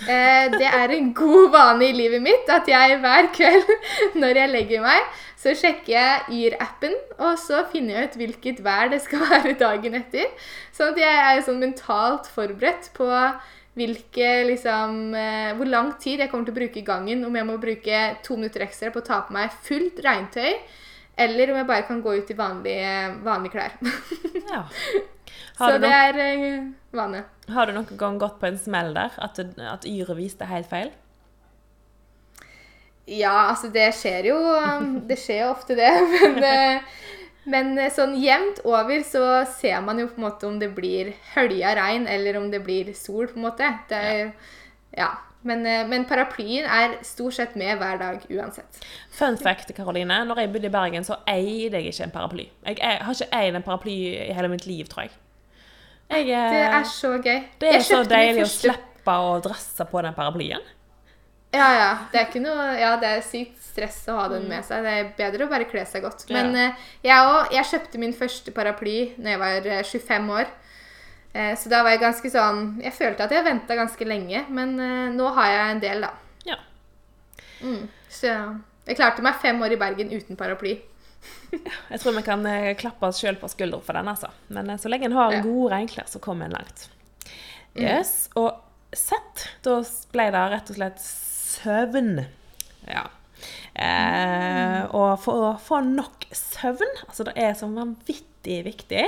Uh, 0.00 0.46
det 0.56 0.68
er 0.68 0.92
en 0.94 1.14
god 1.14 1.50
vane 1.52 1.88
i 1.90 1.92
livet 1.92 2.22
mitt 2.24 2.48
at 2.48 2.68
jeg 2.68 3.00
hver 3.02 3.26
kveld 3.36 3.68
når 4.20 4.38
jeg 4.38 4.48
legger 4.48 4.80
meg, 4.80 5.00
så 5.36 5.52
sjekker 5.56 5.92
jeg 5.92 6.36
Yr-appen, 6.36 6.94
og 7.18 7.38
så 7.40 7.64
finner 7.72 7.94
jeg 7.94 8.08
ut 8.08 8.16
hvilket 8.20 8.64
vær 8.64 8.88
det 8.92 9.02
skal 9.04 9.24
være 9.30 9.56
dagen 9.60 9.96
etter. 9.96 10.28
Sånn 10.72 10.94
at 10.94 11.00
jeg 11.00 11.20
er 11.24 11.42
sånn 11.44 11.60
mentalt 11.60 12.28
forberedt 12.32 12.90
på 12.96 13.08
hvilke, 13.80 14.28
liksom, 14.50 15.14
eh, 15.16 15.52
hvor 15.56 15.68
lang 15.68 15.94
tid 16.02 16.20
jeg 16.20 16.30
kommer 16.30 16.48
til 16.48 16.54
å 16.54 16.60
bruke 16.60 16.80
i 16.80 16.86
gangen. 16.86 17.24
Om 17.24 17.38
jeg 17.40 17.48
må 17.48 17.56
bruke 17.62 18.02
to 18.26 18.36
minutter 18.36 18.66
ekstra 18.66 18.92
på 18.92 19.00
å 19.00 19.06
ta 19.06 19.22
på 19.26 19.36
meg 19.36 19.54
fullt 19.66 20.02
regntøy, 20.04 20.52
eller 21.20 21.52
om 21.52 21.60
jeg 21.60 21.68
bare 21.68 21.86
kan 21.88 22.02
gå 22.04 22.16
ut 22.20 22.30
i 22.32 22.38
vanlige, 22.38 22.94
vanlige 23.24 23.56
klær. 23.56 23.78
ja. 24.52 24.64
Så 25.60 25.76
det 25.80 25.90
er 25.92 26.16
eh, 26.16 26.70
vane. 26.96 27.20
har 27.52 27.68
du 27.68 27.74
noen 27.76 27.98
gang 28.00 28.16
gått 28.18 28.38
på 28.40 28.48
en 28.48 28.58
smell 28.58 28.94
der? 28.96 29.12
At, 29.20 29.38
at 29.38 29.84
yret 29.88 30.16
viste 30.16 30.48
helt 30.48 30.68
feil? 30.70 30.90
Ja, 33.10 33.50
altså 33.50 33.68
det 33.74 33.88
skjer 33.98 34.30
jo 34.30 34.38
Det 35.08 35.16
skjer 35.18 35.44
jo 35.44 35.52
ofte, 35.52 35.76
det. 35.78 35.90
Men, 36.22 36.40
eh, 36.44 36.98
men 37.48 37.72
eh, 37.78 37.90
sånn 37.92 38.14
jevnt 38.20 38.60
over 38.68 39.02
så 39.06 39.24
ser 39.48 39.80
man 39.84 40.00
jo 40.02 40.10
på 40.10 40.20
en 40.20 40.26
måte 40.26 40.48
om 40.48 40.58
det 40.60 40.70
blir 40.76 41.14
hølja 41.34 41.74
regn, 41.78 42.06
eller 42.10 42.36
om 42.40 42.50
det 42.52 42.62
blir 42.66 42.92
sol, 42.98 43.30
på 43.30 43.40
en 43.40 43.46
måte. 43.48 43.72
Det 43.88 44.04
er, 44.12 44.32
ja. 44.96 45.10
Men, 45.42 45.64
eh, 45.64 45.86
men 45.88 46.04
paraplyen 46.04 46.66
er 46.68 46.98
stort 47.06 47.38
sett 47.38 47.54
med 47.56 47.78
hver 47.80 47.96
dag 48.00 48.24
uansett. 48.28 48.82
Fun 49.16 49.38
fact, 49.40 49.72
Karoline. 49.76 50.18
Når 50.28 50.42
jeg 50.42 50.52
bodde 50.52 50.68
i 50.68 50.74
Bergen, 50.74 51.06
så 51.06 51.16
eide 51.28 51.80
jeg 51.80 51.94
ikke 51.94 52.08
en 52.10 52.12
paraply. 52.12 52.46
Jeg 52.66 52.98
har 53.00 53.16
ikke 53.16 53.30
eid 53.38 53.56
en 53.56 53.64
paraply 53.64 53.96
i 54.10 54.34
hele 54.36 54.52
mitt 54.52 54.66
liv, 54.68 54.84
tror 54.90 55.06
jeg. 55.06 55.16
jeg 56.10 56.26
Det 56.26 56.60
eh, 56.60 56.76
er 56.76 56.84
så 56.84 57.14
gøy. 57.16 57.40
det 57.60 57.72
er 57.74 57.86
så 57.86 58.02
deilig 58.04 58.44
å 58.44 58.52
slippe 58.52 59.16
å 59.16 59.40
dresse 59.40 59.88
på 59.88 60.04
den 60.04 60.14
paraplyen. 60.14 60.68
Ja, 61.52 61.68
ja. 61.74 61.90
Det 62.12 62.20
er 62.20 62.26
ikke 62.28 62.42
noe 62.44 62.66
Ja, 62.78 62.92
det 63.00 63.08
er 63.10 63.22
sykt 63.26 63.56
stress 63.70 64.04
å 64.10 64.16
ha 64.18 64.28
den 64.30 64.48
med 64.50 64.64
seg. 64.66 64.82
Det 64.86 64.92
er 65.00 65.08
bedre 65.18 65.46
å 65.46 65.50
bare 65.50 65.66
kle 65.70 65.82
seg 65.86 66.02
godt. 66.06 66.24
Men 66.30 66.54
Ja. 66.54 66.68
eh, 66.68 66.74
jeg 67.02 67.26
òg. 67.26 67.52
Jeg 67.52 67.64
kjøpte 67.70 67.98
min 68.02 68.12
første 68.14 68.52
paraply 68.54 69.14
da 69.18 69.30
jeg 69.34 69.38
var 69.42 69.66
eh, 69.66 69.82
25 69.82 70.30
år. 70.30 70.46
Eh, 71.34 71.54
så 71.56 71.68
da 71.70 71.82
var 71.86 71.90
jeg 71.94 72.00
ganske 72.02 72.30
sånn 72.30 72.80
Jeg 72.82 72.92
følte 72.92 73.22
at 73.22 73.30
jeg 73.30 73.44
venta 73.46 73.76
ganske 73.78 74.04
lenge, 74.06 74.44
men 74.50 74.78
eh, 74.80 75.10
nå 75.14 75.28
har 75.34 75.46
jeg 75.52 75.70
en 75.76 75.80
del, 75.80 76.00
da. 76.00 76.10
Ja. 76.44 76.56
Mm. 77.62 77.88
Så 78.10 78.30
jeg 78.86 78.96
klarte 78.98 79.22
meg 79.22 79.36
fem 79.42 79.60
år 79.62 79.72
i 79.72 79.78
Bergen 79.78 80.10
uten 80.10 80.36
paraply. 80.36 80.80
Jeg 81.52 82.00
tror 82.00 82.14
vi 82.16 82.22
kan 82.26 82.44
eh, 82.46 82.74
klappe 82.78 83.06
oss 83.06 83.20
sjøl 83.20 83.36
på 83.38 83.48
skulderen 83.50 83.82
for 83.84 83.92
den, 83.98 84.08
altså. 84.08 84.30
Men 84.48 84.70
eh, 84.70 84.78
så 84.80 84.88
lenge 84.90 85.06
en 85.10 85.12
har 85.18 85.32
Ja. 85.38 85.42
gode 85.42 85.70
regnklær, 85.74 86.06
så 86.10 86.18
kommer 86.22 86.46
en 86.46 86.52
langt. 86.58 86.88
Yes. 87.76 88.28
Og 88.34 88.54
sett, 88.92 89.48
da 89.62 89.76
ble 90.12 90.30
det 90.34 90.44
rett 90.50 90.70
og 90.70 90.76
slett 90.80 90.98
søvn. 91.50 92.20
Ja. 92.88 93.06
Eh, 93.74 94.82
og 94.96 95.14
for 95.22 95.46
å 95.46 95.52
få 95.62 95.78
nok 95.86 96.26
søvn 96.36 96.90
Altså, 97.06 97.24
det 97.24 97.32
er 97.40 97.54
så 97.56 97.70
vanvittig 97.70 98.26
viktig. 98.64 99.04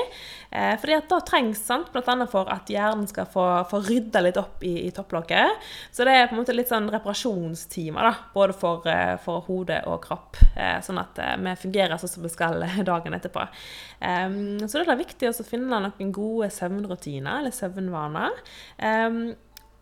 Eh, 0.51 0.73
fordi 0.81 0.95
at 0.97 1.09
da 1.09 1.19
trengs 1.25 1.63
sant, 1.65 1.95
annet 1.97 2.31
for 2.31 2.49
at 2.53 2.69
hjernen 2.69 3.07
skal 3.09 3.29
få, 3.33 3.45
få 3.71 3.81
rydda 3.87 4.21
litt 4.21 4.37
opp 4.41 4.65
i, 4.67 4.75
i 4.87 4.91
topplokket. 4.93 5.63
Så 5.93 6.05
det 6.05 6.17
er 6.17 6.27
på 6.29 6.37
en 6.37 6.43
måte 6.43 6.57
litt 6.57 6.69
sånn 6.69 6.91
reparasjonstimer, 6.93 8.09
da, 8.11 8.27
både 8.35 8.57
for, 8.57 8.85
eh, 8.91 9.15
for 9.25 9.45
hode 9.49 9.79
og 9.89 10.03
kropp. 10.05 10.41
Eh, 10.53 10.79
sånn 10.85 11.01
at 11.01 11.21
eh, 11.23 11.39
vi 11.47 11.55
fungerer 11.65 12.01
sånn 12.01 12.13
som 12.13 12.27
vi 12.27 12.33
skal 12.33 12.61
dagen 12.91 13.17
etterpå. 13.17 13.47
Eh, 14.01 14.37
så 14.67 14.83
det 14.83 14.85
er 14.85 15.01
viktig 15.01 15.31
å 15.31 15.49
finne 15.49 15.81
noen 15.81 16.13
gode 16.13 16.53
søvnrutiner, 16.53 17.41
eller 17.41 17.57
søvnvaner. 17.57 18.37
Um, 18.83 19.25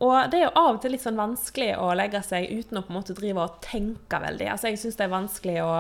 og 0.00 0.30
det 0.32 0.38
er 0.38 0.46
jo 0.46 0.52
av 0.56 0.78
og 0.78 0.78
til 0.80 0.94
litt 0.94 1.02
sånn 1.04 1.18
vanskelig 1.18 1.74
å 1.76 1.90
legge 1.98 2.22
seg 2.24 2.46
uten 2.48 2.78
å 2.78 2.82
på 2.86 2.88
en 2.88 2.96
måte 2.96 3.16
drive 3.16 3.42
og 3.44 3.58
tenke 3.60 4.16
veldig. 4.22 4.46
Altså 4.48 4.70
Jeg 4.70 4.80
syns 4.80 4.96
det 4.96 5.04
er 5.04 5.12
vanskelig 5.12 5.56
å, 5.60 5.74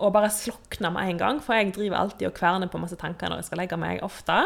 å, 0.00 0.10
bare 0.14 0.30
slokne 0.32 0.88
med 0.94 1.10
en 1.10 1.20
gang, 1.20 1.40
for 1.44 1.58
jeg 1.58 1.74
driver 1.76 1.98
alltid 1.98 2.30
og 2.30 2.38
kverner 2.38 2.72
på 2.72 2.80
masse 2.80 2.96
tanker 3.00 3.28
når 3.28 3.42
jeg 3.42 3.50
skal 3.50 3.60
legge 3.60 3.80
meg 3.82 4.00
ofte. 4.06 4.38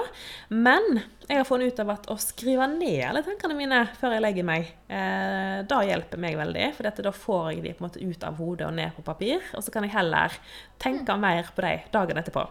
Men 0.50 0.98
jeg 1.28 1.38
har 1.38 1.46
funnet 1.46 1.70
ut 1.70 1.84
av 1.86 1.94
at 1.94 2.10
å 2.10 2.18
skrive 2.18 2.66
ned 2.74 3.04
alle 3.06 3.22
tankene 3.26 3.58
mine 3.60 3.84
før 4.00 4.18
jeg 4.18 4.26
legger 4.26 4.50
meg, 4.50 4.74
eh, 4.90 5.62
da 5.70 5.80
hjelper 5.86 6.26
meg 6.26 6.40
veldig. 6.42 6.68
For 6.74 6.90
dette, 6.90 7.06
da 7.06 7.14
får 7.14 7.48
jeg 7.52 7.64
de 7.68 7.78
på 7.78 7.84
en 7.84 7.90
måte 7.92 8.02
ut 8.02 8.26
av 8.26 8.42
hodet 8.42 8.66
og 8.66 8.78
ned 8.82 8.98
på 8.98 9.06
papir. 9.06 9.50
Og 9.54 9.62
så 9.62 9.70
kan 9.70 9.86
jeg 9.86 9.94
heller 9.94 10.34
tenke 10.82 11.14
mer 11.22 11.54
på 11.54 11.62
dem 11.62 11.90
dagen 11.94 12.18
etterpå. 12.18 12.48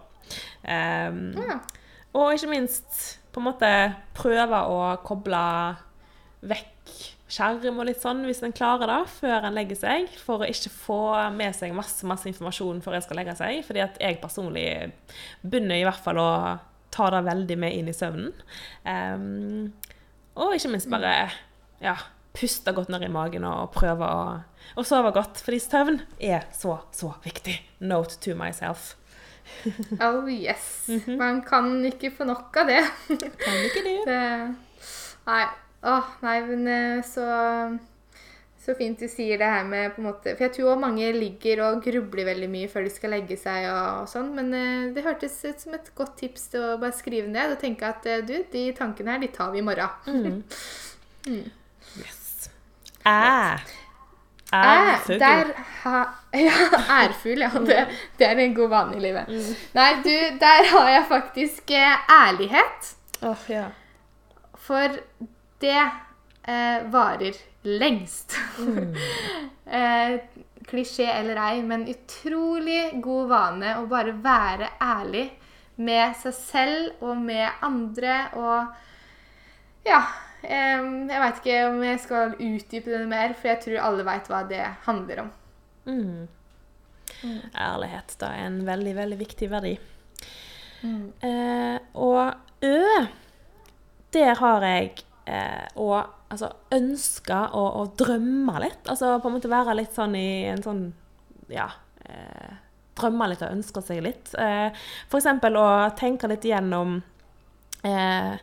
Um. 0.64 1.34
Og 2.16 2.38
ikke 2.38 2.54
minst 2.56 3.18
på 3.34 3.42
en 3.42 3.52
måte 3.52 3.70
prøve 4.16 4.60
å 4.70 4.94
koble 5.04 5.42
vekk 6.50 6.94
skjerm 7.34 7.80
og 7.82 7.88
litt 7.88 8.02
sånn, 8.02 8.22
hvis 8.28 8.44
en 8.46 8.54
klarer 8.56 8.90
det, 8.90 9.00
før 9.18 9.48
en 9.48 9.56
legger 9.56 9.80
seg. 9.80 10.12
For 10.22 10.44
å 10.44 10.50
ikke 10.50 10.72
få 10.74 11.02
med 11.36 11.56
seg 11.58 11.74
masse 11.76 12.06
masse 12.08 12.30
informasjon 12.30 12.84
før 12.84 12.98
en 12.98 13.06
skal 13.06 13.20
legge 13.22 13.36
seg. 13.40 13.62
Fordi 13.68 13.84
at 13.86 14.00
jeg 14.02 14.22
personlig 14.22 14.68
begynner 15.42 15.82
i 15.82 15.88
hvert 15.88 16.04
fall 16.04 16.22
å 16.22 16.32
ta 16.94 17.10
det 17.14 17.24
veldig 17.26 17.60
med 17.64 17.78
inn 17.78 17.90
i 17.90 17.96
søvnen. 17.98 18.34
Um, 18.86 19.72
og 20.38 20.56
ikke 20.56 20.74
minst 20.74 20.92
bare 20.94 21.14
ja, 21.82 21.96
puste 22.38 22.74
godt 22.74 22.92
ned 22.94 23.06
i 23.06 23.14
magen 23.14 23.46
og 23.50 23.72
prøve 23.74 24.10
å, 24.10 24.28
å 24.78 24.86
sove 24.86 25.14
godt. 25.16 25.42
Fordi 25.46 25.62
søvn 25.64 26.04
er 26.22 26.46
så, 26.54 26.78
så 26.94 27.16
viktig. 27.26 27.58
Note 27.82 28.20
to 28.22 28.38
myself. 28.38 28.94
oh 30.06 30.30
yes. 30.30 30.86
-hmm. 30.88 31.18
Man 31.18 31.42
kan 31.42 31.86
ikke 31.86 32.12
få 32.12 32.24
nok 32.24 32.58
av 32.58 32.68
det. 32.68 32.84
kan 33.40 33.58
ikke 33.66 33.84
det. 33.84 34.00
det 34.08 34.56
nei. 35.26 35.46
Åh, 35.84 36.14
nei, 36.24 36.38
men 36.48 36.68
eh, 36.72 37.02
så 37.04 37.26
så 38.64 38.72
fint 38.80 39.00
du 39.00 39.10
sier 39.12 39.40
det 39.42 39.48
her 39.50 39.66
med 39.68 39.92
på 39.92 40.00
en 40.00 40.08
måte 40.08 40.34
For 40.38 40.46
jeg 40.46 40.54
tror 40.56 40.70
også 40.72 40.84
mange 40.86 41.10
ligger 41.18 41.64
og 41.66 41.82
grubler 41.84 42.30
veldig 42.30 42.48
mye 42.52 42.70
før 42.72 42.88
de 42.88 42.94
skal 42.94 43.12
legge 43.18 43.36
seg 43.40 43.68
og, 43.68 44.04
og 44.04 44.12
sånn, 44.12 44.30
men 44.38 44.54
uh, 44.56 44.94
det 44.96 45.04
hørtes 45.04 45.36
ut 45.44 45.66
som 45.66 45.76
et 45.76 45.90
godt 45.98 46.16
tips 46.22 46.48
til 46.54 46.64
å 46.64 46.78
bare 46.80 46.96
skrive 46.96 47.28
ned 47.32 47.58
og 47.58 47.60
tenke 47.60 47.90
at 47.90 48.08
uh, 48.08 48.22
du, 48.24 48.38
de 48.54 48.66
tankene 48.78 49.16
her, 49.16 49.24
de 49.26 49.32
tar 49.36 49.52
vi 49.52 49.60
i 49.60 49.66
morgen. 49.68 49.92
Mm. 50.08 50.44
mm. 51.28 51.44
Yes. 52.00 52.22
Æ. 53.04 53.20
Ærfugl. 54.54 55.20
Der 55.20 55.52
ha, 55.82 56.00
ja, 56.46 56.58
ærfugl, 57.02 57.44
ja. 57.44 57.52
Det, 57.68 57.84
det, 58.20 58.30
er 58.30 58.44
en 58.46 58.56
god 58.56 58.72
vane 58.72 58.96
i 58.96 59.04
livet. 59.04 59.28
Mm. 59.28 59.64
Nei, 59.76 59.90
du, 60.06 60.14
der 60.40 60.70
har 60.72 60.92
jeg 60.94 61.06
faktisk 61.12 61.76
uh, 61.76 62.14
ærlighet. 62.22 62.94
Oh, 63.28 63.48
ja. 63.52 63.68
For 64.64 65.02
det 65.64 65.80
eh, 65.80 66.84
varer 66.92 67.40
lengst. 67.64 68.36
Mm. 68.60 68.96
eh, 69.80 70.20
klisjé 70.68 71.08
eller 71.12 71.40
ei, 71.40 71.62
men 71.64 71.88
utrolig 71.92 73.02
god 73.04 73.32
vane 73.32 73.78
å 73.80 73.88
bare 73.92 74.16
være 74.24 74.70
ærlig 74.82 75.30
med 75.76 76.14
seg 76.20 76.36
selv 76.38 77.04
og 77.04 77.18
med 77.24 77.66
andre 77.66 78.20
og 78.38 78.80
Ja. 79.88 80.04
Eh, 80.44 80.84
jeg 81.08 81.22
veit 81.24 81.38
ikke 81.40 81.60
om 81.70 81.82
jeg 81.84 82.00
skal 82.04 82.34
utdype 82.36 82.92
det 82.92 83.08
mer, 83.08 83.34
for 83.40 83.48
jeg 83.48 83.62
tror 83.64 83.84
alle 83.88 84.06
veit 84.08 84.28
hva 84.28 84.42
det 84.48 84.64
handler 84.84 85.22
om. 85.24 85.30
Mm. 85.88 86.28
Mm. 87.24 87.40
Ærlighet 87.56 88.16
da 88.20 88.32
er 88.36 88.50
en 88.50 88.62
veldig, 88.68 88.96
veldig 88.98 89.20
viktig 89.20 89.50
verdi. 89.52 89.74
Mm. 90.84 91.06
Eh, 91.24 91.78
og 91.96 92.34
ø, 92.68 93.06
der 94.14 94.36
har 94.36 94.68
jeg 94.68 95.06
eh, 95.26 95.68
og 95.80 95.98
altså, 96.34 96.50
ønske 96.76 97.38
og, 97.52 97.70
og, 97.80 97.94
drømme 98.00 98.58
litt. 98.64 98.84
Altså 98.88 99.18
på 99.22 99.30
en 99.30 99.38
måte 99.38 99.52
være 99.52 99.78
litt 99.80 99.96
sånn 99.96 100.18
i 100.20 100.28
en 100.52 100.66
sånn 100.66 100.84
Ja. 101.52 101.70
Eh, 102.04 102.60
drømme 102.98 103.30
litt 103.32 103.42
og 103.42 103.56
ønske 103.56 103.82
seg 103.86 104.04
litt. 104.06 104.34
Eh, 104.38 104.70
F.eks. 105.10 105.30
å 105.50 105.68
tenke 105.98 106.30
litt 106.30 106.46
gjennom 106.46 107.00
eh, 107.88 108.36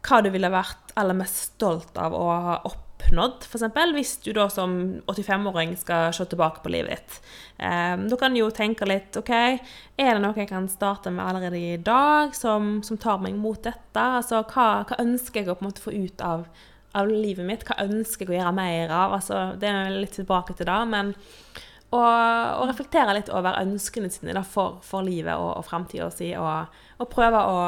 hva 0.00 0.20
du 0.24 0.30
ville 0.32 0.50
vært 0.52 0.94
aller 1.00 1.18
mest 1.18 1.42
stolt 1.50 1.98
av 2.00 2.16
å 2.16 2.28
ha 2.30 2.54
opp 2.70 2.86
oppnådd, 3.00 3.46
f.eks. 3.48 3.64
Hvis 3.96 4.14
du 4.24 4.30
da 4.36 4.46
som 4.52 4.74
85-åring 5.10 5.74
skal 5.80 6.12
se 6.14 6.26
tilbake 6.30 6.62
på 6.64 6.72
livet 6.72 7.00
ditt. 7.00 7.20
Um, 7.58 8.06
da 8.12 8.18
kan 8.20 8.36
jo 8.36 8.50
tenke 8.54 8.88
litt 8.88 9.16
OK, 9.18 9.32
er 9.32 10.12
det 10.14 10.20
noe 10.22 10.36
jeg 10.38 10.50
kan 10.52 10.68
starte 10.70 11.12
med 11.12 11.24
allerede 11.26 11.58
i 11.58 11.78
dag 11.80 12.36
som, 12.36 12.78
som 12.86 13.00
tar 13.00 13.20
meg 13.24 13.38
mot 13.38 13.60
dette? 13.64 14.04
Altså, 14.20 14.44
hva, 14.52 14.84
hva, 14.88 15.00
ønsker 15.02 15.42
jeg 15.42 15.50
å 15.50 15.56
på 15.58 15.66
en 15.66 15.70
måte 15.70 15.84
få 15.84 15.94
ut 15.96 16.24
av, 16.24 16.46
av, 16.92 17.10
livet 17.10 17.48
mitt? 17.48 17.66
Hva 17.68 17.80
ønsker 17.84 18.26
jeg 18.28 18.36
å 18.36 18.38
gjøre 18.38 18.54
mer 18.56 18.94
av? 18.94 19.18
Altså, 19.18 19.42
det 19.60 19.72
er 19.72 19.98
litt 19.98 20.16
tilbake 20.20 20.56
til 20.56 20.70
det, 20.70 20.80
men 20.94 21.14
å 21.90 22.66
reflektere 22.68 23.16
litt 23.16 23.30
over 23.34 23.58
ønskene 23.58 24.10
sine 24.12 24.34
da, 24.36 24.44
for, 24.46 24.78
for, 24.86 25.02
livet 25.02 25.34
og, 25.34 25.56
og 25.58 25.66
framtida 25.66 26.10
si, 26.14 26.32
og, 26.38 26.82
og, 27.00 27.08
prøve 27.10 27.40
å, 27.50 27.62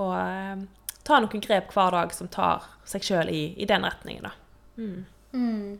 å 0.00 0.06
ehm, 0.16 0.62
ta 1.04 1.18
noen 1.20 1.44
grep 1.44 1.74
hver 1.74 1.92
dag 1.92 2.14
som 2.16 2.30
tar 2.32 2.64
seg 2.88 3.04
sjøl 3.04 3.32
i, 3.32 3.42
i, 3.60 3.68
den 3.68 3.84
retningen. 3.84 4.30
da. 4.30 4.32
Mm. 4.76 5.04
Mm. 5.32 5.78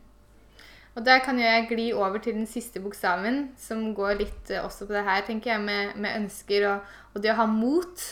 Og 0.95 1.05
der 1.05 1.21
kan 1.23 1.37
jo 1.39 1.45
jeg 1.45 1.67
gli 1.69 1.91
over 1.93 2.19
til 2.19 2.35
den 2.35 2.47
siste 2.47 2.81
bokstaven, 2.83 3.51
som 3.57 3.93
går 3.95 4.17
litt 4.19 4.51
uh, 4.51 4.65
også 4.65 4.87
på 4.87 4.93
det 4.93 5.05
her, 5.07 5.23
tenker 5.27 5.53
jeg, 5.53 5.61
med, 5.63 5.95
med 5.95 6.17
ønsker 6.23 6.67
og, 6.67 6.89
og, 7.13 7.21
det 7.23 7.31
å 7.31 7.39
ha 7.39 7.47
mot 7.47 8.03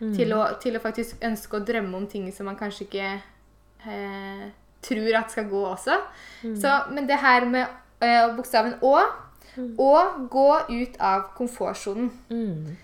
mm. 0.00 0.14
til, 0.14 0.34
å, 0.34 0.46
til, 0.62 0.76
å, 0.76 0.82
faktisk 0.82 1.22
ønske 1.24 1.58
å 1.58 1.64
drømme 1.66 2.00
om 2.00 2.08
ting 2.10 2.26
som 2.34 2.50
man 2.50 2.58
kanskje 2.58 2.88
ikke 2.88 3.12
eh, 3.86 4.48
tror 4.82 5.20
at 5.20 5.30
skal 5.30 5.46
gå 5.50 5.62
også. 5.70 6.00
Mm. 6.42 6.56
Så, 6.58 6.74
men 6.90 7.06
det 7.06 7.20
her 7.22 7.46
med 7.46 7.64
eh, 8.02 8.26
bokstaven 8.36 8.76
Å 8.82 8.96
mm. 9.56 9.70
Å 9.80 9.94
gå 10.30 10.50
ut 10.68 10.98
av 11.00 11.30
komfortsonen. 11.38 12.10
Mm. 12.28 12.76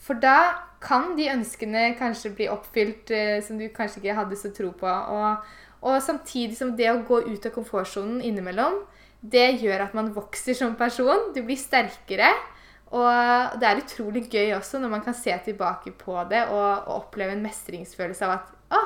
For 0.00 0.18
da 0.18 0.38
kan 0.80 1.12
de 1.18 1.28
ønskene 1.28 1.90
kanskje 1.98 2.32
bli 2.34 2.48
oppfylt 2.50 3.12
eh, 3.12 3.36
som 3.44 3.60
du 3.60 3.68
kanskje 3.68 4.00
ikke 4.00 4.16
hadde 4.16 4.38
så 4.40 4.50
tro 4.56 4.72
på. 4.72 4.88
og 4.88 5.44
og 5.80 6.00
samtidig 6.04 6.58
som 6.58 6.74
det 6.76 6.90
å 6.92 7.02
gå 7.08 7.22
ut 7.28 7.46
av 7.48 7.54
komfortsonen 7.54 8.20
innimellom, 8.24 8.82
det 9.20 9.60
gjør 9.60 9.86
at 9.86 9.96
man 9.96 10.12
vokser 10.14 10.56
som 10.56 10.76
person. 10.78 11.30
Du 11.34 11.42
blir 11.44 11.58
sterkere. 11.60 12.32
Og 12.90 13.58
det 13.60 13.68
er 13.68 13.80
utrolig 13.84 14.24
gøy 14.32 14.56
også 14.56 14.80
når 14.82 14.90
man 14.96 15.02
kan 15.04 15.14
se 15.14 15.34
tilbake 15.44 15.92
på 15.94 16.16
det 16.30 16.42
og, 16.50 16.88
og 16.88 16.94
oppleve 17.04 17.36
en 17.36 17.44
mestringsfølelse 17.44 18.26
av 18.26 18.32
at 18.34 18.48
å, 18.74 18.80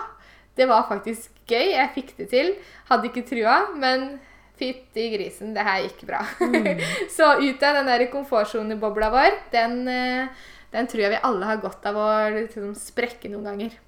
det 0.58 0.66
var 0.68 0.84
faktisk 0.90 1.32
gøy, 1.48 1.72
jeg 1.72 1.92
fikk 1.96 2.12
det 2.18 2.28
til. 2.30 2.52
Hadde 2.90 3.08
ikke 3.08 3.24
trua, 3.26 3.56
men 3.80 4.18
fytti 4.58 5.08
grisen, 5.16 5.54
det 5.56 5.64
her 5.66 5.82
gikk 5.86 6.04
bra. 6.08 6.20
Mm. 6.40 6.82
Så 7.16 7.32
ut 7.40 7.64
av 7.64 7.80
den 7.80 7.90
der 7.90 8.06
komfortsonebobla 8.12 9.10
vår, 9.14 9.40
den, 9.54 9.80
eh, 9.90 10.44
den, 10.74 10.90
tror 10.90 11.06
jeg 11.06 11.14
vi 11.16 11.24
alle 11.26 11.48
har 11.48 11.62
godt 11.64 11.88
av 11.90 11.98
å 11.98 12.10
liksom, 12.36 12.70
sprekke 12.78 13.32
noen 13.32 13.50
ganger. 13.50 13.80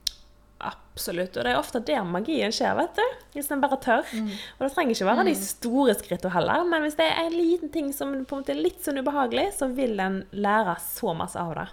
Absolutt. 0.65 1.37
Og 1.37 1.45
det 1.45 1.53
er 1.53 1.59
ofte 1.61 1.81
der 1.85 2.05
magien 2.09 2.53
skjer, 2.55 2.73
vet 2.79 2.97
du. 2.97 3.17
Hvis 3.35 3.51
en 3.53 3.61
bare 3.61 3.77
tør. 3.83 4.07
Mm. 4.17 4.31
Og 4.33 4.65
det 4.65 4.71
trenger 4.73 4.97
ikke 4.97 5.09
være 5.11 5.25
mm. 5.27 5.29
de 5.29 5.35
store 5.43 5.97
skrittene 5.99 6.33
heller, 6.33 6.65
men 6.71 6.87
hvis 6.87 6.97
det 6.97 7.09
er 7.11 7.27
en 7.27 7.37
liten 7.37 7.73
ting 7.75 7.93
som 7.93 8.15
på 8.25 8.39
en 8.39 8.45
måte 8.45 8.55
er 8.55 8.63
litt 8.63 8.81
sånn 8.85 9.03
ubehagelig, 9.03 9.51
så 9.59 9.69
vil 9.77 10.01
en 10.01 10.23
lære 10.33 10.79
så 10.87 11.13
masse 11.19 11.41
av 11.41 11.53
det. 11.59 11.69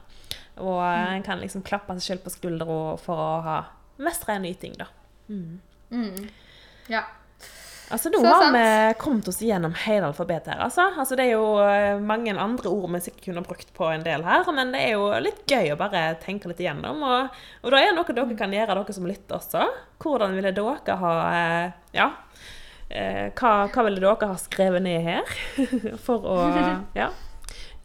Og 0.60 0.82
mm. 0.84 1.16
en 1.16 1.26
kan 1.26 1.42
liksom 1.42 1.64
klappe 1.66 1.96
seg 1.98 2.06
selv 2.08 2.26
på 2.26 2.36
skuldra 2.36 2.80
for 3.02 3.24
å 3.24 3.32
ha 3.48 3.58
mestra 4.04 4.36
en 4.36 4.48
ny 4.48 4.54
ting, 4.60 4.76
da. 4.80 4.90
Mm. 5.30 5.60
mm. 5.94 6.26
Ja. 6.92 7.06
Altså, 7.94 8.10
Nå 8.10 8.24
har 8.26 8.41
sant. 8.41 8.56
vi 8.58 8.94
kommet 8.98 9.28
oss 9.30 9.41
igjennom 9.46 9.74
hele 9.78 10.08
alfabetet 10.08 10.48
her. 10.56 10.62
Altså. 10.66 10.88
altså. 10.98 11.16
Det 11.16 11.28
er 11.28 11.36
jo 11.36 11.60
eh, 11.62 12.00
mange 12.02 12.34
andre 12.34 12.70
ord 12.72 12.88
vi 12.96 13.02
sikkert 13.06 13.28
kunne 13.28 13.44
brukt 13.46 13.70
på 13.76 13.86
en 13.91 14.06
del 14.06 14.24
her, 14.26 14.48
men 14.56 14.72
det 14.74 14.80
er 14.82 14.96
jo 14.96 15.12
litt 15.22 15.44
gøy 15.46 15.70
å 15.76 15.78
bare 15.78 16.02
tenke 16.24 16.50
litt 16.50 16.64
igjennom. 16.64 17.04
Og, 17.06 17.36
og 17.62 17.70
da 17.70 17.82
er 17.82 17.91
det 17.91 17.98
noe 18.00 18.16
dere 18.18 18.38
kan 18.39 18.56
gjøre, 18.56 18.78
dere 18.80 18.96
som 18.98 19.06
lytter 19.06 19.38
også. 19.38 19.68
Hvordan 20.02 20.34
ville 20.34 20.54
dere 20.58 20.96
ha 21.04 21.12
eh, 21.30 21.68
Ja. 21.94 22.08
Eh, 22.89 23.28
hva, 23.38 23.52
hva 23.70 23.86
ville 23.86 24.02
dere 24.02 24.30
ha 24.32 24.38
skrevet 24.41 24.82
ned 24.86 25.06
her? 25.06 25.36
For 26.08 26.26
å 26.26 26.39
Ja. 27.02 27.12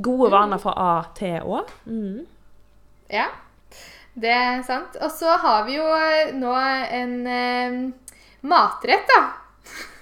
Gode 0.00 0.30
vaner 0.32 0.60
fra 0.62 0.72
A 0.78 0.92
til 1.18 1.42
Å. 1.42 1.60
Mm. 1.90 2.22
Ja, 3.12 3.26
det 4.14 4.32
er 4.32 4.64
sant. 4.64 4.96
Og 5.02 5.12
så 5.12 5.36
har 5.42 5.66
vi 5.66 5.76
jo 5.76 5.84
nå 6.38 6.54
en 6.54 7.14
eh, 7.26 7.76
matrett, 8.46 9.04
da 9.12 9.20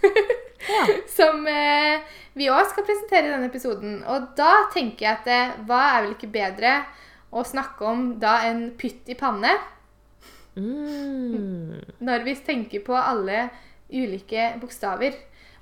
ja. 0.02 0.86
Som 1.16 1.46
eh, 1.50 2.02
vi 2.36 2.50
òg 2.52 2.66
skal 2.70 2.86
presentere 2.86 3.28
i 3.28 3.32
denne 3.32 3.50
episoden. 3.50 4.00
Og 4.10 4.32
da 4.38 4.66
tenker 4.74 5.06
jeg 5.06 5.12
at 5.20 5.30
eh, 5.30 5.54
hva 5.68 5.82
er 5.92 6.02
vel 6.04 6.16
ikke 6.16 6.32
bedre 6.34 6.80
å 7.36 7.44
snakke 7.46 7.86
om 7.86 8.08
da 8.22 8.40
en 8.48 8.68
pytt 8.78 9.08
i 9.12 9.16
panne. 9.18 9.52
Mm. 10.56 11.80
Når 12.00 12.26
vi 12.26 12.36
tenker 12.46 12.84
på 12.84 12.96
alle 12.96 13.48
ulike 13.92 14.54
bokstaver 14.60 15.16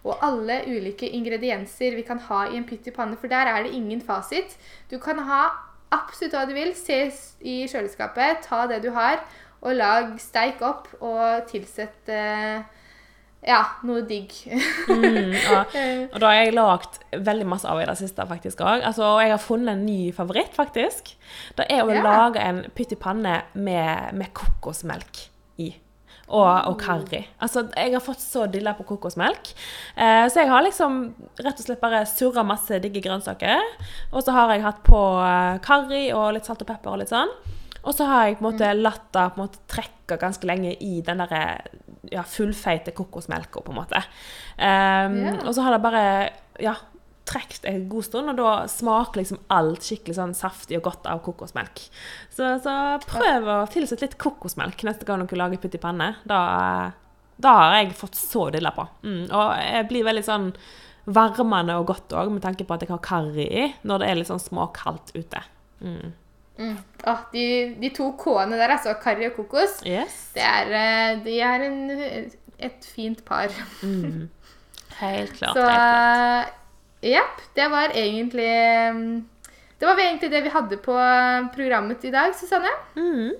og 0.04 0.20
alle 0.22 0.60
ulike 0.68 1.08
ingredienser 1.16 1.96
vi 1.96 2.04
kan 2.06 2.20
ha 2.28 2.44
i 2.46 2.58
en 2.58 2.66
pytt 2.68 2.86
i 2.88 2.94
panne, 2.94 3.16
for 3.16 3.32
der 3.32 3.48
er 3.50 3.64
det 3.64 3.74
ingen 3.74 4.02
fasit. 4.04 4.56
Du 4.90 4.98
kan 5.02 5.18
ha 5.28 5.46
absolutt 5.94 6.36
hva 6.36 6.44
du 6.48 6.54
vil. 6.56 6.74
Se 6.76 7.06
i 7.40 7.64
kjøleskapet, 7.70 8.44
ta 8.44 8.64
det 8.70 8.82
du 8.84 8.90
har, 8.94 9.22
og 9.64 9.78
lag 9.78 10.12
steik 10.20 10.60
opp 10.64 10.90
og 11.00 11.46
tilsett 11.48 12.10
eh, 12.12 12.60
ja, 13.44 13.60
noe 13.84 14.00
digg. 14.08 14.32
Mm, 14.88 15.34
ja. 15.36 15.60
Og 16.14 16.18
da 16.22 16.30
har 16.30 16.38
jeg 16.44 16.54
lagd 16.56 16.98
veldig 17.26 17.46
masse 17.50 17.68
av 17.68 17.80
i 17.82 17.86
det 17.88 17.96
siste, 18.00 18.24
faktisk 18.30 18.62
òg. 18.64 18.82
Altså, 18.88 19.04
og 19.04 19.20
jeg 19.22 19.34
har 19.34 19.42
funnet 19.42 19.74
en 19.76 19.84
ny 19.86 20.10
favoritt, 20.16 20.52
faktisk. 20.56 21.12
Det 21.58 21.66
er 21.70 21.84
å 21.84 21.92
Ja. 21.92 22.02
lage 22.04 22.40
en 22.40 22.62
pytt 22.74 22.92
i 22.96 23.00
panne 23.00 23.42
med, 23.54 24.14
med 24.16 24.32
kokosmelk 24.32 25.26
i. 25.60 25.70
Og, 26.24 26.48
og 26.70 26.78
karri. 26.80 27.20
Altså, 27.44 27.66
jeg 27.76 27.92
har 27.92 28.00
fått 28.00 28.22
så 28.24 28.46
dilla 28.48 28.72
på 28.78 28.86
kokosmelk. 28.88 29.50
Eh, 29.94 30.24
så 30.32 30.40
jeg 30.40 30.48
har 30.48 30.64
liksom 30.64 31.02
rett 31.44 31.58
og 31.60 31.66
slett 31.66 31.82
bare 31.84 32.00
surra 32.08 32.42
masse 32.48 32.78
digge 32.80 33.02
grønnsaker. 33.04 33.60
Og 34.10 34.24
så 34.24 34.32
har 34.32 34.54
jeg 34.54 34.64
hatt 34.64 34.80
på 34.88 35.02
eh, 35.20 35.58
karri 35.66 36.06
og 36.16 36.32
litt 36.38 36.48
salt 36.48 36.64
og 36.64 36.70
pepper 36.72 36.94
og 36.96 37.02
litt 37.04 37.12
sånn. 37.12 37.28
Og 37.84 37.92
så 37.92 38.06
har 38.08 38.24
jeg 38.30 38.38
på 38.38 38.46
en 38.46 38.48
måte 38.54 38.70
latt 38.80 39.04
det 39.12 39.26
på 39.34 39.36
en 39.36 39.44
måte 39.44 39.60
trekke 39.68 40.16
ganske 40.22 40.48
lenge 40.48 40.72
i 40.80 41.02
den 41.04 41.20
derre 41.20 41.42
ja, 42.12 42.24
fullfeite 42.28 42.94
kokosmelka, 42.96 43.62
på 43.64 43.72
en 43.72 43.78
måte. 43.78 44.02
Um, 44.58 45.20
Ja. 45.24 45.36
Og 45.44 45.54
så 45.54 45.64
har 45.64 45.76
det 45.76 45.84
bare 45.84 46.04
ja, 46.62 46.74
trukket 47.24 47.64
en 47.64 47.88
god 47.88 48.04
stund, 48.04 48.30
og 48.32 48.36
da 48.36 48.52
smaker 48.68 49.22
liksom 49.22 49.40
alt 49.54 49.86
skikkelig 49.86 50.18
sånn 50.18 50.34
saftig 50.36 50.78
og 50.78 50.86
godt 50.90 51.08
av 51.10 51.22
kokosmelk. 51.24 51.86
Så, 52.34 52.50
så 52.64 52.74
prøv 53.08 53.48
å 53.48 53.58
tilsette 53.72 54.04
litt 54.04 54.18
kokosmelk 54.20 54.84
neste 54.86 55.08
gang 55.08 55.24
dere 55.24 55.40
lager 55.40 55.62
pytt 55.62 55.78
i 55.78 55.82
panne. 55.82 56.14
Da, 56.28 56.40
da 57.36 57.54
har 57.60 57.78
jeg 57.80 57.96
fått 57.98 58.18
så 58.18 58.48
dilla 58.54 58.74
på. 58.76 58.86
Mm, 59.06 59.22
og 59.30 59.54
jeg 59.62 59.88
blir 59.90 60.08
veldig 60.08 60.26
sånn 60.26 60.50
varmende 61.04 61.76
og 61.80 61.88
godt 61.92 62.12
òg, 62.16 62.30
med 62.32 62.44
tanke 62.44 62.64
på 62.64 62.76
at 62.76 62.84
jeg 62.84 62.92
har 62.92 63.02
karri 63.04 63.48
i, 63.48 63.64
når 63.84 64.00
det 64.00 64.10
er 64.10 64.20
litt 64.20 64.30
sånn 64.30 64.42
småkaldt 64.42 65.12
ute. 65.16 65.42
Mm. 65.84 66.12
Mm. 66.58 66.76
Oh, 67.10 67.22
de, 67.32 67.44
de 67.82 67.88
to 67.96 68.12
K-ene 68.20 68.56
der, 68.60 68.76
altså 68.76 68.94
karri 69.02 69.26
og 69.26 69.34
kokos, 69.40 69.80
Yes. 69.86 70.30
det 70.36 70.42
er, 70.46 70.70
eh, 70.78 71.24
de 71.24 71.38
er 71.42 71.64
en, 71.66 71.80
et 72.62 72.86
fint 72.94 73.24
par. 73.26 73.50
Mm. 73.82 74.28
Helt 75.00 75.32
klart. 75.34 75.58
Så 75.58 77.08
jepp, 77.10 77.42
det 77.56 77.66
var 77.72 77.90
egentlig 77.98 78.46
mm, 78.94 79.24
Det 79.80 79.88
var 79.88 79.98
egentlig 79.98 80.30
det 80.30 80.44
vi 80.44 80.52
hadde 80.54 80.78
på 80.80 80.94
programmet 81.56 82.04
i 82.06 82.12
dag, 82.14 82.30
Susanne. 82.38 82.70
Mm. 82.94 83.34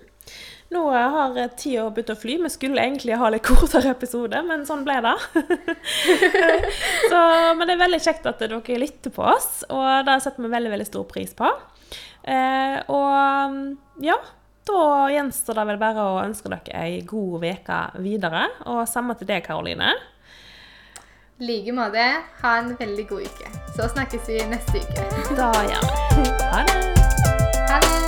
Nå 0.74 0.82
har 0.90 1.36
tida 1.60 1.84
begynt 1.94 2.10
å 2.10 2.16
fly. 2.18 2.34
Vi 2.42 2.50
skulle 2.50 2.82
egentlig 2.82 3.14
ha 3.20 3.28
litt 3.30 3.46
kortere 3.48 3.92
episode, 3.94 4.40
men 4.48 4.66
sånn 4.66 4.82
ble 4.86 4.96
det. 5.04 5.14
Så, 7.10 7.20
men 7.54 7.68
det 7.68 7.76
er 7.76 7.82
veldig 7.84 8.00
kjekt 8.02 8.26
at 8.26 8.42
dere 8.42 8.60
lytter 8.82 9.14
på 9.14 9.22
oss, 9.34 9.62
og 9.70 10.08
det 10.08 10.18
setter 10.24 10.44
vi 10.44 10.50
veldig 10.56 10.74
veldig 10.74 10.88
stor 10.90 11.06
pris 11.10 11.34
på. 11.38 11.50
Eh, 12.24 12.78
og 12.88 14.04
ja, 14.04 14.16
da 14.64 14.80
gjenstår 15.12 15.60
det 15.60 15.66
vel 15.72 15.80
bare 15.82 16.06
å 16.08 16.22
ønske 16.24 16.48
dere 16.52 16.80
ei 16.86 17.02
god 17.08 17.44
uke 17.44 17.80
videre. 18.04 18.46
Og 18.72 18.84
samme 18.88 19.16
til 19.20 19.28
deg, 19.28 19.44
Karoline. 19.46 19.92
I 21.40 21.48
like 21.48 21.74
måte. 21.74 22.06
Ha 22.42 22.56
en 22.62 22.72
veldig 22.78 23.08
god 23.10 23.28
uke. 23.28 23.52
Så 23.76 23.90
snakkes 23.92 24.28
vi 24.30 24.40
neste 24.48 24.80
uke. 24.80 25.36
Da 25.36 25.52
gjør 25.68 25.92
vi. 26.16 26.30
Ha 26.48 26.64
det. 26.70 28.03